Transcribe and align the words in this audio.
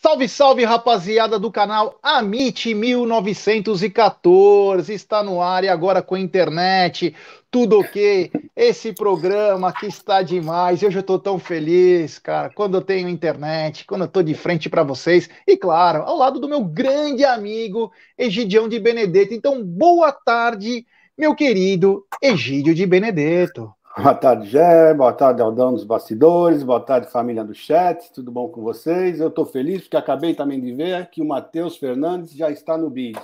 Salve, 0.00 0.28
salve, 0.28 0.64
rapaziada 0.64 1.40
do 1.40 1.50
canal 1.50 1.98
Amit 2.00 2.72
1914. 2.72 4.94
Está 4.94 5.24
no 5.24 5.42
ar 5.42 5.64
e 5.64 5.68
agora 5.68 6.00
com 6.00 6.14
a 6.14 6.20
internet, 6.20 7.16
tudo 7.50 7.80
ok. 7.80 8.30
Esse 8.54 8.92
programa 8.92 9.72
que 9.72 9.86
está 9.86 10.22
demais. 10.22 10.84
Hoje 10.84 10.98
eu 10.98 11.00
estou 11.00 11.18
tão 11.18 11.36
feliz, 11.36 12.20
cara, 12.20 12.48
quando 12.48 12.76
eu 12.76 12.80
tenho 12.80 13.08
internet, 13.08 13.84
quando 13.86 14.02
eu 14.02 14.06
estou 14.06 14.22
de 14.22 14.34
frente 14.34 14.70
para 14.70 14.84
vocês. 14.84 15.28
E 15.44 15.56
claro, 15.56 16.04
ao 16.04 16.16
lado 16.16 16.38
do 16.38 16.48
meu 16.48 16.64
grande 16.64 17.24
amigo 17.24 17.90
Egidião 18.16 18.68
de 18.68 18.78
Benedetto. 18.78 19.34
Então, 19.34 19.64
boa 19.64 20.12
tarde, 20.12 20.86
meu 21.18 21.34
querido 21.34 22.06
Egídio 22.22 22.72
de 22.72 22.86
Benedetto. 22.86 23.74
Boa 24.00 24.14
tarde, 24.14 24.48
Gé. 24.48 24.94
Boa 24.94 25.12
tarde, 25.12 25.42
Aldão 25.42 25.72
dos 25.72 25.82
bastidores. 25.82 26.62
Boa 26.62 26.78
tarde, 26.78 27.10
família 27.10 27.44
do 27.44 27.52
chat. 27.52 28.12
Tudo 28.12 28.30
bom 28.30 28.48
com 28.48 28.62
vocês? 28.62 29.18
Eu 29.18 29.26
estou 29.26 29.44
feliz 29.44 29.82
porque 29.82 29.96
acabei 29.96 30.36
também 30.36 30.60
de 30.60 30.72
ver 30.72 31.10
que 31.10 31.20
o 31.20 31.26
Matheus 31.26 31.76
Fernandes 31.76 32.32
já 32.32 32.48
está 32.48 32.78
no 32.78 32.88
bid. 32.88 33.18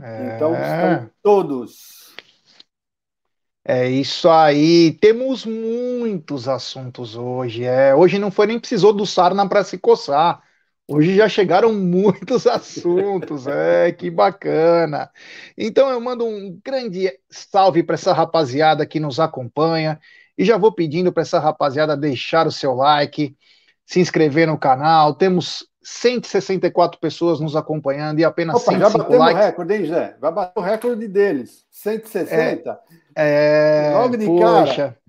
É... 0.00 0.36
Então, 0.36 0.54
estão 0.54 1.10
todos. 1.22 2.14
É 3.62 3.86
isso 3.86 4.26
aí. 4.30 4.92
Temos 4.92 5.44
muitos 5.44 6.48
assuntos 6.48 7.14
hoje. 7.14 7.64
É, 7.64 7.94
hoje 7.94 8.18
não 8.18 8.30
foi 8.30 8.46
nem 8.46 8.58
precisou 8.58 8.92
do 8.92 9.04
Sarna 9.04 9.46
para 9.46 9.64
se 9.64 9.76
coçar. 9.76 10.42
Hoje 10.86 11.16
já 11.16 11.28
chegaram 11.28 11.72
muitos 11.72 12.46
assuntos, 12.46 13.46
é 13.46 13.90
que 13.92 14.10
bacana. 14.10 15.10
Então 15.56 15.88
eu 15.88 16.00
mando 16.00 16.26
um 16.26 16.60
grande 16.64 17.10
salve 17.30 17.82
para 17.82 17.94
essa 17.94 18.12
rapaziada 18.12 18.84
que 18.84 19.00
nos 19.00 19.18
acompanha 19.18 19.98
e 20.36 20.44
já 20.44 20.58
vou 20.58 20.72
pedindo 20.72 21.12
para 21.12 21.22
essa 21.22 21.38
rapaziada 21.38 21.96
deixar 21.96 22.46
o 22.46 22.52
seu 22.52 22.74
like, 22.74 23.34
se 23.86 23.98
inscrever 24.00 24.46
no 24.46 24.58
canal. 24.58 25.14
Temos 25.14 25.66
164 25.82 27.00
pessoas 27.00 27.40
nos 27.40 27.56
acompanhando 27.56 28.20
e 28.20 28.24
apenas 28.24 28.56
Opa, 28.56 28.72
105 28.72 28.80
já 28.80 28.98
batemos 28.98 29.18
likes. 29.18 29.42
o 29.42 29.46
recorde, 29.46 29.74
hein, 29.74 29.86
Zé? 29.86 30.16
Vai 30.20 30.32
bater 30.32 30.58
o 30.58 30.62
recorde 30.62 31.08
deles. 31.08 31.64
160. 31.70 32.78
É, 33.16 33.90
é 33.90 33.94
Logo 33.94 34.16
de 34.16 34.26
poxa. 34.26 34.74
cara. 34.76 35.03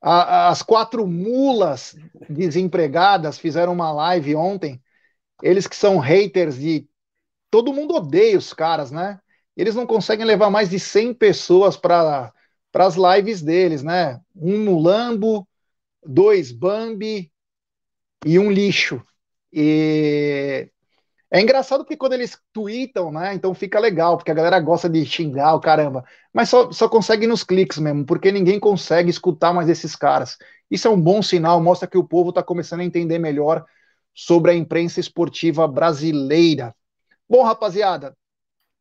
As 0.00 0.62
quatro 0.62 1.06
mulas 1.06 1.96
desempregadas 2.28 3.38
fizeram 3.38 3.72
uma 3.72 3.92
live 3.92 4.34
ontem. 4.34 4.80
Eles 5.42 5.66
que 5.66 5.76
são 5.76 5.98
haters 5.98 6.56
de. 6.56 6.88
Todo 7.50 7.72
mundo 7.72 7.94
odeia 7.94 8.38
os 8.38 8.52
caras, 8.52 8.90
né? 8.90 9.20
Eles 9.56 9.74
não 9.74 9.86
conseguem 9.86 10.26
levar 10.26 10.50
mais 10.50 10.68
de 10.68 10.78
100 10.78 11.14
pessoas 11.14 11.76
para 11.76 12.32
as 12.74 12.94
lives 12.96 13.42
deles, 13.42 13.82
né? 13.82 14.20
Um 14.34 14.64
mulambo, 14.64 15.48
dois 16.04 16.52
Bambi 16.52 17.32
e 18.24 18.38
um 18.38 18.50
lixo. 18.50 19.02
E 19.52 20.70
é 21.36 21.42
engraçado 21.42 21.84
porque 21.84 21.96
quando 21.96 22.14
eles 22.14 22.38
tweetam, 22.52 23.12
né? 23.12 23.34
Então 23.34 23.52
fica 23.54 23.78
legal, 23.78 24.16
porque 24.16 24.30
a 24.30 24.34
galera 24.34 24.58
gosta 24.60 24.88
de 24.88 25.04
xingar 25.04 25.54
o 25.54 25.60
caramba. 25.60 26.04
Mas 26.32 26.48
só, 26.48 26.70
só 26.72 26.88
consegue 26.88 27.26
nos 27.26 27.44
cliques 27.44 27.78
mesmo, 27.78 28.06
porque 28.06 28.32
ninguém 28.32 28.58
consegue 28.58 29.10
escutar 29.10 29.52
mais 29.52 29.68
esses 29.68 29.94
caras. 29.94 30.38
Isso 30.70 30.88
é 30.88 30.90
um 30.90 31.00
bom 31.00 31.22
sinal, 31.22 31.62
mostra 31.62 31.88
que 31.88 31.98
o 31.98 32.06
povo 32.06 32.30
está 32.30 32.42
começando 32.42 32.80
a 32.80 32.84
entender 32.84 33.18
melhor 33.18 33.64
sobre 34.14 34.52
a 34.52 34.54
imprensa 34.54 34.98
esportiva 34.98 35.68
brasileira. 35.68 36.74
Bom, 37.28 37.42
rapaziada, 37.42 38.16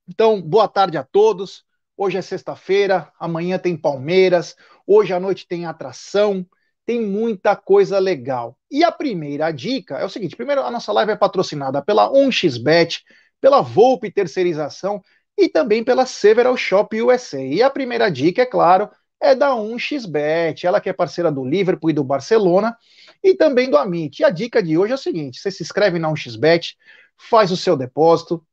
então 0.07 0.41
boa 0.41 0.67
tarde 0.67 0.97
a 0.97 1.03
todos. 1.03 1.65
Hoje 1.97 2.17
é 2.17 2.21
sexta-feira, 2.21 3.11
amanhã 3.19 3.57
tem 3.57 3.75
Palmeiras, 3.75 4.55
hoje 4.87 5.13
à 5.13 5.19
noite 5.19 5.47
tem 5.47 5.65
atração 5.65 6.45
tem 6.85 7.01
muita 7.01 7.55
coisa 7.55 7.97
legal. 7.97 8.57
E 8.69 8.83
a 8.83 8.91
primeira 8.91 9.51
dica 9.51 9.97
é 9.97 10.05
o 10.05 10.09
seguinte: 10.09 10.35
primeiro, 10.35 10.61
a 10.61 10.71
nossa 10.71 10.91
live 10.91 11.11
é 11.11 11.15
patrocinada 11.15 11.81
pela 11.81 12.11
1xBet, 12.11 13.01
pela 13.41 13.61
Volpe 13.61 14.11
Terceirização 14.11 15.01
e 15.37 15.49
também 15.49 15.83
pela 15.83 16.05
Several 16.05 16.55
Shop 16.55 17.01
USA. 17.01 17.41
E 17.41 17.63
a 17.63 17.69
primeira 17.69 18.09
dica, 18.09 18.43
é 18.43 18.45
claro, 18.45 18.89
é 19.19 19.35
da 19.35 19.55
1xBet, 19.55 20.65
ela 20.65 20.79
que 20.79 20.89
é 20.89 20.93
parceira 20.93 21.31
do 21.31 21.43
Liverpool 21.43 21.89
e 21.89 21.93
do 21.93 22.03
Barcelona 22.03 22.77
e 23.23 23.33
também 23.33 23.69
do 23.69 23.77
Amit. 23.77 24.21
E 24.21 24.25
a 24.25 24.29
dica 24.29 24.61
de 24.61 24.77
hoje 24.77 24.91
é 24.91 24.95
o 24.95 24.99
seguinte: 24.99 25.39
você 25.39 25.49
se 25.49 25.63
inscreve 25.63 25.97
na 25.97 26.11
1xBet, 26.11 26.75
faz 27.17 27.51
o 27.51 27.57
seu 27.57 27.75
depósito. 27.75 28.45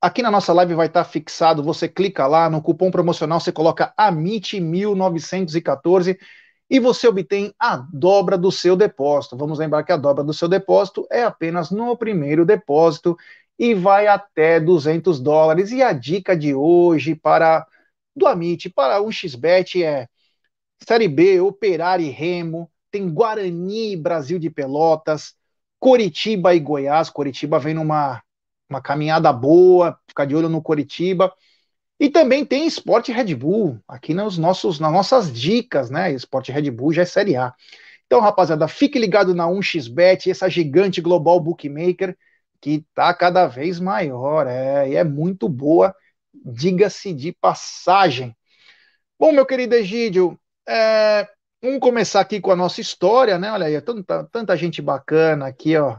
Aqui 0.00 0.22
na 0.22 0.30
nossa 0.32 0.52
live 0.52 0.74
vai 0.74 0.88
estar 0.88 1.04
fixado, 1.04 1.62
você 1.62 1.88
clica 1.88 2.26
lá 2.26 2.50
no 2.50 2.60
cupom 2.60 2.90
promocional, 2.90 3.38
você 3.38 3.52
coloca 3.52 3.94
AMIT1914 3.96 6.18
e 6.72 6.80
você 6.80 7.06
obtém 7.06 7.52
a 7.58 7.76
dobra 7.76 8.38
do 8.38 8.50
seu 8.50 8.74
depósito. 8.74 9.36
Vamos 9.36 9.58
lembrar 9.58 9.82
que 9.82 9.92
a 9.92 9.96
dobra 9.98 10.24
do 10.24 10.32
seu 10.32 10.48
depósito 10.48 11.06
é 11.10 11.22
apenas 11.22 11.70
no 11.70 11.94
primeiro 11.94 12.46
depósito 12.46 13.14
e 13.58 13.74
vai 13.74 14.06
até 14.06 14.58
200 14.58 15.20
dólares. 15.20 15.70
E 15.70 15.82
a 15.82 15.92
dica 15.92 16.34
de 16.34 16.54
hoje 16.54 17.14
para 17.14 17.66
do 18.16 18.26
Amit, 18.26 18.70
para 18.70 19.02
o 19.02 19.12
XBET 19.12 19.84
é 19.84 20.08
Série 20.88 21.08
B, 21.08 21.42
Operário 21.42 22.06
e 22.06 22.08
Remo, 22.08 22.70
tem 22.90 23.06
Guarani 23.06 23.92
e 23.92 23.96
Brasil 23.96 24.38
de 24.38 24.48
Pelotas, 24.48 25.34
Coritiba 25.78 26.54
e 26.54 26.58
Goiás. 26.58 27.10
Coritiba 27.10 27.58
vem 27.58 27.74
numa 27.74 28.22
uma 28.70 28.80
caminhada 28.80 29.30
boa, 29.30 29.98
ficar 30.08 30.24
de 30.24 30.34
olho 30.34 30.48
no 30.48 30.62
Coritiba. 30.62 31.30
E 32.02 32.10
também 32.10 32.44
tem 32.44 32.66
Esporte 32.66 33.12
Red 33.12 33.32
Bull, 33.36 33.78
aqui 33.86 34.12
nos 34.12 34.36
nossos, 34.36 34.80
nas 34.80 34.90
nossas 34.90 35.32
dicas, 35.32 35.88
né? 35.88 36.12
Esporte 36.12 36.50
Red 36.50 36.68
Bull 36.68 36.92
já 36.92 37.02
é 37.02 37.04
Série 37.04 37.36
A. 37.36 37.54
Então, 38.06 38.18
rapaziada, 38.18 38.66
fique 38.66 38.98
ligado 38.98 39.36
na 39.36 39.46
1xBet, 39.46 40.28
essa 40.28 40.50
gigante 40.50 41.00
global 41.00 41.38
bookmaker 41.38 42.18
que 42.60 42.84
tá 42.92 43.14
cada 43.14 43.46
vez 43.46 43.78
maior, 43.78 44.48
é, 44.48 44.88
e 44.88 44.96
é 44.96 45.04
muito 45.04 45.48
boa, 45.48 45.94
diga-se 46.44 47.14
de 47.14 47.30
passagem. 47.30 48.36
Bom, 49.16 49.30
meu 49.30 49.46
querido 49.46 49.76
Egídio, 49.76 50.36
é, 50.68 51.28
vamos 51.62 51.78
começar 51.78 52.20
aqui 52.20 52.40
com 52.40 52.50
a 52.50 52.56
nossa 52.56 52.80
história, 52.80 53.38
né? 53.38 53.52
Olha 53.52 53.66
aí, 53.66 53.80
tanta, 53.80 54.24
tanta 54.24 54.56
gente 54.56 54.82
bacana 54.82 55.46
aqui, 55.46 55.76
ó, 55.76 55.98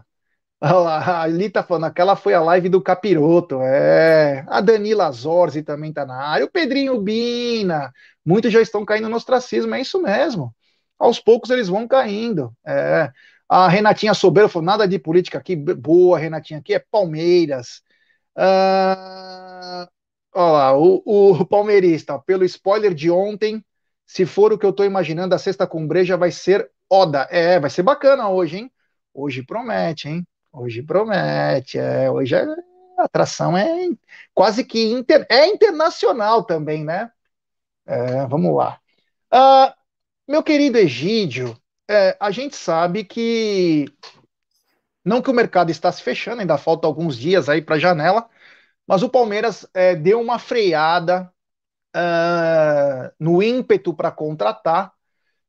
a 0.65 1.21
Ali 1.21 1.49
tá 1.49 1.61
falando, 1.61 1.85
aquela 1.85 2.15
foi 2.15 2.33
a 2.33 2.41
live 2.41 2.69
do 2.69 2.81
Capiroto, 2.81 3.61
é. 3.61 4.45
A 4.47 4.61
Danila 4.61 5.11
Zorzi 5.11 5.61
também 5.61 5.91
tá 5.91 6.05
na 6.05 6.15
área, 6.15 6.45
o 6.45 6.49
Pedrinho 6.49 6.99
Bina, 7.01 7.91
muitos 8.25 8.51
já 8.51 8.61
estão 8.61 8.85
caindo 8.85 9.09
no 9.09 9.17
ostracismo, 9.17 9.75
é 9.75 9.81
isso 9.81 10.01
mesmo. 10.01 10.55
Aos 10.97 11.19
poucos 11.19 11.49
eles 11.49 11.67
vão 11.67 11.87
caindo. 11.87 12.55
É. 12.65 13.11
A 13.49 13.67
Renatinha 13.67 14.13
Sobeiro 14.13 14.47
falou, 14.49 14.65
nada 14.65 14.87
de 14.87 14.97
política 14.97 15.37
aqui, 15.37 15.55
boa, 15.55 16.17
Renatinha, 16.17 16.59
aqui 16.59 16.73
é 16.73 16.79
Palmeiras. 16.79 17.81
Ah, 18.35 19.87
olha 20.33 20.51
lá, 20.51 20.77
o, 20.77 21.03
o 21.05 21.45
palmeirista, 21.45 22.17
pelo 22.19 22.45
spoiler 22.45 22.93
de 22.93 23.11
ontem, 23.11 23.63
se 24.05 24.25
for 24.25 24.53
o 24.53 24.57
que 24.57 24.65
eu 24.65 24.73
tô 24.73 24.83
imaginando, 24.85 25.35
a 25.35 25.37
sexta 25.39 25.67
com 25.67 25.85
breja 25.87 26.17
vai 26.17 26.31
ser 26.31 26.69
Oda. 26.89 27.27
É, 27.31 27.59
vai 27.59 27.69
ser 27.69 27.83
bacana 27.83 28.29
hoje, 28.29 28.57
hein? 28.57 28.71
Hoje 29.13 29.43
promete, 29.43 30.07
hein? 30.09 30.25
Hoje 30.55 30.83
promete, 30.83 31.79
é, 31.79 32.11
hoje 32.11 32.35
a 32.35 32.45
atração 32.99 33.57
é 33.57 33.89
quase 34.35 34.63
que 34.63 34.91
inter, 34.91 35.25
é 35.27 35.47
internacional 35.47 36.43
também, 36.43 36.85
né? 36.85 37.11
É, 37.87 38.27
vamos 38.27 38.55
lá. 38.55 38.79
Uh, 39.33 39.73
meu 40.27 40.43
querido 40.43 40.77
Egídio, 40.77 41.59
é, 41.89 42.15
a 42.19 42.29
gente 42.29 42.55
sabe 42.55 43.03
que 43.03 43.85
não 45.03 45.23
que 45.23 45.31
o 45.31 45.33
mercado 45.33 45.71
está 45.71 45.91
se 45.91 46.03
fechando, 46.03 46.41
ainda 46.41 46.57
falta 46.57 46.85
alguns 46.85 47.17
dias 47.17 47.49
aí 47.49 47.59
para 47.59 47.75
a 47.75 47.79
janela, 47.79 48.29
mas 48.85 49.01
o 49.01 49.09
Palmeiras 49.09 49.67
é, 49.73 49.95
deu 49.95 50.21
uma 50.21 50.37
freada 50.37 51.33
uh, 51.95 53.11
no 53.19 53.41
ímpeto 53.41 53.91
para 53.91 54.11
contratar, 54.11 54.93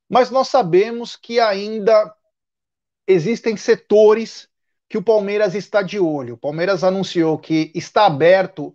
mas 0.08 0.30
nós 0.30 0.48
sabemos 0.48 1.14
que 1.14 1.38
ainda 1.38 2.14
existem 3.06 3.54
setores 3.54 4.48
que 4.94 4.99
o 4.99 5.02
Palmeiras 5.02 5.56
está 5.56 5.82
de 5.82 5.99
olho. 5.99 6.35
O 6.35 6.38
Palmeiras 6.38 6.85
anunciou 6.85 7.37
que 7.37 7.73
está 7.75 8.06
aberto 8.06 8.73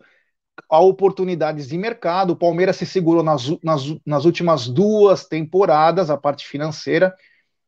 a 0.69 0.77
oportunidades 0.77 1.69
de 1.69 1.77
mercado. 1.77 2.31
O 2.31 2.35
Palmeiras 2.35 2.75
se 2.75 2.85
segurou 2.85 3.23
nas, 3.23 3.47
nas, 3.63 3.83
nas 4.05 4.25
últimas 4.25 4.67
duas 4.67 5.23
temporadas, 5.23 6.09
a 6.09 6.17
parte 6.17 6.45
financeira, 6.45 7.15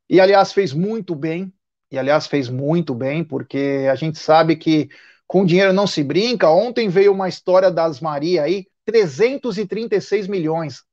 e 0.10 0.20
aliás 0.20 0.52
fez 0.52 0.74
muito 0.74 1.16
bem. 1.16 1.54
E 1.90 1.98
aliás 1.98 2.28
fez 2.28 2.50
muito 2.50 2.94
bem, 2.94 3.24
porque 3.24 3.88
a 3.90 3.96
gente 3.96 4.20
sabe 4.20 4.58
que 4.58 4.90
com 5.26 5.46
dinheiro 5.46 5.72
não 5.72 5.88
se 5.88 6.04
brinca. 6.04 6.50
Ontem 6.50 6.90
veio 6.90 7.14
uma 7.14 7.30
história 7.30 7.72
das 7.72 8.02
Maria 8.02 8.44
aí, 8.44 8.68
336 8.84 10.28
milhões. 10.28 10.84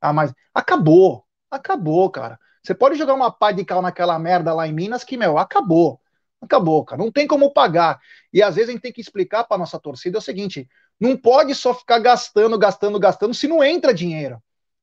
Ah, 0.00 0.12
mas 0.12 0.34
acabou, 0.52 1.24
acabou, 1.48 2.10
cara. 2.10 2.40
Você 2.60 2.74
pode 2.74 2.98
jogar 2.98 3.14
uma 3.14 3.30
pá 3.30 3.52
de 3.52 3.64
cal 3.64 3.80
naquela 3.80 4.18
merda 4.18 4.52
lá 4.52 4.66
em 4.66 4.72
Minas 4.72 5.04
que, 5.04 5.16
meu, 5.16 5.38
acabou. 5.38 6.00
Acabou, 6.40 6.84
cara. 6.84 7.02
Não 7.02 7.10
tem 7.10 7.26
como 7.26 7.52
pagar. 7.52 8.00
E 8.32 8.42
às 8.42 8.54
vezes 8.54 8.70
a 8.70 8.72
gente 8.72 8.82
tem 8.82 8.92
que 8.92 9.00
explicar 9.00 9.44
para 9.44 9.58
nossa 9.58 9.78
torcida 9.78 10.18
o 10.18 10.22
seguinte: 10.22 10.68
não 11.00 11.16
pode 11.16 11.54
só 11.54 11.74
ficar 11.74 11.98
gastando, 11.98 12.58
gastando, 12.58 12.98
gastando 12.98 13.34
se 13.34 13.48
não 13.48 13.62
entra 13.62 13.92
dinheiro. 13.92 14.42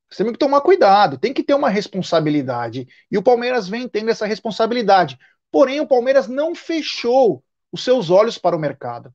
Você 0.10 0.24
tem 0.24 0.34
que 0.34 0.40
tomar 0.40 0.62
cuidado, 0.62 1.18
tem 1.18 1.34
que 1.34 1.44
ter 1.44 1.54
uma 1.54 1.69
responsabilidade. 1.69 2.88
E 3.12 3.18
o 3.18 3.24
Palmeiras 3.24 3.68
vem 3.68 3.88
tendo 3.88 4.12
essa 4.12 4.25
responsabilidade. 4.25 5.18
Porém, 5.52 5.80
o 5.80 5.88
Palmeiras 5.88 6.28
não 6.28 6.54
fechou 6.54 7.44
os 7.72 7.84
seus 7.84 8.10
olhos 8.10 8.38
para 8.38 8.56
o 8.56 8.60
mercado. 8.60 9.13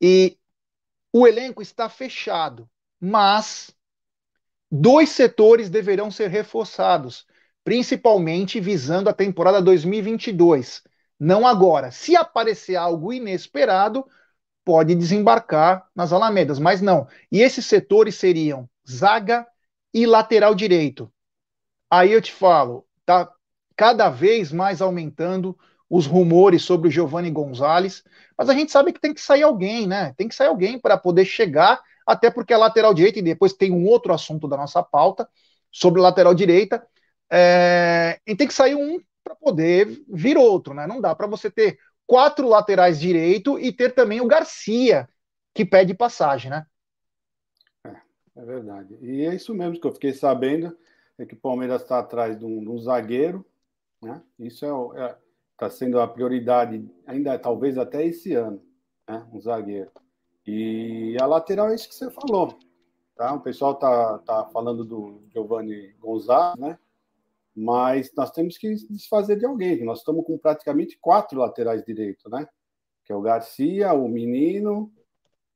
E 0.00 0.36
o 1.12 1.26
elenco 1.26 1.62
está 1.62 1.88
fechado, 1.88 2.68
mas 3.00 3.70
dois 4.70 5.10
setores 5.10 5.68
deverão 5.68 6.10
ser 6.10 6.28
reforçados, 6.28 7.26
principalmente 7.64 8.60
visando 8.60 9.08
a 9.08 9.14
temporada 9.14 9.60
2022. 9.60 10.82
Não 11.20 11.46
agora. 11.46 11.90
Se 11.90 12.16
aparecer 12.16 12.76
algo 12.76 13.12
inesperado, 13.12 14.06
pode 14.64 14.94
desembarcar 14.94 15.86
nas 15.94 16.12
Alamedas, 16.14 16.58
mas 16.58 16.80
não. 16.80 17.06
E 17.30 17.42
esses 17.42 17.66
setores 17.66 18.14
seriam 18.14 18.68
zaga 18.88 19.46
e 19.92 20.06
lateral 20.06 20.54
direito. 20.54 21.12
Aí 21.90 22.12
eu 22.12 22.22
te 22.22 22.32
falo, 22.32 22.86
tá 23.04 23.30
cada 23.76 24.08
vez 24.08 24.50
mais 24.50 24.80
aumentando 24.80 25.58
os 25.88 26.06
rumores 26.06 26.62
sobre 26.62 26.88
o 26.88 26.90
Giovanni 26.90 27.30
Gonzalez, 27.30 28.04
mas 28.38 28.48
a 28.48 28.54
gente 28.54 28.70
sabe 28.70 28.92
que 28.92 29.00
tem 29.00 29.12
que 29.12 29.20
sair 29.20 29.42
alguém, 29.42 29.86
né? 29.86 30.14
Tem 30.16 30.28
que 30.28 30.34
sair 30.34 30.46
alguém 30.46 30.78
para 30.78 30.96
poder 30.96 31.24
chegar, 31.24 31.82
até 32.06 32.30
porque 32.30 32.54
a 32.54 32.58
lateral 32.58 32.94
direita, 32.94 33.18
e 33.18 33.22
depois 33.22 33.52
tem 33.52 33.72
um 33.72 33.84
outro 33.86 34.14
assunto 34.14 34.46
da 34.46 34.56
nossa 34.56 34.82
pauta 34.82 35.28
sobre 35.72 36.00
lateral 36.00 36.32
direita, 36.32 36.86
é, 37.30 38.20
e 38.26 38.36
tem 38.36 38.46
que 38.46 38.54
sair 38.54 38.76
um 38.76 39.00
para 39.30 39.36
poder 39.36 39.86
vir 40.08 40.36
outro, 40.36 40.74
né? 40.74 40.86
Não 40.86 41.00
dá 41.00 41.14
para 41.14 41.26
você 41.26 41.50
ter 41.50 41.78
quatro 42.06 42.48
laterais 42.48 42.98
direito 42.98 43.58
e 43.58 43.72
ter 43.72 43.94
também 43.94 44.20
o 44.20 44.26
Garcia, 44.26 45.08
que 45.54 45.64
pede 45.64 45.94
passagem, 45.94 46.50
né? 46.50 46.66
É, 47.86 47.96
é 48.36 48.44
verdade. 48.44 48.98
E 49.00 49.24
é 49.24 49.34
isso 49.34 49.54
mesmo 49.54 49.80
que 49.80 49.86
eu 49.86 49.92
fiquei 49.92 50.12
sabendo, 50.12 50.76
é 51.16 51.24
que 51.24 51.34
o 51.34 51.40
Palmeiras 51.40 51.82
está 51.82 52.00
atrás 52.00 52.38
de 52.38 52.44
um, 52.44 52.60
de 52.60 52.68
um, 52.68 52.78
zagueiro, 52.78 53.46
né? 54.02 54.20
Isso 54.38 54.64
está 54.66 55.00
é, 55.00 55.10
é 55.10 55.16
tá 55.56 55.70
sendo 55.70 56.00
a 56.00 56.08
prioridade, 56.08 56.84
ainda 57.06 57.38
talvez 57.38 57.78
até 57.78 58.04
esse 58.04 58.34
ano, 58.34 58.60
né? 59.08 59.24
Um 59.32 59.40
zagueiro. 59.40 59.92
E 60.46 61.16
a 61.20 61.26
lateral 61.26 61.68
é 61.68 61.74
isso 61.76 61.88
que 61.88 61.94
você 61.94 62.10
falou, 62.10 62.58
tá? 63.14 63.32
O 63.34 63.40
pessoal 63.40 63.76
tá, 63.76 64.18
tá 64.18 64.46
falando 64.46 64.84
do 64.84 65.22
Giovanni 65.32 65.94
Gonzalez, 66.00 66.58
né? 66.58 66.78
Mas 67.60 68.10
nós 68.16 68.30
temos 68.30 68.56
que 68.56 68.74
desfazer 68.88 69.38
de 69.38 69.44
alguém. 69.44 69.84
Nós 69.84 69.98
estamos 69.98 70.24
com 70.24 70.38
praticamente 70.38 70.98
quatro 70.98 71.38
laterais 71.38 71.84
direitos, 71.84 72.24
né? 72.30 72.48
Que 73.04 73.12
é 73.12 73.14
o 73.14 73.20
Garcia, 73.20 73.92
o 73.92 74.08
Menino, 74.08 74.90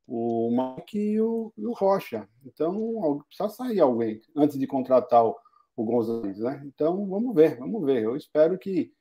o 0.07 0.51
Mike 0.51 0.99
e 0.99 1.19
o, 1.19 1.51
o 1.57 1.73
Rocha. 1.73 2.29
Então, 2.45 3.23
precisa 3.27 3.49
sair 3.49 3.79
alguém 3.79 4.21
antes 4.35 4.59
de 4.59 4.67
contratar 4.67 5.25
o, 5.25 5.35
o 5.75 5.83
Gonzalez, 5.83 6.37
né? 6.37 6.61
Então, 6.65 7.07
vamos 7.07 7.33
ver, 7.33 7.57
vamos 7.57 7.83
ver. 7.83 8.03
Eu 8.03 8.15
espero 8.15 8.55
que, 8.59 8.93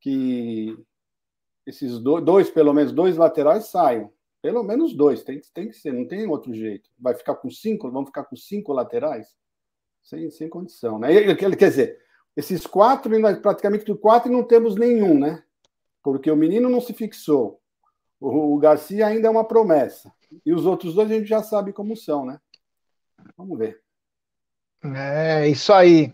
que 0.00 0.76
esses 1.66 1.98
dois, 1.98 2.24
dois, 2.24 2.50
pelo 2.50 2.72
menos 2.72 2.92
dois 2.92 3.16
laterais 3.16 3.66
saiam. 3.66 4.12
Pelo 4.40 4.62
menos 4.62 4.94
dois, 4.94 5.24
tem, 5.24 5.40
tem 5.52 5.68
que 5.68 5.74
ser, 5.74 5.92
não 5.92 6.06
tem 6.06 6.28
outro 6.28 6.54
jeito. 6.54 6.88
Vai 6.96 7.14
ficar 7.14 7.34
com 7.34 7.50
cinco? 7.50 7.90
Vamos 7.90 8.10
ficar 8.10 8.24
com 8.24 8.36
cinco 8.36 8.72
laterais? 8.72 9.36
Sem, 10.00 10.30
sem 10.30 10.48
condição, 10.48 10.98
né? 10.98 11.34
Quer 11.34 11.54
dizer, 11.56 12.02
esses 12.36 12.66
quatro, 12.66 13.10
praticamente 13.40 13.92
quatro 13.94 14.30
e 14.30 14.34
não 14.34 14.42
temos 14.42 14.76
nenhum, 14.76 15.18
né? 15.18 15.42
Porque 16.02 16.30
o 16.30 16.36
menino 16.36 16.68
não 16.68 16.80
se 16.80 16.92
fixou. 16.92 17.60
O, 18.20 18.54
o 18.54 18.58
Garcia 18.58 19.06
ainda 19.06 19.28
é 19.28 19.30
uma 19.30 19.46
promessa. 19.46 20.12
E 20.44 20.52
os 20.52 20.64
outros 20.64 20.94
dois 20.94 21.10
a 21.10 21.14
gente 21.14 21.26
já 21.26 21.42
sabe 21.42 21.72
como 21.72 21.96
são, 21.96 22.24
né? 22.24 22.38
Vamos 23.36 23.58
ver. 23.58 23.80
É, 24.84 25.48
isso 25.48 25.72
aí. 25.72 26.12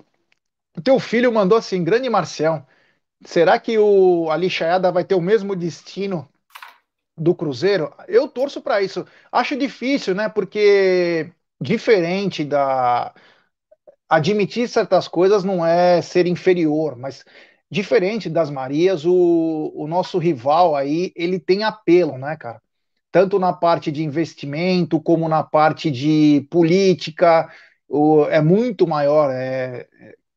O 0.77 0.83
teu 0.83 0.99
filho 0.99 1.33
mandou 1.33 1.57
assim, 1.57 1.83
grande 1.83 2.09
Marcel. 2.11 2.67
Será 3.25 3.59
que 3.59 3.79
o 3.79 4.31
Alixaiada 4.31 4.93
vai 4.93 5.05
ter 5.05 5.15
o 5.15 5.21
mesmo 5.21 5.57
destino 5.57 6.29
do 7.17 7.35
Cruzeiro? 7.35 7.93
Eu 8.07 8.29
torço 8.29 8.61
para 8.61 8.83
isso. 8.83 9.07
Acho 9.33 9.57
difícil, 9.57 10.15
né? 10.15 10.29
Porque 10.29 11.33
diferente 11.61 12.45
da 12.45 13.13
admitir 14.09 14.69
certas 14.69 15.07
coisas 15.07 15.45
não 15.45 15.65
é 15.65 16.01
ser 16.01 16.27
inferior, 16.27 16.97
mas 16.97 17.25
diferente 17.71 18.31
das 18.31 18.49
Marias, 18.51 19.05
o, 19.05 19.73
o 19.75 19.87
nosso 19.87 20.19
rival 20.19 20.75
aí, 20.75 21.13
ele 21.15 21.39
tem 21.39 21.63
apelo, 21.65 22.17
né, 22.17 22.37
cara? 22.37 22.61
Tanto 23.13 23.39
na 23.39 23.53
parte 23.53 23.91
de 23.93 24.03
investimento, 24.03 25.01
como 25.01 25.29
na 25.29 25.43
parte 25.43 25.91
de 25.91 26.47
política, 26.51 27.51
o, 27.89 28.25
é 28.27 28.41
muito 28.41 28.87
maior, 28.87 29.31
é, 29.31 29.87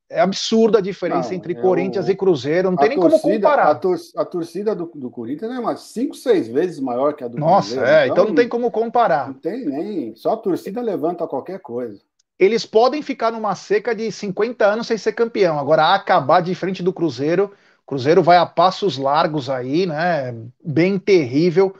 é 0.09 0.21
absurda 0.21 0.79
a 0.79 0.81
diferença 0.81 1.29
não, 1.29 1.35
entre 1.35 1.53
é 1.53 1.61
Corinthians 1.61 2.07
o... 2.07 2.11
e 2.11 2.15
Cruzeiro, 2.15 2.71
não 2.71 2.77
tem 2.77 2.89
nem 2.89 2.99
torcida, 2.99 3.21
como 3.21 3.33
comparar. 3.33 3.67
A, 3.69 3.75
tor 3.75 3.97
a 4.17 4.25
torcida 4.25 4.75
do, 4.75 4.91
do, 4.93 5.09
Corinthians 5.09 5.51
é 5.51 5.59
umas 5.59 5.81
5, 5.81 6.15
6 6.15 6.47
vezes 6.49 6.79
maior 6.79 7.13
que 7.13 7.23
a 7.23 7.27
do 7.27 7.37
Nossa, 7.37 7.75
Cruzeiro. 7.75 7.85
Nossa, 7.85 8.01
é, 8.01 8.05
então, 8.05 8.15
então 8.15 8.25
não 8.25 8.35
tem 8.35 8.49
como 8.49 8.71
comparar. 8.71 9.27
Não 9.27 9.33
tem 9.33 9.65
nem, 9.65 10.15
só 10.15 10.33
a 10.33 10.37
torcida 10.37 10.81
levanta 10.81 11.27
qualquer 11.27 11.59
coisa 11.59 12.01
eles 12.41 12.65
podem 12.65 13.03
ficar 13.03 13.31
numa 13.31 13.53
seca 13.53 13.93
de 13.93 14.11
50 14.11 14.65
anos 14.65 14.87
sem 14.87 14.97
ser 14.97 15.13
campeão. 15.13 15.59
Agora, 15.59 15.93
acabar 15.93 16.41
de 16.41 16.55
frente 16.55 16.81
do 16.81 16.91
Cruzeiro, 16.91 17.53
Cruzeiro 17.85 18.23
vai 18.23 18.37
a 18.37 18.47
passos 18.47 18.97
largos 18.97 19.47
aí, 19.47 19.85
né? 19.85 20.33
Bem 20.63 20.97
terrível 20.97 21.77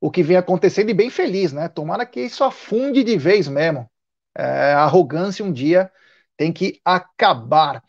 o 0.00 0.12
que 0.12 0.22
vem 0.22 0.36
acontecendo 0.36 0.90
e 0.90 0.94
bem 0.94 1.10
feliz, 1.10 1.52
né? 1.52 1.68
Tomara 1.68 2.06
que 2.06 2.20
isso 2.20 2.44
afunde 2.44 3.02
de 3.02 3.18
vez 3.18 3.48
mesmo. 3.48 3.90
É, 4.36 4.72
a 4.74 4.84
arrogância 4.84 5.44
um 5.44 5.52
dia 5.52 5.90
tem 6.36 6.52
que 6.52 6.80
acabar. 6.84 7.82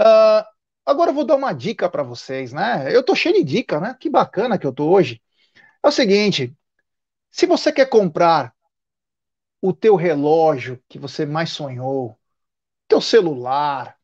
Uh, 0.00 0.44
agora 0.84 1.10
eu 1.10 1.14
vou 1.14 1.24
dar 1.24 1.36
uma 1.36 1.52
dica 1.52 1.88
para 1.88 2.02
vocês, 2.02 2.52
né? 2.52 2.88
Eu 2.90 3.04
tô 3.04 3.14
cheio 3.14 3.36
de 3.36 3.44
dica, 3.44 3.78
né? 3.78 3.96
Que 4.00 4.10
bacana 4.10 4.58
que 4.58 4.66
eu 4.66 4.72
tô 4.72 4.88
hoje. 4.90 5.22
É 5.84 5.88
o 5.88 5.92
seguinte: 5.92 6.52
se 7.30 7.46
você 7.46 7.70
quer 7.70 7.86
comprar 7.86 8.52
o 9.60 9.72
teu 9.72 9.96
relógio 9.96 10.80
que 10.88 10.98
você 10.98 11.26
mais 11.26 11.50
sonhou, 11.50 12.16
teu 12.88 13.00
celular, 13.00 13.96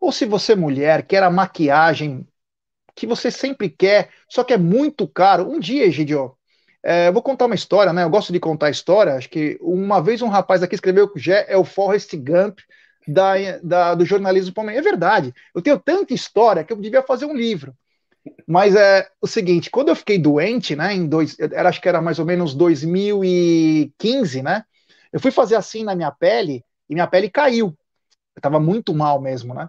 ou 0.00 0.12
se 0.12 0.26
você 0.26 0.52
é 0.52 0.56
mulher, 0.56 1.06
quer 1.06 1.22
a 1.22 1.30
maquiagem 1.30 2.26
que 2.94 3.06
você 3.06 3.30
sempre 3.30 3.68
quer, 3.68 4.10
só 4.28 4.44
que 4.44 4.52
é 4.52 4.58
muito 4.58 5.08
caro. 5.08 5.48
Um 5.50 5.60
dia, 5.60 5.86
Egidio, 5.86 6.36
é, 6.82 7.08
eu 7.08 7.12
vou 7.12 7.22
contar 7.22 7.46
uma 7.46 7.54
história, 7.54 7.92
né? 7.92 8.04
Eu 8.04 8.10
gosto 8.10 8.32
de 8.32 8.40
contar 8.40 8.70
história. 8.70 9.14
Acho 9.14 9.28
que 9.28 9.58
uma 9.60 10.02
vez 10.02 10.22
um 10.22 10.28
rapaz 10.28 10.62
aqui 10.62 10.74
escreveu 10.74 11.08
que 11.08 11.20
é 11.32 11.56
o 11.56 11.64
Forrest 11.64 12.14
Gump 12.16 12.60
da, 13.06 13.34
da, 13.62 13.94
do 13.94 14.04
jornalismo 14.04 14.54
palmeirense. 14.54 14.86
É 14.86 14.90
verdade. 14.90 15.34
Eu 15.54 15.62
tenho 15.62 15.78
tanta 15.78 16.14
história 16.14 16.64
que 16.64 16.72
eu 16.72 16.76
devia 16.76 17.02
fazer 17.02 17.26
um 17.26 17.34
livro. 17.36 17.74
Mas 18.46 18.74
é 18.76 19.08
o 19.20 19.26
seguinte, 19.26 19.70
quando 19.70 19.88
eu 19.88 19.96
fiquei 19.96 20.18
doente, 20.18 20.76
né, 20.76 20.94
em 20.94 21.06
dois, 21.06 21.38
era, 21.38 21.68
acho 21.68 21.80
que 21.80 21.88
era 21.88 22.02
mais 22.02 22.18
ou 22.18 22.26
menos 22.26 22.54
2015, 22.54 24.42
né, 24.42 24.64
eu 25.12 25.20
fui 25.20 25.30
fazer 25.30 25.56
assim 25.56 25.84
na 25.84 25.94
minha 25.94 26.10
pele 26.10 26.64
e 26.88 26.94
minha 26.94 27.06
pele 27.06 27.30
caiu. 27.30 27.76
Eu 28.36 28.42
tava 28.42 28.60
muito 28.60 28.94
mal 28.94 29.20
mesmo, 29.20 29.54
né? 29.54 29.68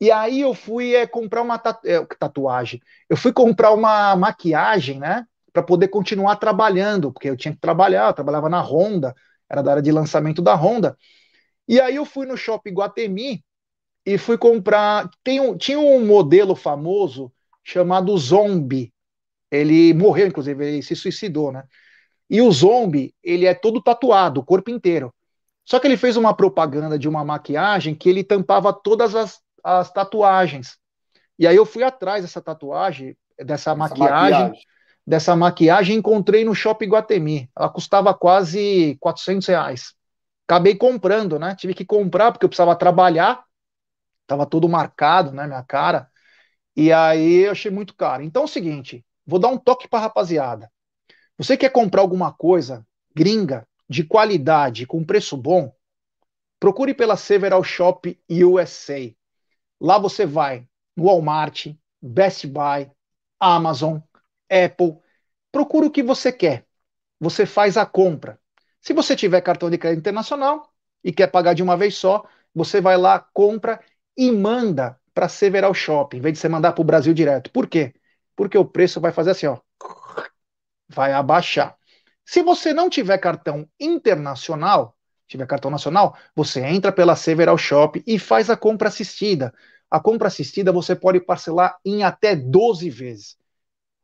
E 0.00 0.10
aí 0.10 0.40
eu 0.40 0.54
fui 0.54 0.94
é, 0.94 1.06
comprar 1.06 1.42
uma 1.42 1.58
tatu 1.58 1.86
é, 1.86 2.04
tatuagem. 2.18 2.80
Eu 3.08 3.16
fui 3.16 3.32
comprar 3.32 3.72
uma 3.72 4.16
maquiagem, 4.16 4.98
né? 4.98 5.26
Para 5.52 5.62
poder 5.62 5.88
continuar 5.88 6.36
trabalhando, 6.36 7.12
porque 7.12 7.28
eu 7.28 7.36
tinha 7.36 7.52
que 7.54 7.60
trabalhar, 7.60 8.08
eu 8.08 8.14
trabalhava 8.14 8.48
na 8.48 8.60
Honda, 8.60 9.14
era 9.48 9.62
da 9.62 9.72
área 9.72 9.82
de 9.82 9.92
lançamento 9.92 10.40
da 10.40 10.54
Honda. 10.54 10.96
E 11.68 11.80
aí 11.80 11.96
eu 11.96 12.04
fui 12.04 12.26
no 12.26 12.36
shopping 12.36 12.72
Guatemi 12.72 13.44
e 14.06 14.18
fui 14.18 14.38
comprar. 14.38 15.08
Tem 15.24 15.40
um, 15.40 15.56
tinha 15.56 15.78
um 15.78 16.04
modelo 16.06 16.54
famoso 16.56 17.32
chamado 17.64 18.16
Zombie. 18.18 18.92
Ele 19.50 19.94
morreu, 19.94 20.28
inclusive, 20.28 20.64
ele 20.66 20.82
se 20.82 20.96
suicidou, 20.96 21.52
né? 21.52 21.64
E 22.30 22.40
o 22.40 22.52
Zombie, 22.52 23.12
ele 23.24 23.44
é 23.44 23.52
todo 23.52 23.82
tatuado, 23.82 24.40
o 24.40 24.44
corpo 24.44 24.70
inteiro. 24.70 25.12
Só 25.64 25.80
que 25.80 25.86
ele 25.88 25.96
fez 25.96 26.16
uma 26.16 26.32
propaganda 26.32 26.96
de 26.96 27.08
uma 27.08 27.24
maquiagem 27.24 27.94
que 27.94 28.08
ele 28.08 28.22
tampava 28.22 28.72
todas 28.72 29.16
as, 29.16 29.40
as 29.64 29.92
tatuagens. 29.92 30.78
E 31.36 31.46
aí 31.46 31.56
eu 31.56 31.66
fui 31.66 31.82
atrás 31.82 32.22
dessa 32.22 32.40
tatuagem, 32.40 33.16
dessa 33.36 33.74
maquiagem, 33.74 34.30
maquiagem, 34.30 34.62
dessa 35.04 35.34
maquiagem, 35.34 35.96
encontrei 35.96 36.44
no 36.44 36.54
Shopping 36.54 36.88
Guatemi. 36.88 37.50
Ela 37.56 37.68
custava 37.68 38.14
quase 38.14 38.96
400 39.00 39.48
reais. 39.48 39.94
Acabei 40.46 40.76
comprando, 40.76 41.38
né? 41.38 41.54
Tive 41.56 41.74
que 41.74 41.84
comprar 41.84 42.30
porque 42.30 42.44
eu 42.44 42.48
precisava 42.48 42.76
trabalhar. 42.76 43.42
Tava 44.26 44.46
todo 44.46 44.68
marcado, 44.68 45.32
né, 45.32 45.46
minha 45.46 45.64
cara. 45.64 46.08
E 46.76 46.92
aí 46.92 47.46
eu 47.46 47.52
achei 47.52 47.70
muito 47.70 47.94
caro. 47.96 48.22
Então 48.22 48.42
é 48.42 48.44
o 48.44 48.48
seguinte, 48.48 49.04
vou 49.26 49.40
dar 49.40 49.48
um 49.48 49.58
toque 49.58 49.88
para 49.88 50.00
rapaziada. 50.00 50.70
Você 51.40 51.56
quer 51.56 51.70
comprar 51.70 52.02
alguma 52.02 52.30
coisa 52.30 52.86
gringa, 53.16 53.66
de 53.88 54.04
qualidade, 54.04 54.86
com 54.86 55.02
preço 55.02 55.38
bom? 55.38 55.74
Procure 56.60 56.92
pela 56.92 57.16
Several 57.16 57.64
Shop 57.64 58.20
USA. 58.28 59.10
Lá 59.80 59.98
você 59.98 60.26
vai 60.26 60.68
no 60.94 61.04
Walmart, 61.04 61.68
Best 62.02 62.46
Buy, 62.46 62.90
Amazon, 63.40 64.00
Apple. 64.50 64.98
Procura 65.50 65.86
o 65.86 65.90
que 65.90 66.02
você 66.02 66.30
quer. 66.30 66.66
Você 67.18 67.46
faz 67.46 67.78
a 67.78 67.86
compra. 67.86 68.38
Se 68.78 68.92
você 68.92 69.16
tiver 69.16 69.40
cartão 69.40 69.70
de 69.70 69.78
crédito 69.78 70.00
internacional 70.00 70.70
e 71.02 71.10
quer 71.10 71.28
pagar 71.28 71.54
de 71.54 71.62
uma 71.62 71.74
vez 71.74 71.96
só, 71.96 72.22
você 72.54 72.82
vai 72.82 72.98
lá, 72.98 73.18
compra 73.18 73.80
e 74.14 74.30
manda 74.30 75.00
para 75.14 75.26
Several 75.26 75.72
Shop, 75.72 76.14
em 76.14 76.20
vez 76.20 76.34
de 76.34 76.38
você 76.38 76.50
mandar 76.50 76.72
para 76.74 76.82
o 76.82 76.84
Brasil 76.84 77.14
direto. 77.14 77.50
Por 77.50 77.66
quê? 77.66 77.94
Porque 78.36 78.58
o 78.58 78.64
preço 78.66 79.00
vai 79.00 79.10
fazer 79.10 79.30
assim, 79.30 79.46
ó 79.46 79.58
vai 80.90 81.12
abaixar. 81.12 81.76
Se 82.24 82.42
você 82.42 82.72
não 82.72 82.90
tiver 82.90 83.18
cartão 83.18 83.68
internacional, 83.78 84.96
tiver 85.26 85.46
cartão 85.46 85.70
nacional, 85.70 86.16
você 86.34 86.60
entra 86.60 86.90
pela 86.92 87.16
Several 87.16 87.56
Shop 87.56 88.02
e 88.06 88.18
faz 88.18 88.50
a 88.50 88.56
compra 88.56 88.88
assistida. 88.88 89.54
A 89.90 90.00
compra 90.00 90.28
assistida 90.28 90.72
você 90.72 90.94
pode 90.94 91.20
parcelar 91.20 91.78
em 91.84 92.02
até 92.02 92.34
12 92.36 92.90
vezes. 92.90 93.36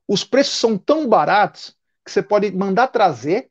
Os 0.09 0.25
preços 0.25 0.55
são 0.55 0.79
tão 0.79 1.09
baratos 1.09 1.77
que 2.05 2.11
você 2.11 2.23
pode 2.23 2.51
mandar 2.53 2.89
trazer 2.89 3.51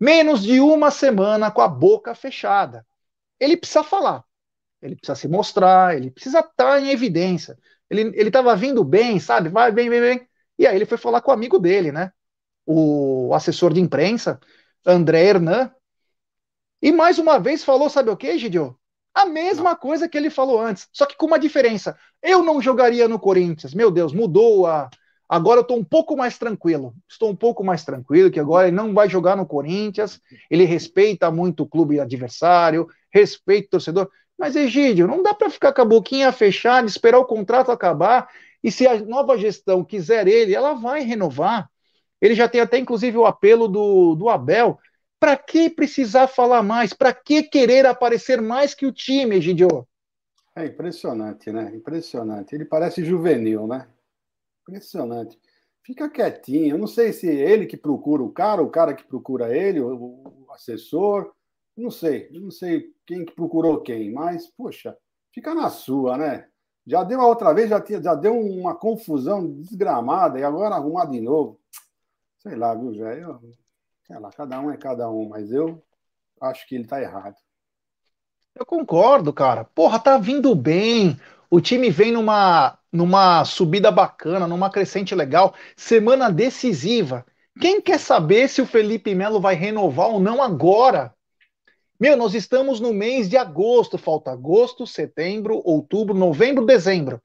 menos 0.00 0.42
de 0.42 0.58
uma 0.58 0.90
semana 0.90 1.50
com 1.52 1.60
a 1.60 1.68
boca 1.68 2.14
fechada. 2.14 2.84
Ele 3.38 3.56
precisa 3.56 3.84
falar 3.84 4.24
ele 4.84 4.96
precisa 4.96 5.14
se 5.14 5.28
mostrar, 5.28 5.96
ele 5.96 6.10
precisa 6.10 6.40
estar 6.40 6.80
em 6.82 6.90
evidência. 6.90 7.56
Ele 7.88 8.12
estava 8.16 8.54
vindo 8.54 8.84
bem, 8.84 9.18
sabe? 9.18 9.48
Vai 9.48 9.72
bem, 9.72 9.88
bem, 9.88 10.00
bem. 10.00 10.28
E 10.58 10.66
aí 10.66 10.76
ele 10.76 10.86
foi 10.86 10.98
falar 10.98 11.20
com 11.20 11.30
o 11.30 11.34
amigo 11.34 11.58
dele, 11.58 11.92
né? 11.92 12.12
O 12.66 13.32
assessor 13.34 13.72
de 13.72 13.80
imprensa, 13.80 14.40
André 14.86 15.24
Hernan. 15.24 15.70
E 16.80 16.92
mais 16.92 17.18
uma 17.18 17.38
vez 17.38 17.64
falou, 17.64 17.88
sabe 17.88 18.10
o 18.10 18.16
que, 18.16 18.38
Gidio? 18.38 18.78
A 19.14 19.26
mesma 19.26 19.76
coisa 19.76 20.08
que 20.08 20.18
ele 20.18 20.28
falou 20.28 20.60
antes, 20.60 20.88
só 20.92 21.06
que 21.06 21.16
com 21.16 21.26
uma 21.26 21.38
diferença. 21.38 21.96
Eu 22.20 22.42
não 22.42 22.60
jogaria 22.60 23.06
no 23.06 23.18
Corinthians. 23.18 23.72
Meu 23.72 23.90
Deus, 23.90 24.12
mudou 24.12 24.66
a. 24.66 24.90
Agora 25.28 25.60
eu 25.60 25.62
estou 25.62 25.78
um 25.78 25.84
pouco 25.84 26.16
mais 26.16 26.36
tranquilo. 26.36 26.94
Estou 27.08 27.30
um 27.30 27.36
pouco 27.36 27.64
mais 27.64 27.84
tranquilo, 27.84 28.30
que 28.30 28.40
agora 28.40 28.68
ele 28.68 28.76
não 28.76 28.92
vai 28.92 29.08
jogar 29.08 29.36
no 29.36 29.46
Corinthians. 29.46 30.20
Ele 30.50 30.64
respeita 30.64 31.30
muito 31.30 31.62
o 31.62 31.68
clube 31.68 32.00
adversário, 32.00 32.88
respeita 33.12 33.68
o 33.68 33.70
torcedor. 33.70 34.10
Mas, 34.36 34.56
Egídio, 34.56 35.06
não 35.06 35.22
dá 35.22 35.32
para 35.32 35.48
ficar 35.48 35.72
com 35.72 35.82
a 35.82 35.84
boquinha 35.84 36.32
fechada, 36.32 36.86
esperar 36.86 37.18
o 37.18 37.24
contrato 37.24 37.70
acabar, 37.70 38.28
e 38.64 38.72
se 38.72 38.86
a 38.86 38.98
nova 38.98 39.36
gestão 39.36 39.84
quiser 39.84 40.26
ele, 40.26 40.54
ela 40.54 40.72
vai 40.72 41.02
renovar. 41.02 41.70
Ele 42.18 42.34
já 42.34 42.48
tem 42.48 42.62
até, 42.62 42.78
inclusive, 42.78 43.18
o 43.18 43.26
apelo 43.26 43.68
do, 43.68 44.14
do 44.14 44.30
Abel. 44.30 44.78
Para 45.20 45.36
que 45.36 45.68
precisar 45.68 46.28
falar 46.28 46.62
mais? 46.62 46.94
Para 46.94 47.12
que 47.12 47.42
querer 47.42 47.84
aparecer 47.84 48.40
mais 48.40 48.74
que 48.74 48.86
o 48.86 48.92
time, 48.92 49.36
Egidio? 49.36 49.86
É 50.56 50.64
impressionante, 50.64 51.52
né? 51.52 51.72
Impressionante. 51.74 52.54
Ele 52.54 52.64
parece 52.64 53.04
juvenil, 53.04 53.66
né? 53.66 53.86
Impressionante. 54.62 55.38
Fica 55.82 56.08
quietinho. 56.08 56.76
Eu 56.76 56.78
não 56.78 56.86
sei 56.86 57.12
se 57.12 57.26
ele 57.28 57.66
que 57.66 57.76
procura 57.76 58.22
o 58.22 58.32
cara, 58.32 58.62
o 58.62 58.70
cara 58.70 58.94
que 58.94 59.04
procura 59.04 59.54
ele, 59.54 59.80
o, 59.80 60.46
assessor. 60.54 61.30
Não 61.76 61.90
sei, 61.90 62.30
não 62.30 62.50
sei 62.50 62.94
quem 63.04 63.26
que 63.26 63.34
procurou 63.34 63.82
quem, 63.82 64.10
mas, 64.10 64.46
poxa, 64.56 64.96
fica 65.34 65.54
na 65.54 65.68
sua, 65.68 66.16
né? 66.16 66.48
Já 66.86 67.02
deu 67.02 67.20
a 67.20 67.26
outra 67.26 67.52
vez, 67.54 67.70
já, 67.70 67.80
tinha, 67.80 68.02
já 68.02 68.14
deu 68.14 68.38
uma 68.38 68.74
confusão 68.74 69.46
desgramada 69.46 70.38
e 70.38 70.44
agora 70.44 70.74
arrumar 70.74 71.06
de 71.06 71.20
novo. 71.20 71.58
Sei 72.38 72.54
lá, 72.54 72.74
viu? 72.74 72.94
Eu, 72.94 73.40
sei 74.06 74.18
lá, 74.18 74.30
cada 74.30 74.60
um 74.60 74.70
é 74.70 74.76
cada 74.76 75.10
um, 75.10 75.28
mas 75.28 75.50
eu 75.50 75.82
acho 76.40 76.68
que 76.68 76.74
ele 76.74 76.86
tá 76.86 77.00
errado. 77.00 77.36
Eu 78.54 78.66
concordo, 78.66 79.32
cara. 79.32 79.64
Porra, 79.64 79.98
tá 79.98 80.18
vindo 80.18 80.54
bem. 80.54 81.18
O 81.50 81.60
time 81.60 81.90
vem 81.90 82.12
numa, 82.12 82.78
numa 82.92 83.44
subida 83.44 83.90
bacana, 83.90 84.46
numa 84.46 84.70
crescente 84.70 85.14
legal. 85.14 85.54
Semana 85.76 86.30
decisiva. 86.30 87.24
Quem 87.60 87.80
quer 87.80 87.98
saber 87.98 88.48
se 88.48 88.60
o 88.60 88.66
Felipe 88.66 89.14
Melo 89.14 89.40
vai 89.40 89.54
renovar 89.54 90.08
ou 90.08 90.20
não 90.20 90.42
agora? 90.42 91.14
Meu, 91.98 92.16
nós 92.16 92.34
estamos 92.34 92.80
no 92.80 92.92
mês 92.92 93.28
de 93.28 93.36
agosto, 93.36 93.96
falta 93.96 94.32
agosto, 94.32 94.86
setembro, 94.86 95.62
outubro, 95.64 96.14
novembro, 96.14 96.66
dezembro. 96.66 97.22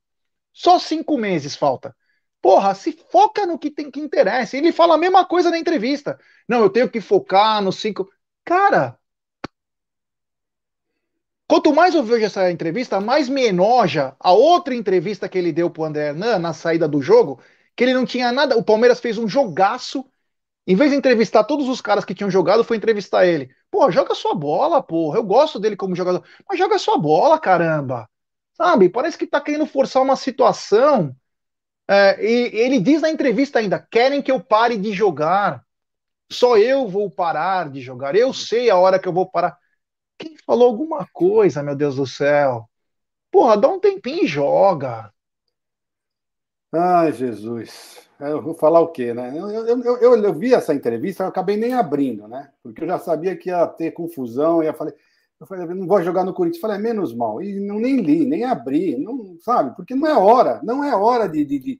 Só 0.53 0.77
cinco 0.77 1.17
meses 1.17 1.55
falta. 1.55 1.95
Porra, 2.41 2.73
se 2.73 2.91
foca 3.11 3.45
no 3.45 3.57
que 3.59 3.71
tem 3.71 3.91
que 3.91 3.99
interessa. 3.99 4.55
Ele 4.57 4.71
fala 4.71 4.95
a 4.95 4.97
mesma 4.97 5.25
coisa 5.25 5.49
na 5.49 5.57
entrevista. 5.57 6.19
Não, 6.47 6.61
eu 6.61 6.69
tenho 6.69 6.89
que 6.89 7.01
focar 7.01 7.61
nos 7.61 7.77
cinco. 7.77 8.09
Cara, 8.45 8.97
quanto 11.47 11.73
mais 11.73 11.95
eu 11.95 12.03
vejo 12.03 12.25
essa 12.25 12.49
entrevista, 12.51 13.01
mais 13.01 13.27
me 13.27 13.47
enoja 13.47 14.15
a 14.19 14.31
outra 14.31 14.75
entrevista 14.75 15.27
que 15.27 15.37
ele 15.37 15.51
deu 15.51 15.69
pro 15.69 15.83
André 15.83 16.09
Hernan 16.09 16.39
na 16.39 16.53
saída 16.53 16.87
do 16.87 17.01
jogo, 17.01 17.41
que 17.75 17.83
ele 17.83 17.93
não 17.93 18.05
tinha 18.05 18.31
nada. 18.31 18.57
O 18.57 18.63
Palmeiras 18.63 18.99
fez 18.99 19.17
um 19.17 19.27
jogaço. 19.27 20.05
Em 20.65 20.75
vez 20.75 20.91
de 20.91 20.97
entrevistar 20.97 21.43
todos 21.43 21.67
os 21.67 21.81
caras 21.81 22.05
que 22.05 22.13
tinham 22.13 22.29
jogado, 22.29 22.63
foi 22.63 22.77
entrevistar 22.77 23.25
ele. 23.25 23.49
Pô, 23.71 23.91
joga 23.91 24.15
sua 24.15 24.33
bola, 24.33 24.81
porra. 24.81 25.17
Eu 25.17 25.23
gosto 25.23 25.59
dele 25.59 25.75
como 25.75 25.95
jogador. 25.95 26.23
Mas 26.47 26.57
joga 26.57 26.79
sua 26.79 26.97
bola, 26.97 27.39
caramba. 27.39 28.09
Sabe? 28.53 28.89
Parece 28.89 29.17
que 29.17 29.25
está 29.25 29.39
querendo 29.39 29.65
forçar 29.65 30.01
uma 30.01 30.15
situação. 30.15 31.15
É, 31.87 32.23
e 32.23 32.55
ele 32.57 32.79
diz 32.79 33.01
na 33.01 33.09
entrevista 33.09 33.59
ainda: 33.59 33.79
querem 33.79 34.21
que 34.21 34.31
eu 34.31 34.39
pare 34.39 34.77
de 34.77 34.91
jogar. 34.93 35.63
Só 36.31 36.57
eu 36.57 36.87
vou 36.87 37.09
parar 37.09 37.69
de 37.69 37.81
jogar. 37.81 38.15
Eu 38.15 38.33
sei 38.33 38.69
a 38.69 38.77
hora 38.77 38.99
que 38.99 39.07
eu 39.07 39.13
vou 39.13 39.29
parar. 39.29 39.57
Quem 40.17 40.37
falou 40.37 40.67
alguma 40.67 41.07
coisa, 41.13 41.63
meu 41.63 41.75
Deus 41.75 41.95
do 41.95 42.05
céu? 42.05 42.69
Porra, 43.31 43.57
dá 43.57 43.67
um 43.67 43.79
tempinho 43.79 44.23
e 44.23 44.27
joga. 44.27 45.11
Ai, 46.73 47.11
Jesus. 47.11 48.08
Eu 48.19 48.41
vou 48.41 48.53
falar 48.53 48.81
o 48.81 48.89
quê, 48.89 49.13
né? 49.13 49.33
Eu, 49.37 49.49
eu, 49.49 49.83
eu, 49.83 50.23
eu, 50.23 50.33
vi 50.33 50.53
essa 50.53 50.73
entrevista, 50.73 51.23
eu 51.23 51.27
acabei 51.27 51.55
nem 51.55 51.73
abrindo, 51.73 52.27
né? 52.27 52.51
Porque 52.61 52.83
eu 52.83 52.87
já 52.87 52.99
sabia 52.99 53.35
que 53.35 53.49
ia 53.49 53.65
ter 53.65 53.91
confusão, 53.91 54.61
ia 54.61 54.73
falei, 54.73 54.93
eu 55.39 55.47
falei, 55.47 55.65
não 55.67 55.87
vou 55.87 56.03
jogar 56.03 56.25
no 56.25 56.33
Corinthians. 56.33 56.59
Falei, 56.61 56.77
é 56.77 56.81
menos 56.81 57.13
mal. 57.13 57.41
E 57.41 57.59
não 57.59 57.79
nem 57.79 57.97
li, 57.97 58.25
nem 58.25 58.43
abri, 58.43 58.97
não, 58.97 59.37
sabe? 59.39 59.73
Porque 59.75 59.95
não 59.95 60.05
é 60.05 60.17
hora, 60.17 60.59
não 60.63 60.83
é 60.83 60.93
hora 60.93 61.29
de, 61.29 61.45
de, 61.45 61.59
de, 61.59 61.79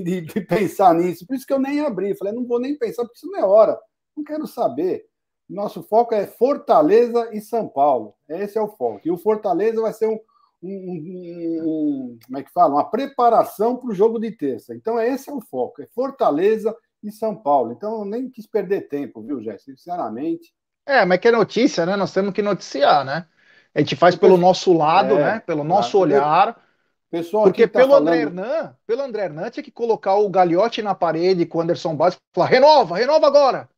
de, 0.00 0.20
de 0.22 0.40
pensar 0.40 0.94
nisso. 0.94 1.26
Por 1.26 1.36
isso 1.36 1.46
que 1.46 1.52
eu 1.52 1.58
nem 1.58 1.80
abri. 1.80 2.16
Falei, 2.16 2.32
não 2.32 2.46
vou 2.46 2.58
nem 2.58 2.78
pensar, 2.78 3.02
porque 3.02 3.18
isso 3.18 3.30
não 3.30 3.38
é 3.38 3.44
hora. 3.44 3.78
Não 4.16 4.24
quero 4.24 4.46
saber. 4.46 5.04
Nosso 5.46 5.82
foco 5.82 6.14
é 6.14 6.26
Fortaleza 6.26 7.28
e 7.32 7.42
São 7.42 7.68
Paulo. 7.68 8.14
Esse 8.26 8.56
é 8.56 8.62
o 8.62 8.68
foco. 8.68 9.02
E 9.04 9.10
o 9.10 9.18
Fortaleza 9.18 9.82
vai 9.82 9.92
ser 9.92 10.08
um, 10.08 10.18
um, 10.66 11.62
um, 11.64 12.18
como 12.24 12.38
é 12.38 12.42
que 12.42 12.52
fala? 12.52 12.74
Uma 12.74 12.90
preparação 12.90 13.76
para 13.76 13.90
o 13.90 13.94
jogo 13.94 14.18
de 14.18 14.30
terça. 14.30 14.74
Então, 14.74 14.98
esse 14.98 15.28
é 15.28 15.32
o 15.32 15.40
foco: 15.40 15.82
é 15.82 15.86
Fortaleza 15.94 16.74
e 17.02 17.12
São 17.12 17.36
Paulo. 17.36 17.72
Então, 17.72 18.00
eu 18.00 18.04
nem 18.04 18.30
quis 18.30 18.46
perder 18.46 18.88
tempo, 18.88 19.22
viu, 19.22 19.42
Jéssica? 19.42 19.72
Sinceramente. 19.76 20.54
É, 20.86 21.04
mas 21.04 21.18
que 21.18 21.28
é 21.28 21.32
notícia, 21.32 21.86
né? 21.86 21.96
Nós 21.96 22.12
temos 22.12 22.32
que 22.32 22.42
noticiar, 22.42 23.04
né? 23.04 23.26
A 23.74 23.80
gente 23.80 23.96
faz 23.96 24.14
pelo 24.14 24.36
nosso 24.36 24.72
lado, 24.72 25.14
é, 25.14 25.24
né? 25.24 25.40
Pelo 25.40 25.64
nosso 25.64 25.98
olhar. 25.98 26.62
Pessoal 27.10 27.44
Porque 27.44 27.68
tá 27.68 27.78
pelo 27.78 27.92
falando... 27.92 28.08
André 28.08 28.22
Hernan, 28.22 28.76
pelo 28.86 29.02
André 29.02 29.24
Hernan 29.24 29.50
tinha 29.50 29.62
que 29.62 29.70
colocar 29.70 30.16
o 30.16 30.28
galhote 30.28 30.82
na 30.82 30.96
parede 30.96 31.46
com 31.46 31.58
o 31.58 31.60
Anderson 31.60 31.94
Bastos 31.94 32.20
e 32.20 32.34
falar: 32.34 32.48
renova, 32.48 32.96
renova 32.96 33.26
agora. 33.26 33.68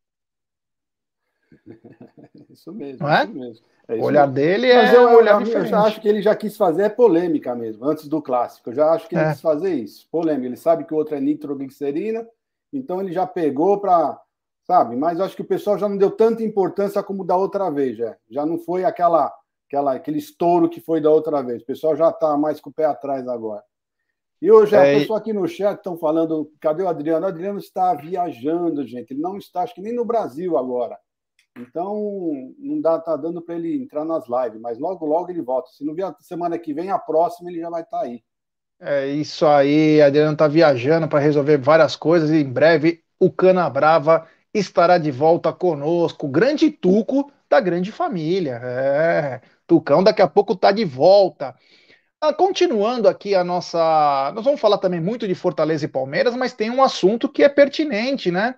isso 2.51 2.73
mesmo, 2.73 3.07
é? 3.07 3.25
isso 3.25 3.35
mesmo. 3.35 3.67
É 3.89 3.95
o 3.95 4.03
olhar 4.03 4.27
dele 4.27 4.69
é 4.69 4.83
Mas 4.83 4.95
eu, 4.95 5.03
um 5.03 5.15
olhar. 5.15 5.41
Eu 5.47 5.65
já 5.65 5.81
acho 5.83 6.01
que 6.01 6.09
ele 6.09 6.21
já 6.21 6.35
quis 6.35 6.57
fazer 6.57 6.83
é 6.83 6.89
polêmica 6.89 7.55
mesmo, 7.55 7.85
antes 7.85 8.09
do 8.09 8.21
clássico. 8.21 8.71
Eu 8.71 8.75
já 8.75 8.91
acho 8.91 9.09
que 9.09 9.15
ele 9.15 9.25
é. 9.25 9.31
quis 9.31 9.41
fazer 9.41 9.75
isso, 9.75 10.09
polêmica. 10.11 10.47
Ele 10.47 10.57
sabe 10.57 10.85
que 10.85 10.93
o 10.93 10.97
outro 10.97 11.15
é 11.15 11.21
nitroglicerina, 11.21 12.27
então 12.73 13.01
ele 13.01 13.13
já 13.13 13.27
pegou 13.27 13.79
para, 13.81 14.21
sabe? 14.67 14.97
Mas 14.97 15.19
eu 15.19 15.25
acho 15.25 15.37
que 15.37 15.43
o 15.43 15.47
pessoal 15.47 15.79
já 15.79 15.89
não 15.89 15.97
deu 15.97 16.11
tanta 16.11 16.43
importância 16.43 17.01
como 17.03 17.25
da 17.25 17.37
outra 17.37 17.71
vez, 17.71 17.97
já. 17.97 18.17
Já 18.29 18.45
não 18.45 18.59
foi 18.59 18.85
aquela, 18.85 19.33
aquela, 19.69 19.95
aquele 19.95 20.19
estouro 20.19 20.69
que 20.69 20.81
foi 20.81 21.01
da 21.01 21.11
outra 21.11 21.41
vez. 21.41 21.63
O 21.63 21.67
pessoal 21.67 21.95
já 21.95 22.09
está 22.09 22.37
mais 22.37 22.61
com 22.61 22.71
o 22.71 22.75
pé 22.75 22.87
atrás 22.87 23.29
agora. 23.29 23.63
E 24.43 24.51
hoje 24.51 24.75
é, 24.75 24.97
a 24.97 24.99
pessoa 24.99 25.19
aqui 25.21 25.33
no 25.33 25.47
chat 25.47 25.79
estão 25.79 25.97
falando, 25.97 26.51
cadê 26.61 26.83
o 26.83 26.89
Adriano? 26.89 27.25
O 27.25 27.29
Adriano 27.29 27.59
está 27.59 27.95
viajando, 27.95 28.85
gente. 28.85 29.13
Ele 29.13 29.21
não 29.21 29.39
está, 29.39 29.63
acho 29.63 29.75
que 29.75 29.81
nem 29.81 29.95
no 29.95 30.05
Brasil 30.05 30.59
agora. 30.59 30.99
Então, 31.57 32.55
não 32.59 32.81
dá, 32.81 32.99
tá 32.99 33.17
dando 33.17 33.41
para 33.41 33.55
ele 33.55 33.83
entrar 33.83 34.05
nas 34.05 34.25
lives, 34.29 34.61
mas 34.61 34.79
logo, 34.79 35.07
logo 35.07 35.31
ele 35.31 35.43
volta. 35.43 35.71
Se 35.71 35.85
não 35.85 35.95
vier 35.95 36.15
semana 36.21 36.59
que 36.59 36.75
vem, 36.75 36.91
a 36.91 36.99
próxima 36.99 37.51
ele 37.51 37.61
já 37.61 37.71
vai 37.71 37.83
estar 37.83 37.99
tá 37.99 38.05
aí. 38.05 38.23
É 38.79 39.07
isso 39.07 39.47
aí, 39.47 40.03
Adriano 40.03 40.35
está 40.35 40.47
viajando 40.47 41.09
para 41.09 41.19
resolver 41.19 41.57
várias 41.57 41.97
coisas 41.97 42.31
e 42.31 42.37
em 42.37 42.53
breve 42.53 43.03
o 43.19 43.31
Cana 43.31 43.69
Brava 43.71 44.29
estará 44.53 44.99
de 44.99 45.11
volta 45.11 45.51
conosco. 45.53 46.29
Grande 46.29 46.71
Tuco 46.71 47.33
da 47.49 47.59
grande 47.59 47.91
família. 47.91 48.61
É, 48.63 49.41
Tucão 49.67 50.03
daqui 50.03 50.21
a 50.21 50.29
pouco 50.29 50.53
está 50.53 50.73
de 50.73 50.85
volta. 50.85 51.55
Ah, 52.21 52.35
continuando 52.35 53.09
aqui 53.09 53.35
a 53.35 53.45
nossa. 53.45 54.33
Nós 54.35 54.45
vamos 54.45 54.61
falar 54.61 54.79
também 54.79 55.01
muito 55.01 55.27
de 55.29 55.35
Fortaleza 55.35 55.85
e 55.85 55.89
Palmeiras, 55.89 56.35
mas 56.35 56.53
tem 56.53 56.71
um 56.71 56.83
assunto 56.83 57.29
que 57.31 57.43
é 57.43 57.49
pertinente, 57.49 58.31
né? 58.31 58.57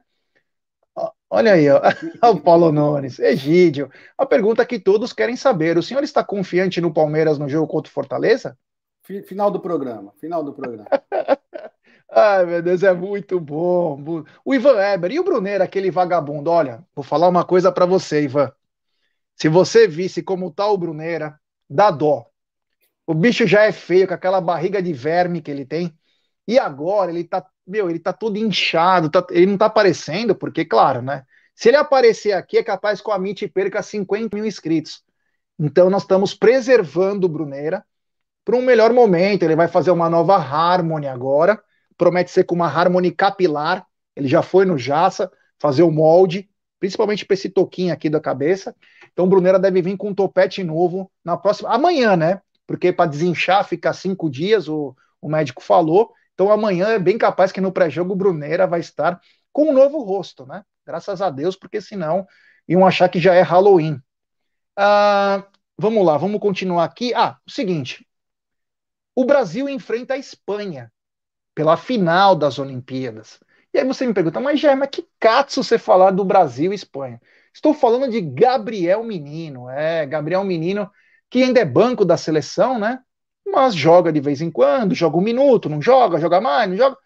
Olha 1.31 1.53
aí, 1.53 1.69
ó. 1.69 1.81
o 2.33 2.41
Paulo 2.41 2.73
Nunes, 2.73 3.19
Egídio. 3.19 3.91
A 4.17 4.25
pergunta 4.25 4.65
que 4.65 4.79
todos 4.79 5.13
querem 5.13 5.37
saber: 5.37 5.77
o 5.77 5.83
senhor 5.83 6.03
está 6.03 6.25
confiante 6.25 6.81
no 6.81 6.93
Palmeiras 6.93 7.39
no 7.39 7.49
jogo 7.49 7.67
contra 7.67 7.91
o 7.91 7.93
Fortaleza? 7.93 8.57
Final 9.27 9.51
do 9.51 9.61
programa, 9.61 10.13
final 10.21 10.45
do 10.45 10.53
programa. 10.53 10.87
Ai, 12.11 12.45
meu 12.47 12.63
Deus, 12.63 12.83
é 12.83 12.93
muito 12.93 13.39
bom. 13.39 14.25
O 14.45 14.55
Ivan 14.55 14.81
Eber 14.81 15.13
e 15.13 15.21
o 15.21 15.25
Brunner, 15.25 15.63
aquele 15.63 15.91
vagabundo. 15.91 16.51
Olha, 16.51 16.85
vou 16.95 17.05
falar 17.05 17.29
uma 17.29 17.45
coisa 17.45 17.71
para 17.71 17.87
você, 17.87 18.23
Ivan. 18.23 18.51
Se 19.35 19.49
você 19.49 19.87
visse 19.87 20.23
como 20.23 20.51
tá 20.51 20.67
o 20.67 20.77
Brunera, 20.77 21.39
dá 21.69 21.91
dó. 21.91 22.27
O 23.07 23.15
bicho 23.15 23.47
já 23.47 23.65
é 23.65 23.73
feio 23.73 24.07
com 24.09 24.15
aquela 24.15 24.41
barriga 24.41 24.83
de 24.83 24.93
verme 24.93 25.41
que 25.41 25.51
ele 25.51 25.65
tem. 25.65 25.97
E 26.47 26.59
agora 26.59 27.11
ele 27.11 27.25
tá 27.25 27.47
meu, 27.69 27.91
ele 27.91 27.99
tá 27.99 28.13
todo 28.13 28.37
inchado, 28.37 29.11
tá, 29.11 29.25
ele 29.31 29.47
não 29.47 29.59
tá 29.59 29.67
aparecendo, 29.67 30.35
porque, 30.35 30.65
claro, 30.65 31.03
né? 31.03 31.25
Se 31.55 31.69
ele 31.69 31.77
aparecer 31.77 32.33
aqui, 32.33 32.57
é 32.57 32.63
capaz 32.63 33.01
que 33.01 33.11
o 33.11 33.13
Amit 33.13 33.47
perca 33.49 33.83
50 33.83 34.37
mil 34.37 34.47
inscritos. 34.47 35.03
Então, 35.59 35.91
nós 35.91 36.03
estamos 36.03 36.33
preservando 36.35 37.27
o 37.27 37.29
Bruneira 37.29 37.85
para 38.45 38.57
um 38.57 38.63
melhor 38.63 38.93
momento. 38.93 39.43
Ele 39.43 39.57
vai 39.57 39.67
fazer 39.67 39.91
uma 39.91 40.09
nova 40.09 40.37
Harmony 40.37 41.09
agora. 41.09 41.61
Promete 41.97 42.31
ser 42.31 42.45
com 42.45 42.55
uma 42.55 42.69
Harmony 42.69 43.11
capilar. 43.11 43.85
Ele 44.15 44.29
já 44.29 44.41
foi 44.41 44.65
no 44.65 44.79
Jaça 44.79 45.31
fazer 45.59 45.83
o 45.83 45.91
molde, 45.91 46.49
principalmente 46.79 47.27
para 47.27 47.35
esse 47.35 47.51
toquinho 47.51 47.93
aqui 47.93 48.09
da 48.09 48.21
cabeça. 48.21 48.75
Então, 49.13 49.25
o 49.25 49.29
Bruneira 49.29 49.59
deve 49.59 49.83
vir 49.83 49.97
com 49.97 50.11
um 50.11 50.15
topete 50.15 50.63
novo 50.63 51.11
na 51.25 51.37
próxima. 51.37 51.75
Amanhã, 51.75 52.17
né? 52.17 52.41
Porque 52.69 52.93
para 52.93 53.11
desinchar 53.11 53.67
fica 53.67 53.93
cinco 53.93 54.31
dias, 54.31 54.69
o, 54.69 54.95
o 55.21 55.29
médico 55.29 55.61
falou. 55.61 56.13
Então 56.39 56.53
amanhã 56.53 56.91
é 56.91 57.01
bem 57.01 57.19
capaz 57.19 57.51
que 57.51 57.61
no 57.61 57.73
pré-jogo 57.73 58.13
o 58.13 58.17
Brunera 58.17 58.65
vai 58.65 58.79
estar 58.79 59.21
com 59.53 59.71
um 59.71 59.73
novo 59.73 60.05
rosto, 60.05 60.47
né? 60.47 60.65
Graças 60.87 61.21
a 61.21 61.31
Deus, 61.31 61.57
porque 61.57 61.81
senão 61.81 62.29
iam 62.69 62.87
achar 62.87 63.09
que 63.09 63.19
já 63.19 63.35
é 63.35 63.43
Halloween. 63.43 64.01
Ah, 64.77 65.45
vamos 65.77 66.07
lá, 66.07 66.17
vamos 66.17 66.41
continuar 66.41 66.85
aqui. 66.85 67.13
Ah, 67.13 67.37
o 67.45 67.51
seguinte: 67.51 68.07
o 69.17 69.25
Brasil 69.25 69.69
enfrenta 69.69 70.15
a 70.15 70.17
Espanha 70.17 70.93
pela 71.57 71.77
final 71.77 72.37
das 72.37 72.61
Olimpíadas. 72.61 73.41
E 73.75 73.79
aí 73.81 73.85
você 73.85 74.07
me 74.07 74.15
pergunta, 74.15 74.39
mas 74.39 74.63
mas 74.63 74.91
que 74.91 75.09
catso 75.19 75.65
você 75.65 75.77
falar 75.77 76.13
do 76.13 76.25
Brasil 76.25 76.71
e 76.71 76.77
Espanha? 76.77 77.21
Estou 77.53 77.75
falando 77.75 78.09
de 78.13 78.21
Gabriel 78.21 79.03
Menino, 79.03 79.69
é, 79.69 80.07
Gabriel 80.07 80.45
Menino, 80.45 80.89
que 81.29 81.43
ainda 81.43 81.59
é 81.59 81.65
banco 81.65 82.05
da 82.05 82.17
seleção, 82.17 82.79
né? 82.79 83.01
Mas 83.51 83.75
joga 83.75 84.13
de 84.13 84.21
vez 84.21 84.41
em 84.41 84.51
quando, 84.51 84.95
joga 84.95 85.17
um 85.17 85.23
minuto, 85.23 85.69
não 85.69 85.81
joga, 85.81 86.21
joga 86.21 86.41
mais, 86.41 86.69
não 86.69 86.77
joga. 86.77 86.97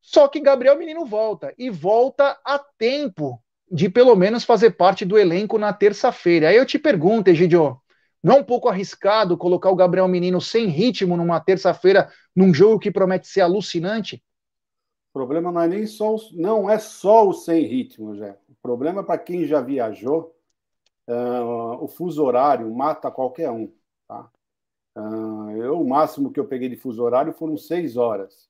Só 0.00 0.28
que 0.28 0.40
Gabriel 0.40 0.78
Menino 0.78 1.04
volta 1.04 1.54
e 1.58 1.70
volta 1.70 2.38
a 2.44 2.58
tempo 2.58 3.42
de 3.70 3.88
pelo 3.88 4.16
menos 4.16 4.44
fazer 4.44 4.70
parte 4.72 5.04
do 5.04 5.18
elenco 5.18 5.58
na 5.58 5.72
terça-feira. 5.72 6.48
Aí 6.48 6.56
eu 6.56 6.66
te 6.66 6.78
pergunto, 6.78 7.28
Egidio, 7.28 7.80
não 8.22 8.36
é 8.36 8.40
um 8.40 8.44
pouco 8.44 8.68
arriscado 8.68 9.36
colocar 9.36 9.70
o 9.70 9.76
Gabriel 9.76 10.08
Menino 10.08 10.40
sem 10.40 10.66
ritmo 10.66 11.16
numa 11.16 11.40
terça-feira 11.40 12.10
num 12.34 12.52
jogo 12.52 12.78
que 12.78 12.90
promete 12.90 13.28
ser 13.28 13.42
alucinante? 13.42 14.22
O 15.10 15.12
problema 15.12 15.50
não 15.50 15.60
é 15.60 15.68
nem 15.68 15.86
só 15.86 16.14
o, 16.14 16.18
não 16.34 16.70
é 16.70 16.78
só 16.78 17.26
o 17.28 17.32
sem 17.32 17.64
ritmo, 17.64 18.14
já. 18.16 18.36
O 18.48 18.54
problema 18.62 19.00
é 19.00 19.04
para 19.04 19.18
quem 19.18 19.44
já 19.44 19.60
viajou, 19.60 20.36
uh, 21.08 21.82
o 21.82 21.88
fuso 21.88 22.22
horário 22.24 22.72
mata 22.72 23.10
qualquer 23.10 23.50
um, 23.50 23.72
eu, 25.56 25.80
o 25.80 25.88
máximo 25.88 26.32
que 26.32 26.40
eu 26.40 26.46
peguei 26.46 26.68
de 26.68 26.76
fuso 26.76 27.02
horário 27.02 27.32
foram 27.32 27.56
seis 27.56 27.96
horas. 27.96 28.48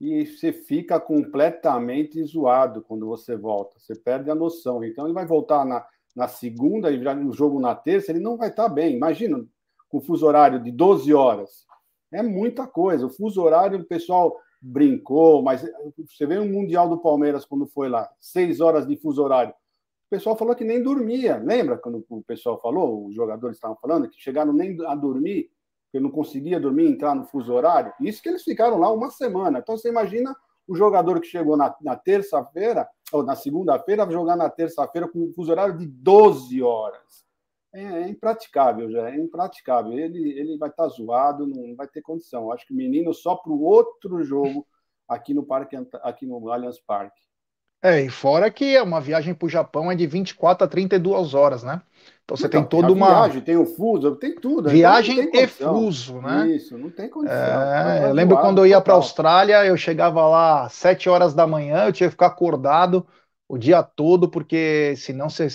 E 0.00 0.26
você 0.26 0.52
fica 0.52 1.00
completamente 1.00 2.22
zoado 2.22 2.82
quando 2.82 3.06
você 3.06 3.36
volta. 3.36 3.78
Você 3.78 3.96
perde 3.96 4.30
a 4.30 4.34
noção. 4.34 4.84
Então, 4.84 5.06
ele 5.06 5.14
vai 5.14 5.26
voltar 5.26 5.64
na, 5.64 5.84
na 6.14 6.28
segunda 6.28 6.90
e 6.90 6.98
no 7.14 7.32
jogo 7.32 7.58
na 7.58 7.74
terça, 7.74 8.12
ele 8.12 8.20
não 8.20 8.36
vai 8.36 8.50
estar 8.50 8.68
bem. 8.68 8.94
Imagina, 8.94 9.44
com 9.88 10.00
fuso 10.00 10.26
horário 10.26 10.62
de 10.62 10.70
12 10.70 11.12
horas. 11.12 11.66
É 12.12 12.22
muita 12.22 12.66
coisa. 12.66 13.06
O 13.06 13.10
fuso 13.10 13.42
horário, 13.42 13.80
o 13.80 13.84
pessoal 13.84 14.36
brincou, 14.60 15.42
mas 15.42 15.64
você 15.96 16.26
vê 16.26 16.38
o 16.38 16.46
Mundial 16.46 16.88
do 16.88 16.98
Palmeiras 16.98 17.44
quando 17.44 17.66
foi 17.66 17.88
lá, 17.88 18.10
seis 18.18 18.60
horas 18.60 18.86
de 18.86 18.96
fuso 18.96 19.22
horário. 19.22 19.52
O 19.52 20.10
pessoal 20.10 20.36
falou 20.36 20.54
que 20.54 20.64
nem 20.64 20.82
dormia. 20.82 21.36
Lembra 21.36 21.76
quando 21.76 22.04
o 22.08 22.22
pessoal 22.22 22.60
falou, 22.60 23.06
os 23.06 23.14
jogadores 23.14 23.56
estavam 23.56 23.76
falando, 23.76 24.08
que 24.08 24.20
chegaram 24.20 24.52
nem 24.52 24.76
a 24.86 24.94
dormir 24.94 25.50
eu 25.92 26.00
não 26.00 26.10
conseguia 26.10 26.60
dormir, 26.60 26.86
entrar 26.86 27.14
no 27.14 27.24
fuso 27.24 27.52
horário. 27.52 27.92
Isso 28.00 28.22
que 28.22 28.28
eles 28.28 28.42
ficaram 28.42 28.78
lá 28.78 28.92
uma 28.92 29.10
semana. 29.10 29.58
Então 29.58 29.76
você 29.76 29.88
imagina 29.88 30.34
o 30.66 30.76
jogador 30.76 31.20
que 31.20 31.26
chegou 31.26 31.56
na, 31.56 31.74
na 31.80 31.96
terça-feira, 31.96 32.86
ou 33.10 33.22
na 33.22 33.34
segunda-feira, 33.34 34.08
jogar 34.10 34.36
na 34.36 34.50
terça-feira 34.50 35.08
com 35.08 35.20
um 35.20 35.32
fuso 35.32 35.50
horário 35.50 35.78
de 35.78 35.86
12 35.86 36.62
horas. 36.62 37.26
É, 37.72 37.82
é, 37.82 38.08
impraticável, 38.08 38.90
já 38.90 39.10
é 39.10 39.16
impraticável. 39.16 39.92
Ele, 39.92 40.38
ele 40.38 40.58
vai 40.58 40.68
estar 40.68 40.88
zoado, 40.88 41.46
não 41.46 41.74
vai 41.74 41.88
ter 41.88 42.02
condição. 42.02 42.52
Acho 42.52 42.66
que 42.66 42.72
o 42.72 42.76
menino 42.76 43.14
só 43.14 43.34
para 43.34 43.52
o 43.52 43.62
outro 43.62 44.22
jogo 44.22 44.66
aqui 45.08 45.32
no 45.32 45.44
parque, 45.44 45.76
aqui 46.02 46.26
no 46.26 46.50
Allianz 46.50 46.78
Parque. 46.80 47.27
É, 47.80 48.02
e 48.02 48.08
fora 48.08 48.50
que 48.50 48.76
é 48.76 48.82
uma 48.82 49.00
viagem 49.00 49.32
para 49.34 49.46
o 49.46 49.48
Japão 49.48 49.90
é 49.90 49.94
de 49.94 50.06
24 50.06 50.64
a 50.64 50.68
32 50.68 51.34
horas, 51.34 51.62
né? 51.62 51.80
Então 52.24 52.36
você 52.36 52.46
então, 52.46 52.60
tem 52.60 52.68
toda 52.68 52.92
uma. 52.92 53.22
Viagem, 53.22 53.40
tem 53.40 53.56
o 53.56 53.64
fuso, 53.64 54.16
tem 54.16 54.34
tudo. 54.34 54.68
Então 54.68 54.72
viagem 54.72 55.20
então 55.20 55.40
e 55.40 55.46
fuso, 55.46 56.20
né? 56.20 56.48
Isso, 56.48 56.76
não 56.76 56.90
tem 56.90 57.08
condição. 57.08 57.36
É, 57.36 58.04
eu 58.04 58.12
lembro 58.12 58.36
quando 58.38 58.58
eu 58.58 58.66
ia 58.66 58.80
para 58.80 58.92
a 58.92 58.96
Austrália, 58.96 59.64
eu 59.64 59.76
chegava 59.76 60.26
lá 60.26 60.66
às 60.66 60.72
7 60.74 61.08
horas 61.08 61.32
da 61.32 61.46
manhã, 61.46 61.86
eu 61.86 61.92
tinha 61.92 62.08
que 62.08 62.12
ficar 62.12 62.26
acordado 62.26 63.06
o 63.48 63.56
dia 63.56 63.82
todo, 63.82 64.28
porque 64.28 64.94
senão 64.96 65.30
você 65.30 65.48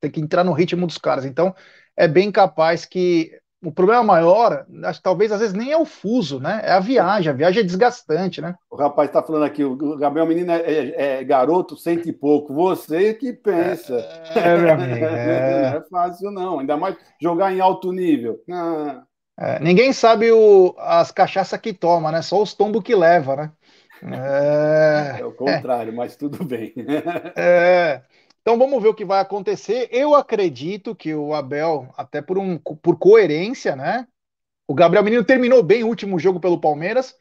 tem 0.00 0.10
que 0.10 0.20
entrar 0.20 0.44
no 0.44 0.52
ritmo 0.52 0.86
dos 0.86 0.98
caras. 0.98 1.24
Então, 1.24 1.54
é 1.96 2.06
bem 2.06 2.30
capaz 2.30 2.84
que 2.84 3.30
o 3.64 3.72
problema 3.72 4.02
maior, 4.02 4.66
acho, 4.84 5.02
talvez 5.02 5.32
às 5.32 5.40
vezes 5.40 5.54
nem 5.54 5.72
é 5.72 5.76
o 5.76 5.84
fuso, 5.84 6.38
né? 6.38 6.60
É 6.62 6.72
a 6.72 6.80
viagem. 6.80 7.30
A 7.30 7.34
viagem 7.34 7.60
é 7.60 7.64
desgastante, 7.64 8.40
né? 8.40 8.54
O 8.70 8.76
rapaz 8.76 9.08
está 9.08 9.22
falando 9.22 9.44
aqui, 9.44 9.64
o 9.64 9.96
Gabriel 9.96 10.26
Menino 10.26 10.52
é, 10.52 10.60
é, 10.60 10.94
é, 11.20 11.24
garoto, 11.24 11.76
cento 11.76 12.08
e 12.08 12.12
pouco. 12.12 12.54
Você 12.54 13.14
que 13.14 13.32
pensa. 13.32 13.94
É, 14.34 14.56
meu 14.56 14.70
amigo. 14.72 15.04
É. 15.04 15.70
Não 15.70 15.78
é 15.78 15.82
fácil, 15.90 16.30
não. 16.30 16.60
Ainda 16.60 16.76
mais 16.76 16.96
jogar 17.20 17.52
em 17.52 17.60
alto 17.60 17.92
nível. 17.92 18.40
Ah. 18.50 19.02
É, 19.38 19.60
ninguém 19.60 19.92
sabe 19.92 20.30
o, 20.32 20.74
as 20.78 21.10
cachaças 21.10 21.60
que 21.60 21.72
toma, 21.72 22.12
né? 22.12 22.22
Só 22.22 22.42
os 22.42 22.54
tombos 22.54 22.82
que 22.82 22.94
leva, 22.94 23.36
né? 23.36 23.52
É, 24.02 25.20
é 25.20 25.24
o 25.24 25.32
contrário, 25.32 25.92
mas 25.92 26.16
tudo 26.16 26.44
bem. 26.44 26.74
É. 27.36 28.02
Então 28.46 28.56
vamos 28.56 28.80
ver 28.80 28.90
o 28.90 28.94
que 28.94 29.04
vai 29.04 29.18
acontecer. 29.18 29.88
Eu 29.90 30.14
acredito 30.14 30.94
que 30.94 31.12
o 31.12 31.34
Abel, 31.34 31.92
até 31.96 32.22
por, 32.22 32.38
um, 32.38 32.56
por 32.56 32.96
coerência, 32.96 33.74
né? 33.74 34.06
O 34.68 34.72
Gabriel 34.72 35.02
Menino 35.02 35.24
terminou 35.24 35.64
bem 35.64 35.82
o 35.82 35.88
último 35.88 36.16
jogo 36.16 36.38
pelo 36.38 36.60
Palmeiras, 36.60 37.16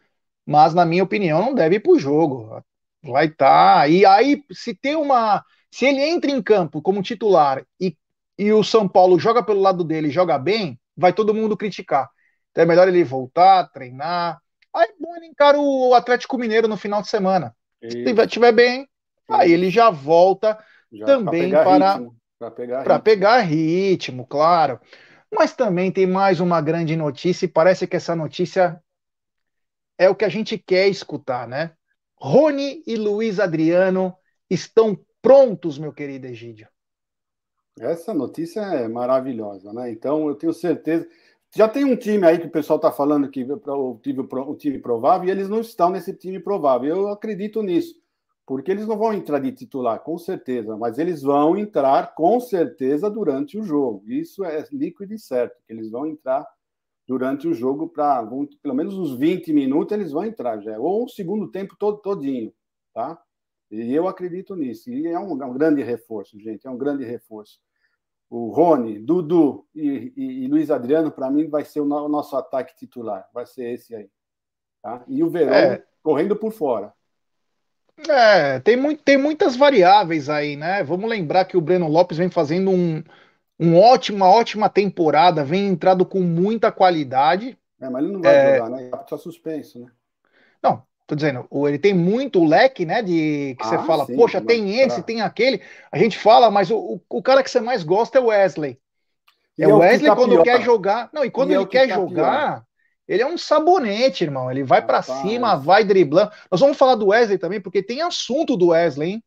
mas 0.46 0.76
na 0.76 0.86
minha 0.86 1.02
opinião 1.02 1.40
não 1.40 1.56
deve 1.56 1.78
ir 1.78 1.80
para 1.80 1.94
o 1.94 1.98
jogo. 1.98 2.64
Vai 3.02 3.26
estar. 3.26 3.80
Tá. 3.80 3.88
E 3.88 4.06
aí, 4.06 4.44
se 4.52 4.76
tem 4.76 4.96
uma. 4.96 5.44
Se 5.72 5.88
ele 5.88 6.00
entra 6.00 6.30
em 6.30 6.40
campo 6.44 6.80
como 6.80 7.02
titular 7.02 7.66
e, 7.82 7.98
e 8.38 8.54
o 8.54 8.64
São 8.64 8.88
Paulo 8.88 9.18
joga 9.18 9.42
pelo 9.42 9.62
lado 9.62 9.84
dele 9.84 10.12
joga 10.12 10.38
bem, 10.38 10.80
vai 10.96 11.12
todo 11.12 11.34
mundo 11.34 11.58
criticar. 11.58 12.08
Então 12.52 12.66
é 12.66 12.68
melhor 12.68 12.88
ele 12.88 13.04
voltar, 13.04 13.68
treinar. 13.72 14.40
Aí 14.72 14.90
é 14.90 14.94
bom 15.00 15.16
ele 15.16 15.26
encara 15.26 15.58
o 15.60 15.96
Atlético 15.96 16.38
Mineiro 16.38 16.68
no 16.68 16.78
final 16.78 17.02
de 17.02 17.08
semana. 17.08 17.56
Se 17.82 18.04
estiver 18.12 18.52
bem, 18.52 18.88
aí 19.28 19.52
ele 19.52 19.72
já 19.72 19.90
volta 19.90 20.56
já 20.92 21.06
também 21.06 21.52
para 21.52 22.00
para 22.38 22.52
pegar, 22.52 22.80
ritmo. 22.80 23.02
pegar 23.02 23.40
ritmo, 23.40 24.28
claro. 24.28 24.80
Mas 25.32 25.54
também 25.54 25.92
tem 25.92 26.06
mais 26.06 26.40
uma 26.40 26.62
grande 26.62 26.96
notícia 26.96 27.46
e 27.46 27.50
parece 27.50 27.88
que 27.88 27.96
essa 27.96 28.16
notícia 28.16 28.82
é 29.98 30.10
o 30.10 30.16
que 30.16 30.26
a 30.26 30.30
gente 30.30 30.58
quer 30.58 30.88
escutar, 30.88 31.48
né? 31.48 31.72
Rony 32.18 32.84
e 32.86 32.96
Luiz 32.96 33.40
Adriano 33.40 34.16
estão 34.50 34.98
prontos, 35.22 35.78
meu 35.78 35.94
querido 35.94 36.28
Egídio. 36.28 36.68
Essa 37.80 38.14
notícia 38.14 38.62
é 38.62 38.88
maravilhosa, 38.88 39.74
né? 39.74 39.92
Então 39.92 40.28
eu 40.28 40.36
tenho 40.36 40.54
certeza. 40.54 41.08
Já 41.54 41.68
tem 41.68 41.86
um 41.86 41.96
time 41.96 42.26
aí 42.26 42.38
que 42.38 42.48
o 42.48 42.52
pessoal 42.52 42.78
está 42.78 42.92
falando 42.92 43.30
que 43.30 43.44
o 43.44 44.00
time, 44.02 44.22
o 44.22 44.56
time 44.56 44.80
provável 44.80 45.28
e 45.28 45.32
eles 45.32 45.50
não 45.50 45.62
estão 45.62 45.90
nesse 45.90 46.14
time 46.14 46.40
provável. 46.40 46.96
Eu 46.96 47.08
acredito 47.10 47.62
nisso 47.62 47.96
porque 48.46 48.72
eles 48.72 48.88
não 48.88 48.98
vão 48.98 49.14
entrar 49.14 49.40
de 49.40 49.52
titular, 49.52 50.00
com 50.02 50.18
certeza, 50.18 50.78
mas 50.78 51.00
eles 51.00 51.22
vão 51.22 51.58
entrar 51.58 52.14
com 52.14 52.40
certeza 52.40 53.10
durante 53.10 53.58
o 53.58 53.64
jogo. 53.64 54.04
Isso 54.08 54.44
é 54.44 54.64
líquido 54.72 55.14
e 55.14 55.20
certo, 55.20 55.56
que 55.66 55.74
eles 55.74 55.90
vão 55.90 56.06
entrar 56.06 56.46
durante 57.08 57.48
o 57.48 57.54
jogo 57.54 57.88
para 57.88 58.28
pelo 58.62 58.76
menos 58.76 58.98
uns 58.98 59.18
20 59.18 59.54
minutos 59.54 59.96
eles 59.96 60.12
vão 60.12 60.24
entrar 60.24 60.60
já, 60.60 60.78
ou 60.80 61.06
o 61.06 61.10
segundo 61.10 61.50
tempo 61.50 61.76
todo 61.78 62.02
todinho, 62.02 62.54
tá? 62.94 63.20
E 63.72 63.94
eu 63.94 64.08
acredito 64.08 64.56
nisso. 64.56 64.92
E 64.92 65.08
é 65.08 65.20
um, 65.20 65.42
é 65.42 65.46
um 65.46 65.54
grande 65.54 65.82
reforço, 65.82 66.40
gente, 66.40 66.68
é 66.68 66.70
um 66.70 66.78
grande 66.78 67.04
reforço. 67.04 67.60
O 68.30 68.50
Rony, 68.50 69.00
Dudu 69.00 69.68
e, 69.74 70.14
e, 70.16 70.44
e 70.44 70.48
Luiz 70.48 70.72
Adriano, 70.72 71.12
para 71.12 71.30
mim, 71.30 71.48
vai 71.48 71.64
ser 71.64 71.80
o, 71.80 71.86
no, 71.86 72.06
o, 72.06 72.10
nosso 72.10 72.36
ataque 72.36 72.76
titular. 72.76 73.28
Vai 73.34 73.46
ser 73.46 73.74
esse 73.74 73.96
aí. 73.96 74.10
Tá? 74.82 75.04
E 75.08 75.24
o 75.24 75.30
Verão 75.30 75.54
é. 75.54 75.84
correndo 76.02 76.36
por 76.36 76.52
fora. 76.52 76.94
É, 78.10 78.60
tem, 78.60 78.76
muito, 78.76 79.02
tem 79.04 79.18
muitas 79.18 79.56
variáveis 79.56 80.30
aí, 80.30 80.56
né? 80.56 80.84
Vamos 80.84 81.10
lembrar 81.10 81.46
que 81.46 81.56
o 81.56 81.62
Breno 81.62 81.88
Lopes 81.88 82.18
vem 82.18 82.30
fazendo 82.30 82.70
um, 82.70 83.02
um 83.60 83.80
ótimo, 83.80 84.18
uma 84.18 84.30
ótima 84.30 84.70
temporada, 84.70 85.44
vem 85.44 85.68
entrado 85.68 86.06
com 86.06 86.20
muita 86.20 86.72
qualidade. 86.72 87.58
É, 87.80 87.90
mas 87.90 88.04
ele 88.04 88.14
não 88.14 88.22
vai 88.22 88.36
é... 88.36 88.58
jogar, 88.58 88.70
né? 88.70 88.90
Tá 89.10 89.18
suspenso, 89.18 89.80
né? 89.80 89.88
Não, 90.62 90.84
tô 91.08 91.16
dizendo, 91.16 91.48
ele 91.68 91.80
tem 91.80 91.94
muito 91.94 92.44
leque, 92.44 92.86
né? 92.86 93.02
De 93.02 93.56
que 93.58 93.66
ah, 93.66 93.70
você 93.70 93.78
fala, 93.80 94.06
sim, 94.06 94.16
poxa, 94.16 94.42
tem 94.42 94.80
esse, 94.80 95.02
tem 95.02 95.22
aquele. 95.22 95.62
A 95.92 95.98
gente 95.98 96.18
fala, 96.18 96.52
mas 96.52 96.70
o, 96.70 97.02
o, 97.10 97.22
cara 97.22 97.44
que 97.44 97.50
você 97.50 97.62
mais 97.62 97.84
gosta 97.84 98.18
é 98.18 98.22
o 98.22 98.26
Wesley. 98.26 98.78
E 99.58 99.64
é 99.64 99.68
o 99.68 99.78
Wesley 99.78 100.10
tá 100.10 100.16
quando 100.16 100.32
pior. 100.32 100.44
quer 100.44 100.62
jogar. 100.62 101.10
Não, 101.14 101.24
e 101.24 101.32
quando 101.32 101.52
e 101.52 101.54
ele 101.54 101.64
é 101.64 101.68
quer 101.68 101.88
tá 101.88 101.96
jogar, 101.96 102.48
pior. 102.48 102.66
Ele 103.08 103.22
é 103.22 103.28
um 103.28 103.38
sabonete, 103.38 104.24
irmão. 104.24 104.50
Ele 104.50 104.64
vai 104.64 104.86
para 104.86 105.02
cima, 105.02 105.56
vai 105.56 105.84
driblando. 105.84 106.32
Nós 106.50 106.60
vamos 106.60 106.78
falar 106.78 106.96
do 106.96 107.08
Wesley 107.08 107.38
também, 107.38 107.62
porque 107.62 107.84
tem 107.84 108.02
assunto 108.02 108.58
do 108.58 108.70
Wesley, 108.70 109.14
hein? 109.14 109.24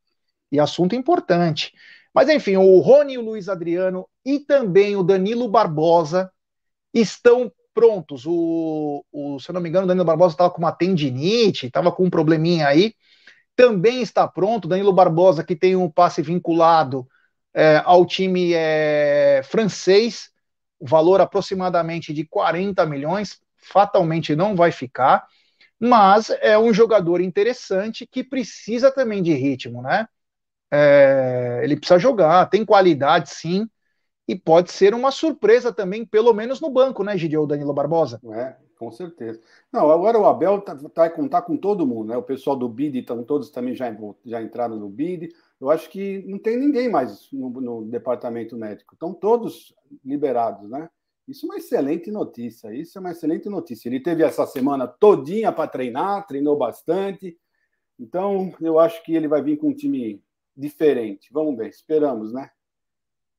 E 0.50 0.58
assunto 0.58 0.94
importante. 0.94 1.72
Mas 2.12 2.28
enfim, 2.28 2.56
o 2.56 2.78
Rony 2.80 3.18
o 3.18 3.22
Luiz 3.22 3.48
Adriano 3.48 4.08
e 4.24 4.40
também 4.40 4.96
o 4.96 5.02
Danilo 5.02 5.48
Barbosa 5.48 6.30
estão 6.92 7.52
prontos. 7.72 8.24
O, 8.26 9.04
o 9.12 9.38
se 9.38 9.50
eu 9.50 9.52
não 9.52 9.60
me 9.60 9.68
engano, 9.68 9.84
o 9.84 9.88
Danilo 9.88 10.06
Barbosa 10.06 10.34
estava 10.34 10.50
com 10.50 10.58
uma 10.58 10.72
tendinite, 10.72 11.66
estava 11.66 11.92
com 11.92 12.04
um 12.04 12.10
probleminha 12.10 12.66
aí. 12.66 12.94
Também 13.54 14.02
está 14.02 14.26
pronto. 14.26 14.66
Danilo 14.66 14.92
Barbosa, 14.92 15.44
que 15.44 15.54
tem 15.54 15.76
um 15.76 15.90
passe 15.90 16.22
vinculado 16.22 17.06
é, 17.54 17.80
ao 17.84 18.04
time 18.06 18.52
é, 18.54 19.42
francês, 19.44 20.30
valor 20.80 21.20
aproximadamente 21.20 22.12
de 22.12 22.26
40 22.26 22.84
milhões 22.86 23.38
fatalmente 23.68 24.34
não 24.34 24.56
vai 24.56 24.72
ficar, 24.72 25.26
mas 25.78 26.30
é 26.40 26.58
um 26.58 26.72
jogador 26.72 27.20
interessante 27.20 28.06
que 28.06 28.24
precisa 28.24 28.90
também 28.90 29.22
de 29.22 29.32
ritmo, 29.34 29.82
né? 29.82 30.06
É, 30.70 31.60
ele 31.62 31.76
precisa 31.76 31.98
jogar, 31.98 32.46
tem 32.46 32.64
qualidade 32.64 33.30
sim, 33.30 33.68
e 34.28 34.36
pode 34.36 34.70
ser 34.70 34.94
uma 34.94 35.10
surpresa 35.10 35.72
também, 35.72 36.04
pelo 36.04 36.34
menos 36.34 36.60
no 36.60 36.68
banco, 36.68 37.02
né, 37.02 37.16
Gideon 37.16 37.46
Danilo 37.46 37.72
Barbosa? 37.72 38.20
É, 38.30 38.54
com 38.78 38.90
certeza. 38.90 39.40
Não, 39.72 39.90
agora 39.90 40.18
o 40.18 40.26
Abel 40.26 40.60
tá, 40.60 40.76
tá, 40.76 41.08
tá 41.08 41.42
com 41.42 41.56
todo 41.56 41.86
mundo, 41.86 42.08
né? 42.08 42.16
O 42.16 42.22
pessoal 42.22 42.54
do 42.54 42.68
BID, 42.68 42.98
então, 42.98 43.24
todos 43.24 43.48
também 43.48 43.74
já, 43.74 43.86
já 44.26 44.42
entraram 44.42 44.76
no 44.76 44.88
BID. 44.88 45.34
Eu 45.58 45.70
acho 45.70 45.88
que 45.88 46.22
não 46.26 46.38
tem 46.38 46.58
ninguém 46.58 46.90
mais 46.90 47.32
no, 47.32 47.48
no 47.48 47.84
departamento 47.86 48.54
médico. 48.54 48.94
Estão 48.94 49.14
todos 49.14 49.74
liberados, 50.04 50.68
né? 50.68 50.90
Isso 51.28 51.44
é 51.44 51.48
uma 51.50 51.56
excelente 51.58 52.10
notícia. 52.10 52.74
Isso 52.74 52.96
é 52.96 53.00
uma 53.00 53.10
excelente 53.10 53.50
notícia. 53.50 53.88
Ele 53.88 54.00
teve 54.00 54.24
essa 54.24 54.46
semana 54.46 54.88
todinha 54.88 55.52
para 55.52 55.68
treinar, 55.68 56.26
treinou 56.26 56.56
bastante. 56.56 57.36
Então, 58.00 58.54
eu 58.62 58.78
acho 58.78 59.02
que 59.04 59.14
ele 59.14 59.28
vai 59.28 59.42
vir 59.42 59.58
com 59.58 59.68
um 59.68 59.74
time 59.74 60.22
diferente. 60.56 61.28
Vamos 61.30 61.56
ver, 61.58 61.68
esperamos, 61.68 62.32
né? 62.32 62.48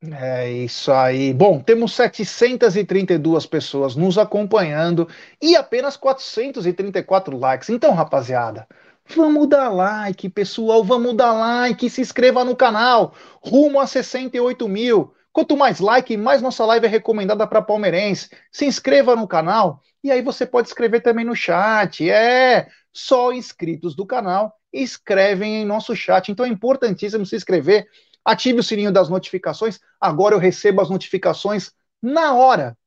É 0.02 0.49
isso 0.49 0.91
aí. 0.91 1.34
Bom, 1.34 1.60
temos 1.60 1.93
732 1.93 3.45
pessoas 3.47 3.95
nos 3.95 4.17
acompanhando 4.17 5.08
e 5.41 5.56
apenas 5.56 5.97
434 5.97 7.38
likes. 7.38 7.69
Então, 7.69 7.93
rapaziada, 7.93 8.67
vamos 9.15 9.49
dar 9.49 9.69
like, 9.69 10.30
pessoal, 10.30 10.84
vamos 10.84 11.17
dar 11.17 11.34
like, 11.34 11.89
se 11.89 12.02
inscreva 12.02 12.45
no 12.45 12.56
canal, 12.56 13.13
rumo 13.41 13.80
a 13.80 13.88
68 13.88 14.69
mil. 14.69 15.13
Quanto 15.32 15.56
mais 15.56 15.80
like, 15.80 16.18
mais 16.18 16.42
nossa 16.42 16.65
live 16.65 16.86
é 16.86 16.89
recomendada 16.89 17.46
para 17.48 17.62
palmeirense. 17.62 18.30
Se 18.52 18.65
inscreva 18.65 19.15
no 19.15 19.28
canal 19.28 19.82
e 20.04 20.12
aí 20.12 20.22
você 20.22 20.46
pode 20.46 20.68
escrever 20.68 21.02
também 21.02 21.26
no 21.26 21.36
chat. 21.36 22.10
É, 22.10 22.68
só 22.92 23.32
inscritos 23.32 23.96
do 23.96 24.06
canal 24.06 24.56
escrevem 24.74 25.62
em 25.62 25.65
nosso 25.65 25.96
chat. 25.96 26.32
Então 26.32 26.46
é 26.46 26.50
importantíssimo 26.50 27.26
se 27.26 27.36
inscrever. 27.36 27.88
Ative 28.26 28.60
o 28.60 28.63
sininho 28.63 28.92
das 28.92 29.10
notificações. 29.10 29.80
Agora 30.00 30.36
eu 30.36 30.39
recebo 30.39 30.82
as 30.82 30.89
notificações 30.89 31.72
na 32.02 32.34
hora. 32.34 32.78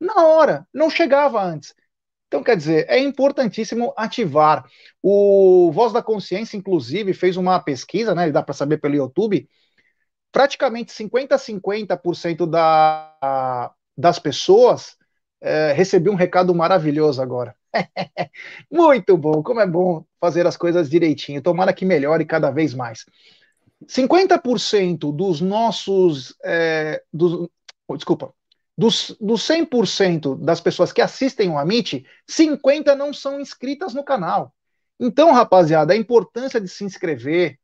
Na 0.00 0.26
hora. 0.26 0.66
Não 0.72 0.88
chegava 0.88 1.42
antes. 1.42 1.74
Então, 2.28 2.42
quer 2.42 2.56
dizer, 2.56 2.86
é 2.88 2.98
importantíssimo 2.98 3.92
ativar. 3.96 4.64
O 5.02 5.70
Voz 5.72 5.92
da 5.94 6.02
Consciência, 6.02 6.58
inclusive, 6.58 7.14
fez 7.14 7.38
uma 7.38 7.58
pesquisa, 7.58 8.14
né? 8.14 8.30
Dá 8.30 8.42
para 8.42 8.54
saber 8.54 8.78
pelo 8.78 8.94
YouTube 8.94 9.48
praticamente 10.32 10.92
50% 10.92 11.32
a 11.32 11.38
50% 11.38 12.46
da, 12.46 13.72
das 13.96 14.18
pessoas 14.18 14.96
é, 15.40 15.72
recebi 15.72 16.10
um 16.10 16.14
recado 16.14 16.54
maravilhoso 16.54 17.22
agora. 17.22 17.54
Muito 18.70 19.16
bom, 19.16 19.42
como 19.42 19.60
é 19.60 19.66
bom 19.66 20.04
fazer 20.20 20.46
as 20.46 20.56
coisas 20.56 20.88
direitinho. 20.90 21.42
Tomara 21.42 21.72
que 21.72 21.84
melhore 21.84 22.24
cada 22.24 22.50
vez 22.50 22.74
mais. 22.74 23.04
50% 23.86 25.14
dos 25.14 25.40
nossos. 25.40 26.34
É, 26.44 27.02
dos, 27.12 27.48
oh, 27.86 27.96
desculpa. 27.96 28.32
Dos, 28.76 29.16
dos 29.20 29.42
100% 29.42 30.38
das 30.38 30.60
pessoas 30.60 30.92
que 30.92 31.00
assistem 31.00 31.50
o 31.50 31.58
Amit, 31.58 32.06
50% 32.30 32.94
não 32.94 33.12
são 33.12 33.40
inscritas 33.40 33.92
no 33.92 34.04
canal. 34.04 34.54
Então, 35.00 35.32
rapaziada, 35.32 35.92
a 35.92 35.96
importância 35.96 36.60
de 36.60 36.68
se 36.68 36.84
inscrever, 36.84 37.58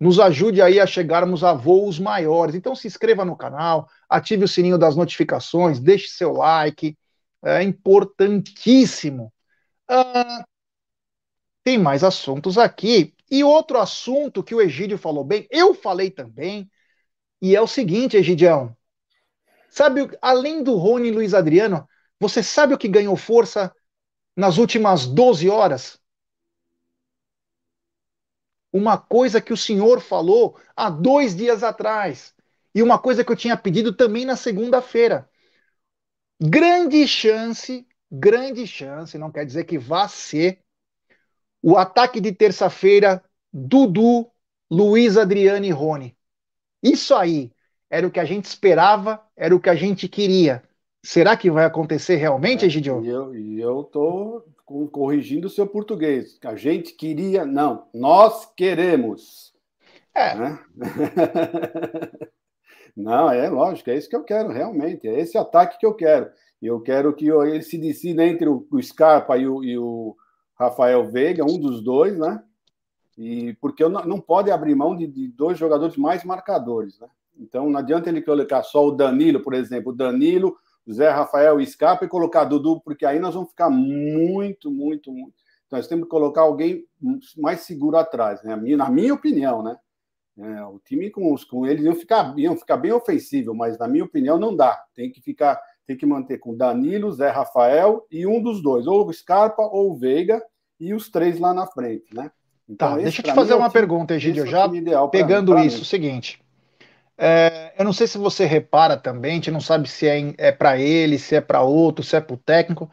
nos 0.00 0.18
ajude 0.18 0.62
aí 0.62 0.80
a 0.80 0.86
chegarmos 0.86 1.44
a 1.44 1.52
voos 1.52 1.98
maiores. 1.98 2.54
Então 2.54 2.74
se 2.74 2.86
inscreva 2.86 3.24
no 3.24 3.36
canal, 3.36 3.88
ative 4.08 4.44
o 4.44 4.48
sininho 4.48 4.78
das 4.78 4.96
notificações, 4.96 5.78
deixe 5.78 6.08
seu 6.08 6.32
like, 6.32 6.96
é 7.44 7.62
importantíssimo. 7.62 9.32
Ah, 9.86 10.44
tem 11.62 11.78
mais 11.78 12.02
assuntos 12.02 12.56
aqui. 12.56 13.14
E 13.30 13.44
outro 13.44 13.78
assunto 13.78 14.42
que 14.42 14.54
o 14.54 14.60
Egídio 14.60 14.98
falou 14.98 15.22
bem, 15.22 15.46
eu 15.50 15.74
falei 15.74 16.10
também, 16.10 16.68
e 17.40 17.54
é 17.54 17.60
o 17.60 17.66
seguinte, 17.66 18.16
Egidião. 18.16 18.76
Sabe, 19.68 20.10
além 20.20 20.64
do 20.64 20.76
Rony 20.76 21.08
e 21.08 21.12
Luiz 21.12 21.32
Adriano, 21.32 21.88
você 22.18 22.42
sabe 22.42 22.74
o 22.74 22.78
que 22.78 22.88
ganhou 22.88 23.16
força 23.16 23.72
nas 24.36 24.58
últimas 24.58 25.06
12 25.06 25.48
horas? 25.48 26.00
Uma 28.72 28.96
coisa 28.96 29.40
que 29.40 29.52
o 29.52 29.56
senhor 29.56 30.00
falou 30.00 30.58
há 30.76 30.88
dois 30.88 31.34
dias 31.34 31.62
atrás. 31.62 32.34
E 32.74 32.82
uma 32.82 32.98
coisa 32.98 33.24
que 33.24 33.32
eu 33.32 33.36
tinha 33.36 33.56
pedido 33.56 33.92
também 33.92 34.24
na 34.24 34.36
segunda-feira. 34.36 35.28
Grande 36.40 37.06
chance, 37.06 37.86
grande 38.10 38.66
chance, 38.66 39.18
não 39.18 39.30
quer 39.30 39.44
dizer 39.44 39.64
que 39.64 39.78
vá 39.78 40.08
ser, 40.08 40.62
o 41.62 41.76
ataque 41.76 42.20
de 42.20 42.32
terça-feira, 42.32 43.22
Dudu, 43.52 44.30
Luiz 44.70 45.16
Adriano 45.16 45.66
e 45.66 45.70
Rony. 45.70 46.16
Isso 46.82 47.14
aí 47.14 47.52
era 47.90 48.06
o 48.06 48.10
que 48.10 48.20
a 48.20 48.24
gente 48.24 48.44
esperava, 48.44 49.22
era 49.36 49.54
o 49.54 49.60
que 49.60 49.68
a 49.68 49.74
gente 49.74 50.08
queria. 50.08 50.62
Será 51.02 51.36
que 51.36 51.50
vai 51.50 51.64
acontecer 51.64 52.16
realmente, 52.16 52.66
Egidio? 52.66 53.02
E 53.02 53.08
eu, 53.08 53.34
e 53.34 53.60
eu 53.60 53.84
tô 53.84 54.44
corrigindo 54.92 55.46
o 55.46 55.50
seu 55.50 55.66
português. 55.66 56.38
A 56.44 56.54
gente 56.54 56.92
queria, 56.94 57.44
não, 57.44 57.88
nós 57.92 58.46
queremos. 58.54 59.54
É. 60.14 60.34
Né? 60.34 60.58
não, 62.94 63.30
é 63.30 63.48
lógico, 63.48 63.90
é 63.90 63.96
isso 63.96 64.08
que 64.08 64.16
eu 64.16 64.24
quero, 64.24 64.50
realmente. 64.50 65.08
É 65.08 65.18
esse 65.18 65.38
ataque 65.38 65.78
que 65.78 65.86
eu 65.86 65.94
quero. 65.94 66.30
Eu 66.60 66.80
quero 66.80 67.14
que 67.14 67.28
ele 67.28 67.62
se 67.62 67.78
decida 67.78 68.24
entre 68.24 68.46
o, 68.48 68.66
Scarpa 68.82 69.38
e 69.38 69.48
o, 69.48 69.64
e 69.64 69.78
o 69.78 70.14
Rafael 70.54 71.10
Veiga, 71.10 71.42
um 71.42 71.58
dos 71.58 71.82
dois, 71.82 72.18
né? 72.18 72.42
E 73.16 73.54
porque 73.54 73.86
não, 73.88 74.04
não 74.04 74.20
pode 74.20 74.50
abrir 74.50 74.74
mão 74.74 74.94
de, 74.94 75.06
de, 75.06 75.28
dois 75.28 75.58
jogadores 75.58 75.96
mais 75.96 76.22
marcadores, 76.22 76.98
né? 77.00 77.08
Então 77.38 77.70
não 77.70 77.80
adianta 77.80 78.10
ele 78.10 78.20
colocar 78.20 78.62
só 78.62 78.86
o 78.86 78.92
Danilo, 78.92 79.40
por 79.40 79.54
exemplo, 79.54 79.92
o 79.92 79.96
Danilo, 79.96 80.56
Zé 80.90 81.08
Rafael 81.10 81.60
e 81.60 81.66
Scarpa 81.66 82.04
e 82.04 82.08
colocar 82.08 82.44
Dudu, 82.44 82.80
porque 82.80 83.04
aí 83.04 83.18
nós 83.18 83.34
vamos 83.34 83.50
ficar 83.50 83.70
muito, 83.70 84.70
muito, 84.70 85.12
muito. 85.12 85.34
Então, 85.66 85.78
nós 85.78 85.86
temos 85.86 86.04
que 86.04 86.10
colocar 86.10 86.42
alguém 86.42 86.84
mais 87.36 87.60
seguro 87.60 87.96
atrás, 87.96 88.42
né? 88.42 88.56
Na 88.76 88.90
minha 88.90 89.14
opinião, 89.14 89.62
né? 89.62 89.76
É, 90.38 90.64
o 90.64 90.80
time 90.84 91.10
com, 91.10 91.32
os, 91.32 91.44
com 91.44 91.66
eles 91.66 91.84
iam 91.84 91.94
ficar, 91.94 92.36
iam 92.38 92.56
ficar 92.56 92.76
bem 92.76 92.92
ofensivo, 92.92 93.54
mas 93.54 93.78
na 93.78 93.86
minha 93.86 94.04
opinião 94.04 94.38
não 94.38 94.56
dá. 94.56 94.82
Tem 94.94 95.10
que 95.10 95.20
ficar, 95.20 95.60
tem 95.86 95.96
que 95.96 96.06
manter 96.06 96.38
com 96.38 96.56
Danilo, 96.56 97.12
Zé 97.12 97.28
Rafael 97.28 98.06
e 98.10 98.26
um 98.26 98.42
dos 98.42 98.62
dois, 98.62 98.86
ou 98.86 99.06
o 99.06 99.12
Scarpa 99.12 99.62
ou 99.62 99.90
o 99.90 99.96
Veiga, 99.96 100.42
e 100.78 100.94
os 100.94 101.10
três 101.10 101.38
lá 101.38 101.52
na 101.52 101.66
frente, 101.66 102.14
né? 102.14 102.30
Então, 102.66 102.92
tá, 102.92 102.96
deixa 102.96 103.20
eu 103.20 103.24
te 103.24 103.34
fazer 103.34 103.52
é 103.52 103.56
uma 103.56 103.68
time, 103.68 103.80
pergunta, 103.80 104.14
Egídio, 104.14 104.46
já 104.46 104.68
pegando 105.10 105.52
pra, 105.52 105.56
pra 105.56 105.66
isso, 105.66 105.76
mim. 105.76 105.82
o 105.82 105.84
seguinte. 105.84 106.40
É, 107.22 107.74
eu 107.78 107.84
não 107.84 107.92
sei 107.92 108.06
se 108.06 108.16
você 108.16 108.46
repara 108.46 108.96
também, 108.96 109.32
a 109.32 109.34
gente 109.34 109.50
não 109.50 109.60
sabe 109.60 109.86
se 109.88 110.06
é, 110.08 110.34
é 110.38 110.50
para 110.52 110.78
ele, 110.78 111.18
se 111.18 111.34
é 111.36 111.40
para 111.40 111.62
outro, 111.62 112.02
se 112.04 112.16
é 112.16 112.20
para 112.20 112.34
o 112.34 112.36
técnico. 112.38 112.90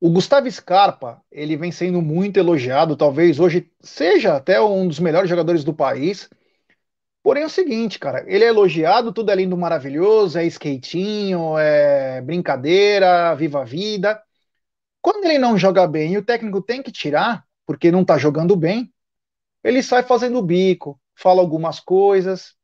O 0.00 0.10
Gustavo 0.10 0.50
Scarpa, 0.50 1.22
ele 1.32 1.56
vem 1.56 1.72
sendo 1.72 2.02
muito 2.02 2.38
elogiado, 2.38 2.96
talvez 2.96 3.40
hoje 3.40 3.70
seja 3.80 4.36
até 4.36 4.60
um 4.60 4.88
dos 4.88 5.00
melhores 5.00 5.30
jogadores 5.30 5.64
do 5.64 5.74
país. 5.74 6.30
Porém 7.22 7.44
é 7.44 7.46
o 7.46 7.50
seguinte, 7.50 7.98
cara, 7.98 8.24
ele 8.28 8.44
é 8.44 8.48
elogiado, 8.48 9.12
tudo 9.12 9.30
é 9.30 9.36
lindo, 9.36 9.56
maravilhoso, 9.56 10.38
é 10.38 10.46
skatinho, 10.46 11.58
é 11.58 12.20
brincadeira, 12.22 13.34
viva 13.36 13.62
a 13.62 13.64
vida. 13.64 14.22
Quando 15.02 15.24
ele 15.26 15.38
não 15.38 15.58
joga 15.58 15.86
bem 15.86 16.14
e 16.14 16.18
o 16.18 16.24
técnico 16.24 16.62
tem 16.62 16.82
que 16.82 16.92
tirar, 16.92 17.44
porque 17.66 17.90
não 17.92 18.02
está 18.02 18.18
jogando 18.18 18.56
bem, 18.56 18.92
ele 19.64 19.82
sai 19.82 20.02
fazendo 20.02 20.42
bico, 20.42 21.00
fala 21.16 21.40
algumas 21.42 21.80
coisas. 21.80 22.54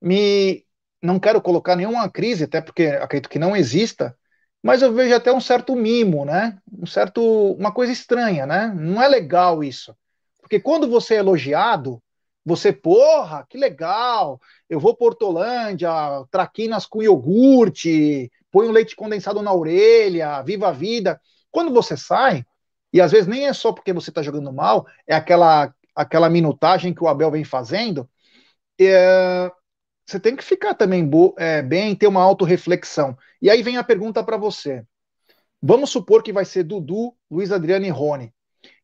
Me 0.00 0.64
não 1.02 1.18
quero 1.18 1.40
colocar 1.40 1.76
nenhuma 1.76 2.08
crise, 2.10 2.44
até 2.44 2.60
porque 2.60 2.86
acredito 2.86 3.28
que 3.28 3.38
não 3.38 3.56
exista, 3.56 4.16
mas 4.62 4.82
eu 4.82 4.92
vejo 4.92 5.14
até 5.14 5.32
um 5.32 5.40
certo 5.40 5.76
mimo, 5.76 6.24
né? 6.24 6.58
Um 6.72 6.86
certo 6.86 7.22
uma 7.52 7.72
coisa 7.72 7.92
estranha, 7.92 8.46
né? 8.46 8.72
Não 8.76 9.02
é 9.02 9.08
legal 9.08 9.62
isso. 9.62 9.96
Porque 10.40 10.58
quando 10.58 10.88
você 10.88 11.14
é 11.14 11.18
elogiado, 11.18 12.02
você, 12.44 12.72
porra, 12.72 13.46
que 13.48 13.58
legal, 13.58 14.40
eu 14.68 14.80
vou 14.80 14.96
Portolândia, 14.96 15.90
traquinas 16.30 16.86
com 16.86 17.02
iogurte, 17.02 18.30
põe 18.50 18.66
um 18.66 18.72
leite 18.72 18.96
condensado 18.96 19.42
na 19.42 19.52
orelha, 19.52 20.42
viva 20.42 20.68
a 20.68 20.72
vida. 20.72 21.20
Quando 21.50 21.72
você 21.72 21.96
sai, 21.96 22.44
e 22.92 23.00
às 23.00 23.12
vezes 23.12 23.26
nem 23.26 23.46
é 23.46 23.52
só 23.52 23.72
porque 23.72 23.92
você 23.92 24.10
está 24.10 24.22
jogando 24.22 24.52
mal, 24.52 24.86
é 25.06 25.14
aquela, 25.14 25.72
aquela 25.94 26.30
minutagem 26.30 26.94
que 26.94 27.04
o 27.04 27.08
Abel 27.08 27.30
vem 27.30 27.44
fazendo, 27.44 28.08
é, 28.80 29.52
você 30.08 30.18
tem 30.18 30.34
que 30.34 30.42
ficar 30.42 30.72
também 30.72 31.08
é, 31.36 31.60
bem, 31.60 31.94
ter 31.94 32.06
uma 32.06 32.22
autorreflexão. 32.22 33.14
E 33.42 33.50
aí 33.50 33.62
vem 33.62 33.76
a 33.76 33.84
pergunta 33.84 34.24
para 34.24 34.38
você. 34.38 34.82
Vamos 35.60 35.90
supor 35.90 36.22
que 36.22 36.32
vai 36.32 36.46
ser 36.46 36.62
Dudu, 36.62 37.14
Luiz 37.30 37.52
Adriano 37.52 37.84
e 37.84 37.90
Rony. 37.90 38.32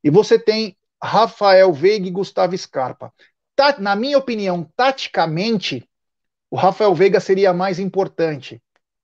E 0.02 0.10
você 0.10 0.38
tem 0.38 0.76
Rafael 1.02 1.72
Veiga 1.72 2.06
e 2.06 2.10
Gustavo 2.10 2.56
Scarpa. 2.58 3.10
Tá, 3.56 3.74
na 3.78 3.96
minha 3.96 4.18
opinião, 4.18 4.70
taticamente, 4.76 5.88
o 6.50 6.56
Rafael 6.56 6.94
Veiga 6.94 7.18
seria 7.20 7.54
mais 7.54 7.78
importante 7.78 8.60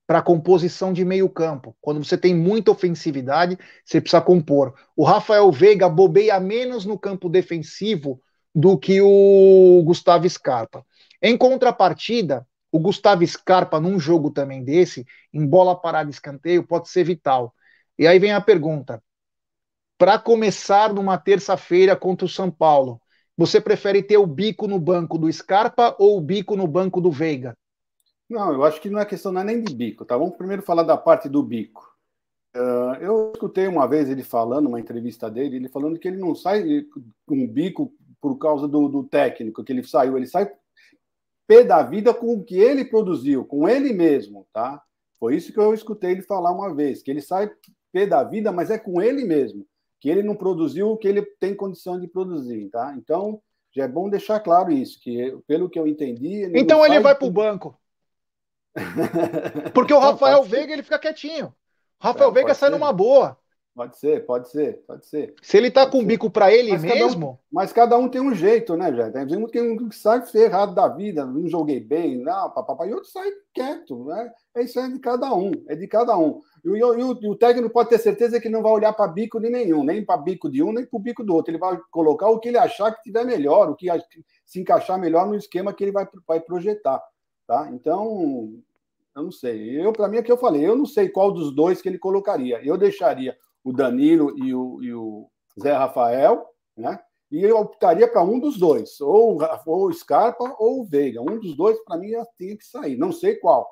para 0.06 0.18
a 0.18 0.22
composição 0.22 0.92
de 0.92 1.06
meio 1.06 1.28
campo. 1.28 1.74
Quando 1.80 2.04
você 2.04 2.18
tem 2.18 2.34
muita 2.34 2.70
ofensividade, 2.70 3.58
você 3.82 3.98
precisa 3.98 4.20
compor. 4.20 4.74
O 4.94 5.04
Rafael 5.04 5.50
Veiga 5.50 5.88
bobeia 5.88 6.38
menos 6.38 6.84
no 6.84 6.98
campo 6.98 7.30
defensivo 7.30 8.20
do 8.54 8.76
que 8.76 9.00
o 9.00 9.82
Gustavo 9.86 10.28
Scarpa. 10.28 10.84
Em 11.22 11.36
contrapartida, 11.36 12.46
o 12.72 12.78
Gustavo 12.78 13.26
Scarpa, 13.26 13.80
num 13.80 13.98
jogo 13.98 14.30
também 14.30 14.64
desse, 14.64 15.06
em 15.32 15.46
bola 15.46 15.78
parada 15.78 16.10
escanteio, 16.10 16.66
pode 16.66 16.88
ser 16.88 17.04
vital. 17.04 17.54
E 17.98 18.06
aí 18.06 18.18
vem 18.18 18.32
a 18.32 18.40
pergunta: 18.40 19.02
para 19.98 20.18
começar 20.18 20.92
numa 20.92 21.18
terça-feira 21.18 21.94
contra 21.96 22.24
o 22.24 22.28
São 22.28 22.50
Paulo, 22.50 23.00
você 23.36 23.60
prefere 23.60 24.02
ter 24.02 24.18
o 24.18 24.26
bico 24.26 24.66
no 24.66 24.78
banco 24.78 25.18
do 25.18 25.30
Scarpa 25.32 25.94
ou 25.98 26.18
o 26.18 26.20
bico 26.20 26.56
no 26.56 26.66
banco 26.66 27.00
do 27.00 27.10
Veiga? 27.10 27.56
Não, 28.28 28.52
eu 28.52 28.64
acho 28.64 28.80
que 28.80 28.88
não 28.88 29.00
é 29.00 29.04
questão 29.04 29.32
não 29.32 29.40
é 29.40 29.44
nem 29.44 29.62
de 29.62 29.74
bico, 29.74 30.04
tá? 30.04 30.16
Vamos 30.16 30.36
primeiro 30.36 30.62
falar 30.62 30.84
da 30.84 30.96
parte 30.96 31.28
do 31.28 31.42
bico. 31.42 31.90
Uh, 32.54 32.94
eu 33.00 33.32
escutei 33.32 33.66
uma 33.66 33.86
vez 33.86 34.08
ele 34.08 34.22
falando, 34.22 34.66
uma 34.66 34.80
entrevista 34.80 35.30
dele, 35.30 35.56
ele 35.56 35.68
falando 35.68 35.98
que 35.98 36.08
ele 36.08 36.16
não 36.16 36.34
sai 36.34 36.84
com 37.26 37.46
bico 37.46 37.92
por 38.20 38.36
causa 38.38 38.68
do, 38.68 38.88
do, 38.88 39.04
técnico, 39.04 39.64
que 39.64 39.72
ele 39.72 39.82
saiu, 39.82 40.16
ele 40.16 40.26
sai 40.26 40.50
pé 41.50 41.64
da 41.64 41.82
vida 41.82 42.14
com 42.14 42.34
o 42.34 42.44
que 42.44 42.56
ele 42.56 42.84
produziu, 42.84 43.44
com 43.44 43.68
ele 43.68 43.92
mesmo, 43.92 44.46
tá? 44.52 44.80
Foi 45.18 45.34
isso 45.34 45.52
que 45.52 45.58
eu 45.58 45.74
escutei 45.74 46.12
ele 46.12 46.22
falar 46.22 46.52
uma 46.52 46.72
vez, 46.72 47.02
que 47.02 47.10
ele 47.10 47.20
sai 47.20 47.50
pé 47.92 48.06
da 48.06 48.22
vida, 48.22 48.52
mas 48.52 48.70
é 48.70 48.78
com 48.78 49.02
ele 49.02 49.24
mesmo, 49.24 49.66
que 49.98 50.08
ele 50.08 50.22
não 50.22 50.36
produziu 50.36 50.92
o 50.92 50.96
que 50.96 51.08
ele 51.08 51.22
tem 51.40 51.52
condição 51.52 51.98
de 51.98 52.06
produzir, 52.06 52.68
tá? 52.70 52.94
Então, 52.96 53.42
já 53.74 53.82
é 53.82 53.88
bom 53.88 54.08
deixar 54.08 54.38
claro 54.38 54.70
isso, 54.70 55.00
que 55.00 55.36
pelo 55.44 55.68
que 55.68 55.76
eu 55.76 55.88
entendi... 55.88 56.34
Ele 56.34 56.60
então 56.60 56.86
ele 56.86 57.00
vai 57.00 57.16
para 57.16 57.26
o 57.26 57.32
banco. 57.32 57.76
Porque 59.74 59.92
o 59.92 59.98
Rafael 59.98 60.44
Veiga 60.44 60.72
ele 60.72 60.84
fica 60.84 61.00
quietinho. 61.00 61.46
O 61.46 61.52
Rafael 62.06 62.30
é, 62.30 62.32
Veiga 62.32 62.54
sai 62.54 62.68
ser. 62.68 62.76
numa 62.76 62.92
boa. 62.92 63.36
Pode 63.80 63.98
ser, 63.98 64.26
pode 64.26 64.50
ser, 64.50 64.84
pode 64.86 65.06
ser. 65.06 65.34
Se 65.40 65.56
ele 65.56 65.70
tá 65.70 65.86
pode 65.86 65.92
com 65.92 66.02
o 66.02 66.06
bico 66.06 66.30
para 66.30 66.52
ele 66.52 66.72
mas 66.72 66.82
mesmo. 66.82 66.98
Cada 67.00 67.26
um, 67.32 67.38
mas 67.50 67.72
cada 67.72 67.96
um 67.96 68.10
tem 68.10 68.20
um 68.20 68.34
jeito, 68.34 68.76
né, 68.76 68.94
já? 68.94 69.10
Tem 69.10 69.38
um 69.38 69.46
que 69.88 69.96
sai 69.96 70.20
ferrado 70.26 70.74
da 70.74 70.86
vida, 70.86 71.24
não 71.24 71.48
joguei 71.48 71.80
bem, 71.80 72.18
não, 72.18 72.50
papapá, 72.50 72.86
e 72.86 72.92
outro 72.92 73.08
sai 73.08 73.30
quieto, 73.54 74.04
né? 74.04 74.30
É 74.54 74.64
isso 74.64 74.78
é 74.78 74.86
de 74.86 74.98
cada 74.98 75.34
um, 75.34 75.52
é 75.66 75.74
de 75.74 75.86
cada 75.88 76.14
um. 76.18 76.42
E, 76.62 76.68
e, 76.68 76.78
e, 76.78 77.28
o, 77.28 77.34
técnico 77.34 77.70
pode 77.70 77.88
ter 77.88 77.96
certeza 77.96 78.38
que 78.38 78.50
não 78.50 78.62
vai 78.62 78.70
olhar 78.70 78.92
para 78.92 79.10
bico 79.10 79.40
de 79.40 79.48
nenhum, 79.48 79.82
nem 79.82 80.04
para 80.04 80.18
bico 80.18 80.50
de 80.50 80.62
um, 80.62 80.74
nem 80.74 80.84
para 80.84 80.98
o 80.98 81.00
bico 81.00 81.24
do 81.24 81.34
outro. 81.34 81.50
Ele 81.50 81.58
vai 81.58 81.80
colocar 81.90 82.28
o 82.28 82.38
que 82.38 82.48
ele 82.48 82.58
achar 82.58 82.92
que 82.92 83.00
tiver 83.00 83.24
melhor, 83.24 83.70
o 83.70 83.74
que 83.74 83.86
se 84.44 84.60
encaixar 84.60 85.00
melhor 85.00 85.26
no 85.26 85.34
esquema 85.34 85.72
que 85.72 85.84
ele 85.84 85.92
vai, 85.92 86.06
vai 86.28 86.38
projetar. 86.38 87.02
Tá? 87.46 87.70
Então, 87.72 88.52
eu 89.16 89.22
não 89.22 89.32
sei. 89.32 89.82
Eu, 89.82 89.90
para 89.90 90.06
mim, 90.06 90.18
é 90.18 90.22
que 90.22 90.30
eu 90.30 90.36
falei, 90.36 90.66
eu 90.66 90.76
não 90.76 90.84
sei 90.84 91.08
qual 91.08 91.32
dos 91.32 91.54
dois 91.54 91.80
que 91.80 91.88
ele 91.88 91.98
colocaria. 91.98 92.60
Eu 92.62 92.76
deixaria 92.76 93.34
o 93.64 93.72
Danilo 93.72 94.34
e 94.38 94.54
o, 94.54 94.82
e 94.82 94.94
o 94.94 95.30
Zé 95.60 95.72
Rafael, 95.72 96.46
né? 96.76 97.00
E 97.30 97.42
eu 97.44 97.58
optaria 97.58 98.08
para 98.10 98.22
um 98.24 98.40
dos 98.40 98.58
dois, 98.58 99.00
ou, 99.00 99.38
ou 99.66 99.86
o 99.88 99.92
Scarpa 99.92 100.56
ou 100.58 100.80
o 100.80 100.84
Veiga. 100.84 101.20
Um 101.22 101.38
dos 101.38 101.56
dois, 101.56 101.78
para 101.84 101.96
mim, 101.98 102.12
tinha 102.36 102.56
que 102.56 102.64
sair. 102.64 102.96
Não 102.96 103.12
sei 103.12 103.36
qual. 103.36 103.68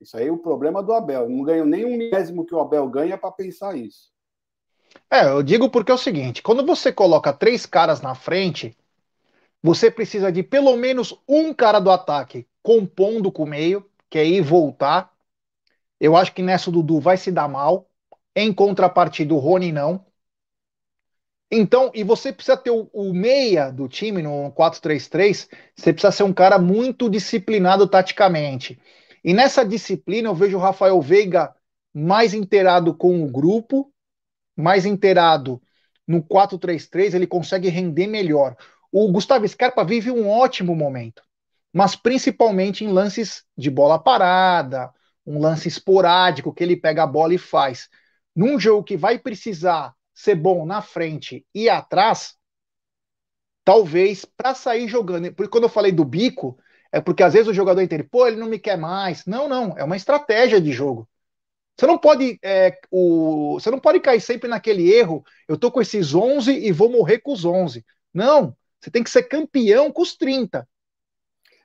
Isso 0.00 0.16
aí 0.16 0.28
é 0.28 0.32
o 0.32 0.38
problema 0.38 0.82
do 0.82 0.92
Abel. 0.92 1.22
Eu 1.24 1.30
não 1.30 1.42
ganho 1.42 1.64
nem 1.66 1.84
um 1.84 1.96
milésimo 1.96 2.46
que 2.46 2.54
o 2.54 2.60
Abel 2.60 2.88
ganha 2.88 3.18
para 3.18 3.32
pensar 3.32 3.76
isso. 3.76 4.10
É, 5.10 5.24
eu 5.28 5.42
digo 5.42 5.70
porque 5.70 5.90
é 5.92 5.94
o 5.94 5.98
seguinte: 5.98 6.42
quando 6.42 6.64
você 6.66 6.92
coloca 6.92 7.32
três 7.32 7.66
caras 7.66 8.00
na 8.00 8.14
frente, 8.14 8.76
Você 9.62 9.90
precisa 9.90 10.32
de 10.32 10.42
pelo 10.42 10.76
menos 10.76 11.18
um 11.28 11.52
cara 11.54 11.80
do 11.80 11.90
ataque 11.90 12.46
compondo 12.62 13.32
com 13.32 13.44
o 13.44 13.46
meio, 13.46 13.88
que 14.10 14.18
é 14.18 14.26
ir 14.26 14.42
voltar. 14.42 15.12
Eu 16.00 16.16
acho 16.16 16.34
que 16.34 16.42
nessa 16.42 16.70
o 16.70 16.74
Dudu 16.74 17.00
vai 17.00 17.18
se 17.18 17.32
dar 17.32 17.48
mal. 17.48 17.89
Em 18.34 18.52
contrapartida, 18.52 19.34
o 19.34 19.38
Rony 19.38 19.72
não. 19.72 20.06
Então, 21.50 21.90
e 21.94 22.04
você 22.04 22.32
precisa 22.32 22.56
ter 22.56 22.70
o, 22.70 22.88
o 22.92 23.12
meia 23.12 23.70
do 23.72 23.88
time 23.88 24.22
no 24.22 24.52
4-3-3, 24.52 25.48
você 25.74 25.92
precisa 25.92 26.12
ser 26.12 26.22
um 26.22 26.32
cara 26.32 26.58
muito 26.58 27.10
disciplinado 27.10 27.88
taticamente. 27.88 28.80
E 29.24 29.34
nessa 29.34 29.64
disciplina 29.64 30.28
eu 30.28 30.34
vejo 30.34 30.56
o 30.56 30.60
Rafael 30.60 31.00
Veiga 31.00 31.52
mais 31.92 32.34
inteirado 32.34 32.94
com 32.94 33.24
o 33.24 33.28
grupo, 33.28 33.92
mais 34.56 34.86
inteirado 34.86 35.60
no 36.06 36.22
4-3-3, 36.22 37.14
ele 37.14 37.26
consegue 37.26 37.68
render 37.68 38.06
melhor. 38.06 38.56
O 38.92 39.10
Gustavo 39.10 39.46
Scarpa 39.46 39.84
vive 39.84 40.10
um 40.10 40.28
ótimo 40.28 40.74
momento, 40.74 41.22
mas 41.72 41.96
principalmente 41.96 42.84
em 42.84 42.92
lances 42.92 43.44
de 43.56 43.70
bola 43.70 43.98
parada, 43.98 44.90
um 45.26 45.40
lance 45.40 45.68
esporádico 45.68 46.52
que 46.52 46.62
ele 46.62 46.76
pega 46.76 47.02
a 47.02 47.06
bola 47.06 47.34
e 47.34 47.38
faz. 47.38 47.88
Num 48.40 48.58
jogo 48.58 48.82
que 48.82 48.96
vai 48.96 49.18
precisar 49.18 49.94
ser 50.14 50.34
bom 50.34 50.64
na 50.64 50.80
frente 50.80 51.44
e 51.54 51.68
atrás, 51.68 52.38
talvez 53.62 54.24
para 54.24 54.54
sair 54.54 54.88
jogando. 54.88 55.30
Porque 55.34 55.50
quando 55.50 55.64
eu 55.64 55.68
falei 55.68 55.92
do 55.92 56.06
bico, 56.06 56.56
é 56.90 57.02
porque 57.02 57.22
às 57.22 57.34
vezes 57.34 57.48
o 57.48 57.52
jogador 57.52 57.82
entende, 57.82 58.02
pô, 58.02 58.26
ele 58.26 58.38
não 58.38 58.48
me 58.48 58.58
quer 58.58 58.78
mais. 58.78 59.26
Não, 59.26 59.46
não, 59.46 59.76
é 59.76 59.84
uma 59.84 59.94
estratégia 59.94 60.58
de 60.58 60.72
jogo. 60.72 61.06
Você 61.76 61.86
não 61.86 61.98
pode 61.98 62.38
é, 62.42 62.80
o, 62.90 63.58
você 63.60 63.70
não 63.70 63.78
pode 63.78 64.00
cair 64.00 64.22
sempre 64.22 64.48
naquele 64.48 64.90
erro. 64.90 65.22
Eu 65.46 65.58
tô 65.58 65.70
com 65.70 65.82
esses 65.82 66.14
11 66.14 66.50
e 66.50 66.72
vou 66.72 66.88
morrer 66.88 67.18
com 67.18 67.34
os 67.34 67.44
11. 67.44 67.84
Não, 68.12 68.56
você 68.80 68.90
tem 68.90 69.04
que 69.04 69.10
ser 69.10 69.24
campeão 69.24 69.92
com 69.92 70.00
os 70.00 70.16
30. 70.16 70.66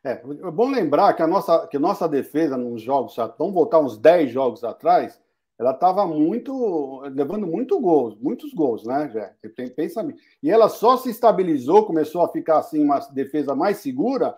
É, 0.03 0.11
é 0.11 0.51
bom 0.51 0.69
lembrar 0.69 1.13
que 1.13 1.23
a 1.23 1.27
nossa, 1.27 1.67
que 1.67 1.79
nossa 1.79 2.05
defesa 2.05 2.57
nos 2.57 2.81
jogos, 2.81 3.15
vamos 3.37 3.53
voltar 3.53 3.79
uns 3.79 3.97
10 3.97 4.29
jogos 4.29 4.61
atrás, 4.61 5.17
ela 5.57 5.71
estava 5.71 6.05
muito 6.05 7.01
levando 7.13 7.47
muito 7.47 7.79
gols, 7.79 8.17
muitos 8.19 8.53
gols, 8.53 8.83
né, 8.85 9.09
Jé? 9.09 9.35
Pensa 9.75 10.05
E 10.43 10.49
ela 10.49 10.67
só 10.67 10.97
se 10.97 11.09
estabilizou, 11.09 11.85
começou 11.85 12.23
a 12.23 12.29
ficar 12.29 12.59
assim 12.59 12.83
uma 12.83 12.99
defesa 13.11 13.55
mais 13.55 13.77
segura 13.77 14.37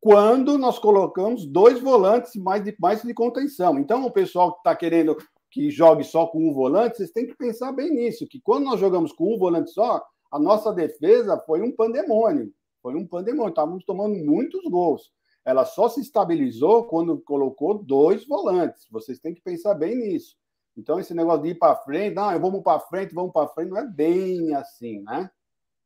quando 0.00 0.58
nós 0.58 0.78
colocamos 0.78 1.46
dois 1.46 1.80
volantes 1.80 2.34
mais 2.36 2.64
de, 2.64 2.74
mais 2.78 3.02
de 3.02 3.14
contenção. 3.14 3.78
Então, 3.78 4.04
o 4.04 4.10
pessoal 4.10 4.52
que 4.52 4.58
está 4.58 4.74
querendo 4.74 5.16
que 5.50 5.70
jogue 5.70 6.02
só 6.02 6.26
com 6.26 6.48
um 6.48 6.52
volante, 6.52 6.96
vocês 6.96 7.10
têm 7.10 7.26
que 7.26 7.36
pensar 7.36 7.72
bem 7.72 7.90
nisso, 7.90 8.26
que 8.26 8.40
quando 8.40 8.64
nós 8.64 8.80
jogamos 8.80 9.12
com 9.12 9.34
um 9.34 9.38
volante 9.38 9.70
só, 9.70 10.02
a 10.30 10.38
nossa 10.38 10.72
defesa 10.72 11.38
foi 11.46 11.60
um 11.60 11.70
pandemônio. 11.70 12.52
Foi 12.82 12.94
um 12.96 13.06
pandemônio, 13.06 13.50
estávamos 13.50 13.84
tomando 13.84 14.16
muitos 14.24 14.64
gols. 14.64 15.12
Ela 15.44 15.64
só 15.64 15.88
se 15.88 16.00
estabilizou 16.00 16.84
quando 16.84 17.20
colocou 17.20 17.74
dois 17.74 18.26
volantes. 18.26 18.86
Vocês 18.90 19.18
têm 19.18 19.34
que 19.34 19.42
pensar 19.42 19.74
bem 19.74 19.94
nisso. 19.94 20.36
Então, 20.76 20.98
esse 20.98 21.12
negócio 21.14 21.42
de 21.42 21.50
ir 21.50 21.54
para 21.56 21.76
frente, 21.76 22.14
não, 22.14 22.40
vamos 22.40 22.62
para 22.62 22.80
frente, 22.80 23.14
vamos 23.14 23.32
para 23.32 23.48
frente, 23.48 23.70
não 23.70 23.78
é 23.78 23.86
bem 23.86 24.54
assim, 24.54 25.02
né? 25.02 25.30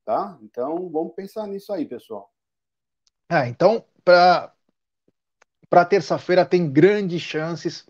Tá? 0.05 0.38
Então, 0.42 0.88
vamos 0.90 1.14
pensar 1.14 1.46
nisso 1.46 1.72
aí, 1.72 1.85
pessoal. 1.85 2.33
Ah, 3.29 3.49
então, 3.49 3.85
para 4.05 5.85
terça-feira 5.88 6.46
tem 6.46 6.70
grandes 6.70 7.20
chances 7.20 7.85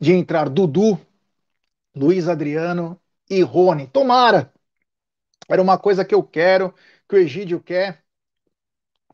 de 0.00 0.12
entrar 0.12 0.48
Dudu, 0.48 0.98
Luiz 1.94 2.28
Adriano 2.28 2.98
e 3.28 3.42
Rony. 3.42 3.86
Tomara! 3.86 4.52
Era 5.48 5.60
uma 5.60 5.78
coisa 5.78 6.04
que 6.04 6.14
eu 6.14 6.22
quero, 6.22 6.74
que 7.06 7.16
o 7.16 7.18
Egídio 7.18 7.60
quer. 7.60 8.02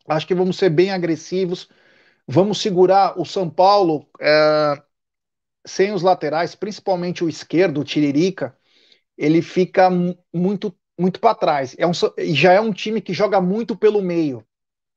Acho 0.09 0.27
que 0.27 0.35
vamos 0.35 0.57
ser 0.57 0.71
bem 0.71 0.93
agressivos. 0.93 1.69
Vamos 2.27 2.61
segurar 2.61 3.19
o 3.19 3.25
São 3.25 3.51
Paulo 3.51 4.09
é, 4.21 4.83
sem 5.66 5.92
os 5.92 6.03
laterais, 6.03 6.55
principalmente 6.55 7.24
o 7.24 7.29
esquerdo, 7.29 7.81
o 7.81 7.85
Tiririca. 7.85 8.57
Ele 9.16 9.40
fica 9.42 9.88
muito, 10.33 10.77
muito 10.98 11.20
para 11.20 11.35
trás. 11.35 11.74
É 11.79 11.87
um, 11.87 11.92
já 12.33 12.53
é 12.53 12.61
um 12.61 12.72
time 12.72 13.00
que 13.00 13.12
joga 13.12 13.40
muito 13.40 13.77
pelo 13.77 14.03
meio. 14.03 14.44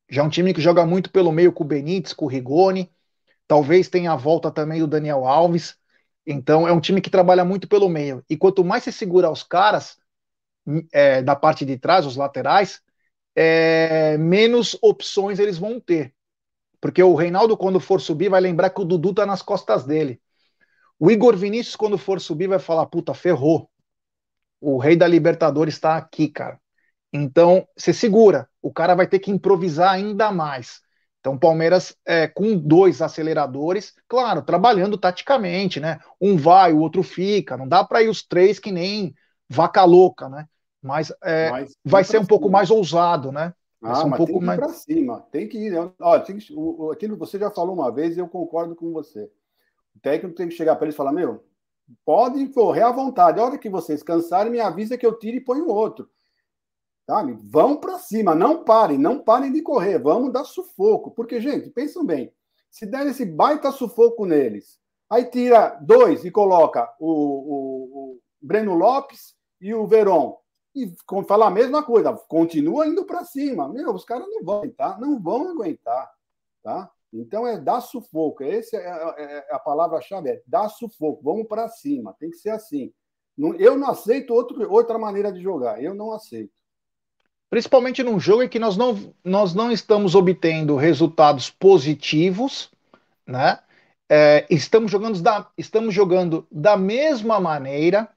Já 0.09 0.21
é 0.21 0.25
um 0.25 0.29
time 0.29 0.53
que 0.53 0.61
joga 0.61 0.85
muito 0.85 1.11
pelo 1.11 1.31
meio 1.31 1.51
com 1.51 1.63
o 1.63 1.67
Benítez, 1.67 2.13
com 2.13 2.25
o 2.25 2.27
Rigoni. 2.27 2.91
Talvez 3.47 3.89
tenha 3.89 4.11
a 4.11 4.15
volta 4.15 4.51
também 4.51 4.79
do 4.79 4.87
Daniel 4.87 5.25
Alves. 5.25 5.77
Então 6.25 6.67
é 6.67 6.71
um 6.71 6.79
time 6.79 7.01
que 7.01 7.09
trabalha 7.09 7.45
muito 7.45 7.67
pelo 7.67 7.87
meio. 7.89 8.23
E 8.29 8.35
quanto 8.35 8.63
mais 8.63 8.83
você 8.83 8.91
segura 8.91 9.29
os 9.29 9.43
caras 9.43 9.97
é, 10.91 11.21
da 11.21 11.35
parte 11.35 11.65
de 11.65 11.77
trás, 11.77 12.05
os 12.05 12.17
laterais, 12.17 12.81
é, 13.35 14.17
menos 14.17 14.77
opções 14.81 15.39
eles 15.39 15.57
vão 15.57 15.79
ter. 15.79 16.13
Porque 16.81 17.01
o 17.01 17.15
Reinaldo, 17.15 17.57
quando 17.57 17.79
for 17.79 18.01
subir, 18.01 18.29
vai 18.29 18.41
lembrar 18.41 18.69
que 18.69 18.81
o 18.81 18.85
Dudu 18.85 19.13
tá 19.13 19.25
nas 19.25 19.41
costas 19.41 19.85
dele. 19.85 20.21
O 20.99 21.11
Igor 21.11 21.35
Vinícius, 21.35 21.75
quando 21.75 21.97
for 21.97 22.19
subir, 22.19 22.47
vai 22.47 22.59
falar: 22.59 22.85
puta, 22.87 23.13
ferrou. 23.13 23.69
O 24.59 24.77
rei 24.77 24.95
da 24.95 25.07
Libertadores 25.07 25.75
está 25.75 25.95
aqui, 25.95 26.27
cara. 26.27 26.59
Então, 27.13 27.67
você 27.75 27.93
segura. 27.93 28.49
O 28.61 28.71
cara 28.71 28.95
vai 28.95 29.07
ter 29.07 29.19
que 29.19 29.31
improvisar 29.31 29.91
ainda 29.91 30.31
mais. 30.31 30.81
Então, 31.19 31.37
Palmeiras 31.37 31.95
é, 32.05 32.27
com 32.27 32.57
dois 32.57 33.01
aceleradores, 33.01 33.93
claro, 34.07 34.41
trabalhando 34.41 34.97
taticamente, 34.97 35.79
né? 35.79 35.99
Um 36.21 36.37
vai, 36.37 36.73
o 36.73 36.79
outro 36.79 37.03
fica. 37.03 37.57
Não 37.57 37.67
dá 37.67 37.83
para 37.83 38.01
ir 38.01 38.09
os 38.09 38.23
três 38.23 38.59
que 38.59 38.71
nem 38.71 39.13
vaca 39.49 39.83
louca, 39.83 40.29
né? 40.29 40.47
Mas, 40.81 41.11
é, 41.23 41.49
mas 41.49 41.75
vai 41.83 42.03
ser 42.03 42.17
um 42.17 42.21
cima. 42.21 42.27
pouco 42.29 42.49
mais 42.49 42.71
ousado, 42.71 43.31
né? 43.31 43.53
Vai 43.81 43.91
ah, 43.93 44.05
um 44.05 44.09
mas 44.09 44.17
pouco 44.17 44.33
tem 44.33 44.39
que 44.39 44.43
ir 44.43 44.47
mais... 44.47 44.59
para 44.59 44.69
cima, 44.69 45.21
tem 45.31 45.47
que 45.47 45.57
ir. 45.57 45.93
Olha, 45.99 46.21
tem 46.21 46.37
que, 46.37 46.53
o, 46.55 46.91
aquilo 46.91 47.17
você 47.17 47.37
já 47.37 47.51
falou 47.51 47.75
uma 47.75 47.91
vez 47.91 48.15
e 48.15 48.19
eu 48.19 48.27
concordo 48.27 48.75
com 48.75 48.91
você. 48.91 49.29
O 49.97 49.99
técnico 49.99 50.35
tem 50.35 50.47
que 50.47 50.53
chegar 50.53 50.75
para 50.75 50.85
eles 50.85 50.95
e 50.95 50.97
falar: 50.97 51.11
Meu, 51.11 51.43
podem 52.05 52.51
correr 52.51 52.83
à 52.83 52.91
vontade. 52.91 53.39
A 53.39 53.43
hora 53.43 53.57
que 53.57 53.69
vocês 53.69 54.03
cansarem, 54.03 54.51
me 54.51 54.59
avisa 54.59 54.97
que 54.97 55.05
eu 55.05 55.17
tiro 55.17 55.37
e 55.37 55.41
ponho 55.41 55.67
outro. 55.67 56.07
Sabe? 57.05 57.33
Vão 57.41 57.77
para 57.77 57.97
cima, 57.97 58.35
não 58.35 58.63
parem, 58.63 58.97
não 58.97 59.19
parem 59.19 59.51
de 59.51 59.61
correr, 59.61 59.97
vamos 59.97 60.31
dar 60.31 60.43
sufoco. 60.43 61.11
Porque, 61.11 61.41
gente, 61.41 61.69
pensam 61.69 62.05
bem, 62.05 62.31
se 62.69 62.85
der 62.85 63.07
esse 63.07 63.25
baita 63.25 63.71
sufoco 63.71 64.25
neles, 64.25 64.77
aí 65.09 65.25
tira 65.25 65.79
dois 65.81 66.25
e 66.25 66.29
coloca 66.29 66.93
o, 66.99 67.09
o, 67.09 68.13
o 68.13 68.19
Breno 68.41 68.75
Lopes 68.75 69.35
e 69.59 69.73
o 69.73 69.87
Veron, 69.87 70.37
e 70.75 70.93
fala 71.27 71.47
a 71.47 71.51
mesma 71.51 71.81
coisa, 71.81 72.13
continua 72.27 72.85
indo 72.85 73.03
para 73.03 73.25
cima. 73.25 73.67
Meu, 73.67 73.95
os 73.95 74.05
caras 74.05 74.27
não 74.29 74.43
vão 74.43 74.57
aguentar, 74.57 74.99
não 74.99 75.19
vão 75.19 75.49
aguentar, 75.49 76.11
tá? 76.61 76.91
Então 77.13 77.47
é 77.47 77.59
dar 77.59 77.81
sufoco, 77.81 78.43
essa 78.43 78.75
é, 78.77 78.79
é, 79.17 79.45
é 79.49 79.55
a 79.55 79.59
palavra-chave, 79.59 80.29
é 80.29 80.41
dar 80.45 80.69
sufoco, 80.69 81.23
vamos 81.23 81.47
para 81.47 81.67
cima, 81.69 82.15
tem 82.19 82.29
que 82.29 82.37
ser 82.37 82.49
assim. 82.49 82.91
Eu 83.59 83.77
não 83.77 83.89
aceito 83.89 84.33
outro, 84.33 84.71
outra 84.71 84.97
maneira 84.97 85.31
de 85.31 85.41
jogar, 85.41 85.81
eu 85.81 85.93
não 85.93 86.11
aceito 86.11 86.51
principalmente 87.49 88.03
num 88.03 88.19
jogo 88.19 88.43
em 88.43 88.49
que 88.49 88.59
nós 88.59 88.77
não, 88.77 89.13
nós 89.23 89.53
não 89.53 89.71
estamos 89.71 90.15
obtendo 90.15 90.75
resultados 90.75 91.49
positivos, 91.49 92.69
né? 93.25 93.59
É, 94.09 94.45
estamos, 94.49 94.89
jogando 94.89 95.21
da, 95.21 95.49
estamos 95.57 95.93
jogando 95.93 96.47
da 96.49 96.77
mesma 96.77 97.39
maneira, 97.41 98.09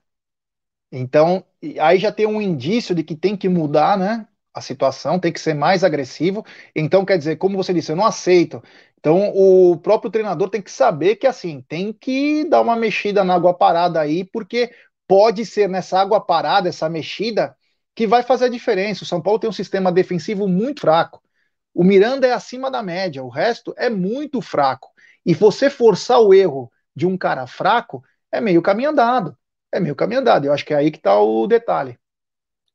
então 0.92 1.44
aí 1.80 1.98
já 1.98 2.12
tem 2.12 2.26
um 2.26 2.40
indício 2.40 2.94
de 2.94 3.02
que 3.02 3.16
tem 3.16 3.36
que 3.36 3.48
mudar, 3.48 3.98
né? 3.98 4.26
A 4.52 4.60
situação 4.60 5.18
tem 5.18 5.32
que 5.32 5.40
ser 5.40 5.54
mais 5.54 5.84
agressivo. 5.84 6.44
Então, 6.74 7.04
quer 7.04 7.16
dizer, 7.18 7.36
como 7.36 7.56
você 7.56 7.72
disse, 7.72 7.92
eu 7.92 7.96
não 7.96 8.04
aceito. 8.06 8.62
Então, 8.98 9.30
o 9.34 9.76
próprio 9.78 10.10
treinador 10.10 10.50
tem 10.50 10.60
que 10.60 10.70
saber 10.70 11.16
que 11.16 11.26
assim 11.26 11.62
tem 11.68 11.92
que 11.92 12.44
dar 12.44 12.60
uma 12.60 12.76
mexida 12.76 13.24
na 13.24 13.34
água 13.34 13.54
parada 13.54 14.00
aí, 14.00 14.24
porque 14.24 14.70
pode 15.08 15.46
ser 15.46 15.68
nessa 15.68 16.00
água 16.00 16.20
parada, 16.20 16.68
essa 16.68 16.88
mexida, 16.88 17.56
que 17.94 18.06
vai 18.06 18.22
fazer 18.22 18.46
a 18.46 18.48
diferença. 18.48 19.04
O 19.04 19.06
São 19.06 19.20
Paulo 19.22 19.38
tem 19.38 19.48
um 19.50 19.52
sistema 19.52 19.92
defensivo 19.92 20.48
muito 20.48 20.80
fraco. 20.82 21.22
O 21.74 21.84
Miranda 21.84 22.26
é 22.26 22.32
acima 22.32 22.70
da 22.70 22.82
média, 22.82 23.22
o 23.22 23.28
resto 23.28 23.74
é 23.76 23.88
muito 23.88 24.40
fraco. 24.40 24.90
E 25.24 25.34
você 25.34 25.70
forçar 25.70 26.20
o 26.20 26.34
erro 26.34 26.70
de 26.94 27.06
um 27.06 27.16
cara 27.16 27.46
fraco 27.46 28.02
é 28.32 28.40
meio 28.40 28.62
caminho 28.62 28.90
andado. 28.90 29.36
É 29.72 29.78
meio 29.80 29.94
caminho 29.94 30.20
andado. 30.20 30.46
Eu 30.46 30.52
acho 30.52 30.64
que 30.64 30.74
é 30.74 30.76
aí 30.78 30.90
que 30.90 30.98
está 30.98 31.18
o 31.20 31.46
detalhe. 31.46 31.99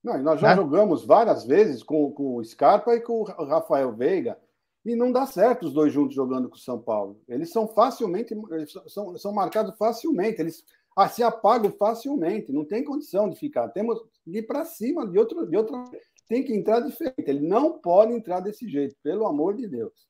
Não, 0.06 0.22
nós 0.22 0.40
já 0.40 0.50
né? 0.50 0.56
jogamos 0.56 1.04
várias 1.04 1.46
vezes 1.46 1.82
com, 1.82 2.12
com 2.12 2.36
o 2.36 2.46
Scarpa 2.46 2.94
e 2.94 3.02
com 3.02 3.22
o 3.22 3.24
Rafael 3.24 3.92
Veiga 3.92 4.38
e 4.86 4.96
não 4.96 5.12
dá 5.12 5.26
certo 5.26 5.66
os 5.66 5.74
dois 5.74 5.92
juntos 5.92 6.14
jogando 6.14 6.48
com 6.48 6.56
o 6.56 6.60
São 6.60 6.80
Paulo. 6.80 7.20
Eles 7.28 7.50
são 7.50 7.68
facilmente, 7.68 8.32
eles 8.52 8.72
são, 8.88 9.18
são 9.18 9.34
marcados 9.34 9.76
facilmente. 9.80 10.40
Eles 10.40 10.64
ah, 10.96 11.10
se 11.10 11.24
apagam 11.24 11.72
facilmente, 11.72 12.52
não 12.52 12.64
tem 12.64 12.84
condição 12.84 13.28
de 13.28 13.36
ficar. 13.36 13.68
Temos 13.70 14.00
de 14.28 14.38
ir 14.38 14.44
para 14.44 14.64
cima 14.64 15.08
de 15.08 15.18
outro, 15.18 15.44
de 15.48 15.58
outra. 15.58 15.84
Tem 16.28 16.44
que 16.44 16.54
entrar 16.54 16.82
diferente. 16.82 17.28
Ele 17.28 17.48
não 17.48 17.80
pode 17.80 18.14
entrar 18.14 18.42
desse 18.42 18.70
jeito, 18.70 18.96
pelo 19.02 19.26
amor 19.26 19.56
de 19.56 19.68
Deus. 19.68 20.08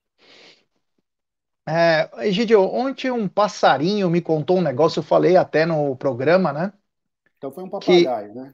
É, 1.66 2.28
Egidio, 2.28 2.62
ontem 2.62 3.10
um 3.10 3.30
passarinho 3.30 4.10
me 4.10 4.22
contou 4.22 4.58
um 4.58 4.62
negócio, 4.62 5.00
eu 5.00 5.04
falei 5.04 5.38
até 5.38 5.66
no 5.66 5.96
programa, 5.96 6.52
né? 6.52 6.74
Então 7.38 7.50
foi 7.50 7.64
um 7.64 7.70
papagaio, 7.70 8.34
que... 8.34 8.38
né? 8.38 8.54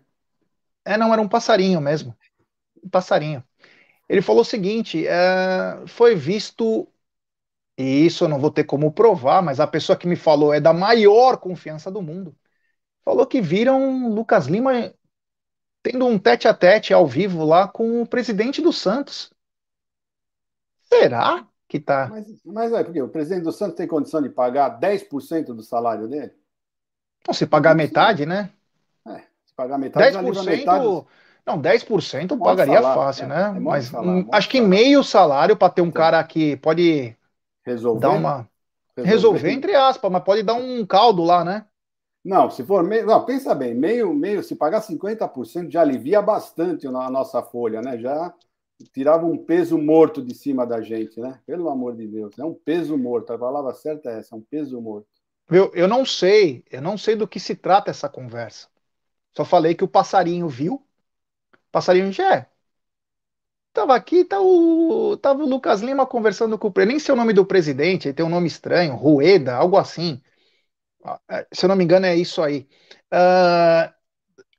É, 0.86 0.98
não, 0.98 1.14
era 1.14 1.22
um 1.22 1.28
passarinho 1.28 1.80
mesmo. 1.80 2.16
Um 2.84 2.90
passarinho. 2.90 3.44
Ele 4.10 4.22
falou 4.22 4.42
o 4.42 4.46
seguinte: 4.46 5.06
é, 5.08 5.84
foi 5.88 6.16
visto, 6.16 6.88
e 7.78 8.06
isso 8.06 8.26
eu 8.26 8.30
não 8.30 8.40
vou 8.40 8.52
ter 8.52 8.64
como 8.64 8.92
provar, 8.92 9.42
mas 9.42 9.60
a 9.60 9.68
pessoa 9.68 9.98
que 9.98 10.08
me 10.08 10.16
falou 10.16 10.54
é 10.54 10.60
da 10.60 10.74
maior 10.74 11.38
confiança 11.38 11.90
do 11.92 12.02
mundo. 12.02 12.36
Falou 13.04 13.26
que 13.26 13.42
viram 13.42 14.10
Lucas 14.10 14.46
Lima 14.46 14.94
tendo 15.82 16.06
um 16.06 16.20
tete 16.20 16.48
a 16.48 16.54
tete 16.54 16.94
ao 16.94 17.08
vivo 17.08 17.44
lá 17.44 17.68
com 17.68 18.02
o 18.02 18.08
presidente 18.08 18.62
do 18.62 18.72
Santos. 18.72 19.32
Será 20.84 21.48
que 21.68 21.80
tá? 21.80 22.10
Mas, 22.10 22.28
mas 22.46 22.74
é, 22.74 22.84
porque 22.84 23.02
o 23.02 23.10
presidente 23.10 23.44
do 23.44 23.52
Santos 23.52 23.76
tem 23.76 23.88
condição 23.88 24.22
de 24.22 24.30
pagar 24.30 24.70
10% 24.70 25.54
do 25.54 25.64
salário 25.64 26.08
dele? 26.08 26.34
Então, 27.22 27.34
se 27.34 27.48
pagar 27.48 27.76
metade, 27.76 28.26
né? 28.26 28.52
Se 29.52 29.56
pagar 29.56 29.78
metade, 29.78 30.16
10%, 30.16 30.46
metade... 30.46 31.06
Não, 31.46 31.60
10% 31.60 32.36
é 32.36 32.38
pagaria 32.38 32.78
salário, 32.78 33.02
fácil, 33.02 33.24
é, 33.26 33.28
né? 33.28 33.58
É 33.58 33.60
Mas 33.60 33.86
salário, 33.86 34.30
acho 34.32 34.50
que 34.50 34.62
meio 34.62 35.04
salário 35.04 35.58
para 35.58 35.74
ter 35.74 35.82
um 35.82 35.92
cara 35.92 36.24
que 36.24 36.56
pode 36.58 37.16
resolver, 37.66 38.00
dar 38.00 38.10
uma 38.12 38.50
resolver, 38.96 39.10
resolver 39.10 39.52
entre 39.52 39.76
aspas, 39.76 40.12
mas 40.12 40.24
pode 40.24 40.44
dar 40.44 40.54
um 40.54 40.86
caldo 40.86 41.24
lá, 41.24 41.44
né? 41.44 41.66
Não, 42.24 42.50
se 42.52 42.64
for 42.64 42.84
meio. 42.84 43.06
Não, 43.06 43.26
pensa 43.26 43.56
bem, 43.56 43.74
meio, 43.74 44.14
meio, 44.14 44.44
se 44.44 44.56
pagar 44.56 44.82
50% 44.82 45.72
já 45.72 45.82
alivia 45.82 46.22
bastante 46.22 46.86
a 46.88 46.92
nossa 46.92 47.42
folha, 47.42 47.82
né? 47.82 47.98
Já 47.98 48.34
tirava 48.94 49.26
um 49.26 49.38
peso 49.38 49.78
morto 49.78 50.24
de 50.24 50.36
cima 50.36 50.66
da 50.66 50.82
gente, 50.82 51.20
né? 51.20 51.40
Pelo 51.46 51.70
amor 51.70 51.96
de 51.96 52.08
Deus. 52.08 52.38
É 52.38 52.46
um 52.46 52.54
peso 52.54 52.98
morto. 52.98 53.34
A 53.34 53.38
palavra 53.38 53.74
certa 53.74 54.10
é 54.12 54.20
essa, 54.20 54.36
é 54.36 54.38
um 54.38 54.42
peso 54.42 54.80
morto. 54.80 55.08
Eu, 55.50 55.72
eu 55.74 55.88
não 55.88 56.06
sei, 56.06 56.64
eu 56.72 56.82
não 56.82 56.98
sei 56.98 57.16
do 57.16 57.28
que 57.28 57.40
se 57.40 57.56
trata 57.56 57.92
essa 57.92 58.08
conversa. 58.08 58.70
Só 59.36 59.46
falei 59.46 59.76
que 59.76 59.84
o 59.84 59.88
passarinho 59.88 60.48
viu. 60.50 60.86
Passarinho 61.72 62.12
já 62.12 62.36
é. 62.36 62.52
Tava 63.74 63.96
aqui, 63.96 64.26
tá 64.26 64.40
o, 64.42 65.16
tava 65.18 65.44
o 65.44 65.48
Lucas 65.48 65.82
Lima 65.82 66.06
conversando 66.06 66.58
com 66.60 66.68
o. 66.68 66.74
Nem 66.86 67.00
sei 67.00 67.14
o 67.14 67.16
nome 67.18 67.32
do 67.34 67.46
presidente, 67.46 68.08
ele 68.08 68.14
tem 68.14 68.26
um 68.26 68.30
nome 68.30 68.48
estranho, 68.48 68.96
Rueda, 68.96 69.56
algo 69.56 69.78
assim. 69.78 70.22
Ah, 71.04 71.20
é, 71.30 71.48
se 71.54 71.66
eu 71.66 71.70
não 71.70 71.76
me 71.76 71.84
engano, 71.84 72.06
é 72.06 72.16
isso 72.16 72.42
aí. 72.44 72.68
Uh, 73.14 73.94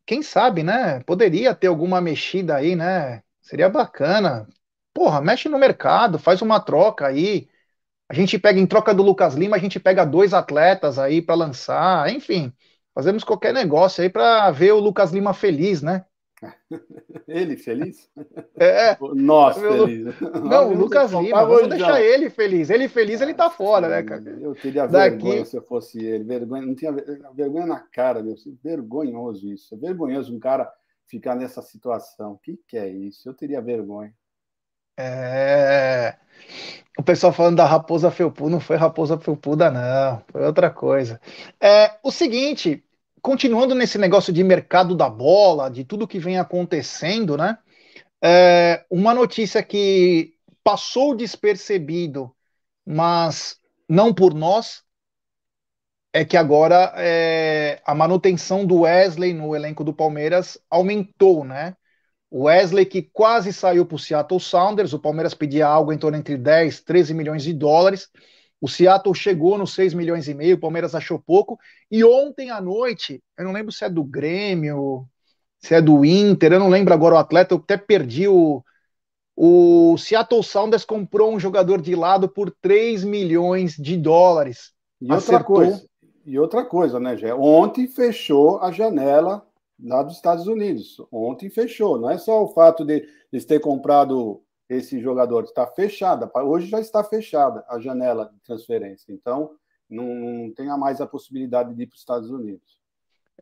quem 0.07 0.23
sabe, 0.23 0.63
né? 0.63 1.01
Poderia 1.05 1.55
ter 1.55 1.69
alguma 1.69 2.01
mexida 2.01 2.57
aí, 2.57 2.77
né? 2.77 3.23
Seria 3.43 3.69
bacana. 3.69 4.49
Porra, 4.95 5.21
mexe 5.23 5.49
no 5.49 5.59
mercado, 5.59 6.19
faz 6.19 6.43
uma 6.43 6.61
troca 6.61 7.07
aí. 7.07 7.49
A 8.09 8.15
gente 8.15 8.39
pega 8.39 8.61
em 8.61 8.67
troca 8.67 8.95
do 8.95 9.03
Lucas 9.03 9.35
Lima, 9.35 9.57
a 9.57 9.61
gente 9.61 9.81
pega 9.81 10.05
dois 10.07 10.35
atletas 10.35 10.99
aí 10.99 11.23
para 11.23 11.35
lançar, 11.35 12.11
enfim, 12.13 12.53
fazemos 12.95 13.25
qualquer 13.25 13.53
negócio 13.53 14.03
aí 14.03 14.09
para 14.09 14.51
ver 14.51 14.73
o 14.73 14.81
Lucas 14.81 15.13
Lima 15.13 15.35
feliz, 15.35 15.83
né? 15.83 16.05
Ele 17.29 17.57
feliz? 17.57 18.11
É. 18.57 18.97
Nós 19.15 19.57
felizes. 19.57 20.15
Não, 20.21 20.71
o 20.71 20.75
Lucas 20.75 21.13
Lima, 21.13 21.45
vamos 21.45 21.69
deixar 21.69 22.01
ele 22.01 22.29
feliz. 22.31 22.69
Ele 22.69 22.89
feliz, 22.89 23.21
ele 23.21 23.35
tá 23.35 23.49
fora, 23.49 23.89
né, 23.89 24.03
cara? 24.03 24.23
Eu 24.41 24.55
teria 24.55 24.87
Daqui... 24.87 25.23
vergonha 25.23 25.45
se 25.45 25.57
eu 25.57 25.63
fosse 25.63 26.05
ele. 26.05 26.25
Vergonha, 26.25 26.63
não 26.67 26.75
tinha 26.75 26.93
vergonha 27.33 27.67
na 27.67 27.79
cara, 27.79 28.23
meu. 28.23 28.35
Vergonhoso 28.63 29.49
isso. 29.49 29.75
É 29.75 29.79
vergonhoso 29.79 30.35
um 30.35 30.41
cara 30.41 30.71
ficar 31.07 31.37
nessa 31.37 31.63
situação. 31.63 32.33
O 32.33 32.39
que, 32.39 32.59
que 32.67 32.77
é 32.77 32.89
isso? 32.89 33.29
Eu 33.29 33.35
teria 33.35 33.61
vergonha. 33.61 34.13
É. 34.97 36.17
O 36.99 37.03
pessoal 37.03 37.33
falando 37.33 37.57
da 37.57 37.67
raposa 37.67 38.11
felpuda, 38.11 38.51
não 38.51 38.61
foi 38.61 38.77
raposa 38.77 39.19
felpuda, 39.19 39.71
não. 39.71 40.23
Foi 40.31 40.45
outra 40.45 40.71
coisa. 40.71 41.21
É 41.61 41.99
o 42.03 42.11
seguinte, 42.11 42.85
continuando 43.23 43.75
nesse 43.75 43.97
negócio 43.99 44.33
de 44.33 44.45
mercado 44.45 44.95
da 44.95 45.09
bola, 45.09 45.71
de 45.71 45.85
tudo 45.85 46.07
que 46.09 46.19
vem 46.19 46.39
acontecendo, 46.39 47.37
né? 47.37 47.59
É, 48.23 48.85
uma 48.91 49.15
notícia 49.15 49.63
que 49.63 50.35
passou 50.63 51.17
despercebido, 51.17 52.35
mas 52.87 53.59
não 53.89 54.13
por 54.15 54.35
nós, 54.35 54.83
é 56.13 56.25
que 56.25 56.37
agora 56.37 56.93
é, 56.97 57.81
a 57.85 57.95
manutenção 57.95 58.67
do 58.67 58.81
Wesley 58.81 59.33
no 59.33 59.57
elenco 59.57 59.83
do 59.83 59.95
Palmeiras 59.95 60.59
aumentou, 60.71 61.45
né? 61.45 61.75
Wesley 62.33 62.87
que 62.87 63.03
quase 63.03 63.53
saiu 63.53 63.85
para 63.85 63.97
o 63.97 63.99
Seattle 63.99 64.41
Sounders, 64.41 64.95
o 64.95 64.99
Palmeiras 64.99 65.35
pedia 65.35 65.67
algo 65.67 65.93
em 65.93 65.99
torno 65.99 66.17
entre 66.17 66.39
10, 66.39 66.81
13 66.81 67.13
milhões 67.13 67.43
de 67.43 67.53
dólares. 67.53 68.09
O 68.59 68.69
Seattle 68.69 69.15
chegou 69.15 69.59
nos 69.59 69.75
6 69.75 69.93
milhões 69.93 70.29
e 70.29 70.35
meio, 70.35 70.57
o 70.57 70.61
Palmeiras 70.61 70.95
achou 70.95 71.19
pouco. 71.19 71.59
E 71.91 72.03
ontem 72.03 72.49
à 72.49 72.61
noite, 72.61 73.23
eu 73.37 73.45
não 73.45 73.53
lembro 73.53 73.71
se 73.71 73.85
é 73.85 73.91
do 73.91 74.03
Grêmio, 74.03 75.05
se 75.59 75.75
é 75.75 75.83
do 75.83 76.05
Inter, 76.05 76.53
eu 76.53 76.61
não 76.61 76.71
lembro 76.71 76.95
agora 76.95 77.17
o 77.17 77.19
atleta, 77.19 77.55
eu 77.55 77.59
até 77.59 77.77
perdi 77.77 78.27
o. 78.27 78.63
O 79.35 79.97
Seattle 79.97 80.43
Sounders 80.43 80.85
comprou 80.85 81.33
um 81.33 81.41
jogador 81.41 81.81
de 81.81 81.95
lado 81.95 82.29
por 82.29 82.55
3 82.61 83.03
milhões 83.03 83.75
de 83.77 83.97
dólares. 83.97 84.73
E 85.01 85.11
Acertou. 85.11 85.57
outra 85.57 85.71
coisa, 85.71 85.87
e 86.25 86.39
outra 86.39 86.65
coisa, 86.65 87.01
né, 87.01 87.17
Gé? 87.17 87.35
Ontem 87.35 87.89
fechou 87.89 88.61
a 88.61 88.71
janela 88.71 89.45
lá 89.83 90.03
dos 90.03 90.17
Estados 90.17 90.47
Unidos. 90.47 90.97
Ontem 91.11 91.51
fechou. 91.51 91.99
Não 91.99 92.11
é 92.11 92.19
só 92.19 92.43
o 92.43 92.49
fato 92.49 92.85
de 92.85 93.07
eles 93.33 93.45
ter 93.45 93.61
comprado 93.61 94.43
esse 94.69 95.01
jogador 95.01 95.45
está 95.45 95.67
fechada. 95.67 96.31
Hoje 96.35 96.67
já 96.67 96.81
está 96.81 97.05
fechada 97.05 97.65
a 97.69 97.79
janela 97.79 98.31
de 98.33 98.41
transferência. 98.41 99.13
Então, 99.13 99.51
não, 99.89 100.05
não 100.05 100.55
tenha 100.55 100.77
mais 100.77 101.01
a 101.01 101.07
possibilidade 101.07 101.75
de 101.75 101.83
ir 101.83 101.87
para 101.87 101.95
os 101.95 102.01
Estados 102.01 102.31
Unidos. 102.31 102.81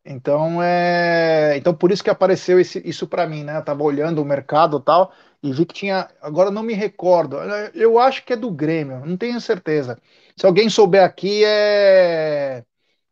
Então, 0.04 0.62
é... 0.62 1.56
então 1.56 1.74
por 1.74 1.92
isso 1.92 2.02
que 2.02 2.08
apareceu 2.08 2.58
esse, 2.58 2.80
isso 2.88 3.06
para 3.06 3.26
mim, 3.26 3.44
né? 3.44 3.58
Eu 3.58 3.64
tava 3.64 3.82
olhando 3.82 4.22
o 4.22 4.24
mercado 4.24 4.80
tal 4.80 5.12
e 5.42 5.52
vi 5.52 5.66
que 5.66 5.74
tinha. 5.74 6.08
Agora 6.22 6.50
não 6.50 6.62
me 6.62 6.72
recordo. 6.72 7.36
Eu 7.74 7.98
acho 7.98 8.24
que 8.24 8.32
é 8.32 8.36
do 8.36 8.50
Grêmio, 8.50 9.04
não 9.04 9.16
tenho 9.16 9.40
certeza. 9.40 9.98
Se 10.36 10.46
alguém 10.46 10.70
souber 10.70 11.04
aqui, 11.04 11.44
é 11.44 12.64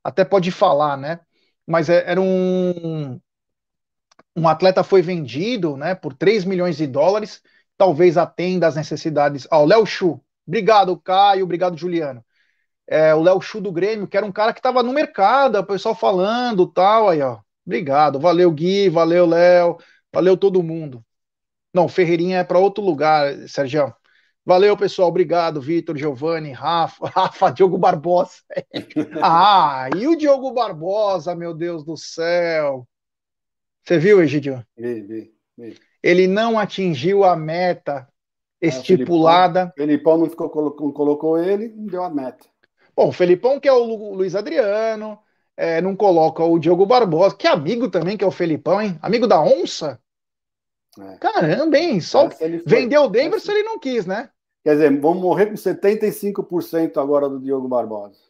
até 0.02 0.24
pode 0.24 0.50
falar, 0.50 0.96
né? 0.96 1.20
Mas 1.68 1.88
é, 1.88 2.04
era 2.10 2.20
um 2.20 3.20
um 4.36 4.48
atleta 4.48 4.84
foi 4.84 5.02
vendido, 5.02 5.76
né, 5.76 5.94
por 5.94 6.14
3 6.14 6.44
milhões 6.44 6.76
de 6.76 6.86
dólares 6.86 7.42
talvez 7.78 8.16
atenda 8.18 8.66
às 8.66 8.74
necessidades. 8.76 9.46
Ó, 9.50 9.62
o 9.62 9.66
Léo 9.66 9.86
Chu, 9.86 10.20
obrigado, 10.46 10.98
Caio, 10.98 11.44
obrigado, 11.44 11.76
Juliano. 11.78 12.24
É, 12.86 13.14
o 13.14 13.22
Léo 13.22 13.40
Chu 13.40 13.60
do 13.60 13.72
Grêmio, 13.72 14.08
que 14.08 14.16
era 14.16 14.26
um 14.26 14.32
cara 14.32 14.52
que 14.52 14.60
estava 14.60 14.82
no 14.82 14.92
mercado, 14.92 15.58
o 15.58 15.66
pessoal 15.66 15.94
falando 15.94 16.66
tal, 16.66 17.08
aí, 17.10 17.22
ó. 17.22 17.40
Obrigado, 17.66 18.18
valeu, 18.18 18.50
Gui, 18.50 18.88
valeu, 18.88 19.26
Léo, 19.26 19.78
valeu 20.12 20.36
todo 20.36 20.62
mundo. 20.62 21.04
Não, 21.72 21.88
Ferreirinha 21.88 22.38
é 22.38 22.44
para 22.44 22.58
outro 22.58 22.82
lugar, 22.84 23.32
Sérgio. 23.48 23.94
Valeu, 24.48 24.74
pessoal. 24.78 25.10
Obrigado, 25.10 25.60
Vitor, 25.60 25.94
Giovanni, 25.94 26.52
Rafa, 26.52 27.04
Rafa, 27.14 27.50
Diogo 27.50 27.76
Barbosa. 27.76 28.32
ah, 29.22 29.90
e 29.94 30.08
o 30.08 30.16
Diogo 30.16 30.50
Barbosa, 30.52 31.34
meu 31.34 31.52
Deus 31.52 31.84
do 31.84 31.98
céu. 31.98 32.88
Você 33.84 33.98
viu, 33.98 34.22
Egidio? 34.22 34.64
Vi, 34.74 35.02
vi, 35.02 35.34
vi 35.58 35.78
ele 36.02 36.26
não 36.26 36.58
atingiu 36.58 37.24
a 37.24 37.36
meta 37.36 38.08
ah, 38.08 38.08
estipulada. 38.62 39.70
O 39.76 39.80
Felipão, 39.82 40.16
não, 40.16 40.30
ficou, 40.30 40.74
não 40.80 40.92
colocou 40.92 41.36
ele, 41.36 41.68
não 41.68 41.84
deu 41.84 42.02
a 42.02 42.08
meta. 42.08 42.46
Bom, 42.96 43.08
o 43.08 43.12
Felipão, 43.12 43.60
que 43.60 43.68
é 43.68 43.72
o 43.74 44.14
Luiz 44.14 44.34
Adriano, 44.34 45.18
é, 45.58 45.82
não 45.82 45.94
coloca 45.94 46.42
o 46.42 46.58
Diogo 46.58 46.86
Barbosa, 46.86 47.36
que 47.36 47.46
é 47.46 47.50
amigo 47.50 47.90
também, 47.90 48.16
que 48.16 48.24
é 48.24 48.26
o 48.26 48.30
Felipão, 48.30 48.80
hein? 48.80 48.98
Amigo 49.02 49.26
da 49.26 49.42
onça. 49.42 50.00
É. 50.98 51.18
Caramba, 51.18 51.76
hein? 51.76 52.00
Só 52.00 52.30
vendeu 52.64 53.02
o 53.02 53.08
Davidson, 53.08 53.52
ele 53.52 53.62
não 53.62 53.78
quis, 53.78 54.06
né? 54.06 54.30
Quer 54.62 54.74
dizer, 54.74 55.00
vamos 55.00 55.20
morrer 55.22 55.46
com 55.46 55.56
75% 55.56 57.00
agora 57.00 57.28
do 57.28 57.40
Diogo 57.40 57.66
Barbosa. 57.68 58.20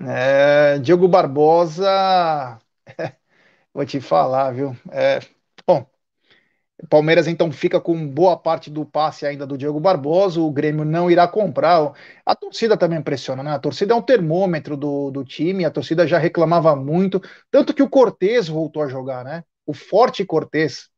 É, 0.00 0.78
Diogo 0.80 1.08
Barbosa, 1.08 2.58
vou 3.74 3.84
te 3.86 4.00
falar, 4.00 4.52
viu? 4.52 4.76
É, 4.90 5.20
bom, 5.66 5.86
Palmeiras 6.90 7.26
então 7.26 7.50
fica 7.50 7.80
com 7.80 8.06
boa 8.06 8.36
parte 8.36 8.70
do 8.70 8.84
passe 8.84 9.24
ainda 9.26 9.46
do 9.46 9.56
Diego 9.56 9.80
Barbosa, 9.80 10.40
o 10.40 10.50
Grêmio 10.50 10.84
não 10.84 11.10
irá 11.10 11.26
comprar. 11.26 11.92
A 12.24 12.34
torcida 12.36 12.76
também 12.76 12.98
impressiona, 12.98 13.42
né? 13.42 13.52
A 13.52 13.58
torcida 13.58 13.94
é 13.94 13.96
um 13.96 14.02
termômetro 14.02 14.76
do, 14.76 15.10
do 15.10 15.24
time, 15.24 15.64
a 15.64 15.70
torcida 15.70 16.06
já 16.06 16.18
reclamava 16.18 16.76
muito, 16.76 17.20
tanto 17.50 17.72
que 17.74 17.82
o 17.82 17.88
Cortez 17.88 18.46
voltou 18.48 18.82
a 18.82 18.88
jogar, 18.88 19.24
né? 19.24 19.42
O 19.64 19.72
forte 19.72 20.24
Cortez 20.24 20.88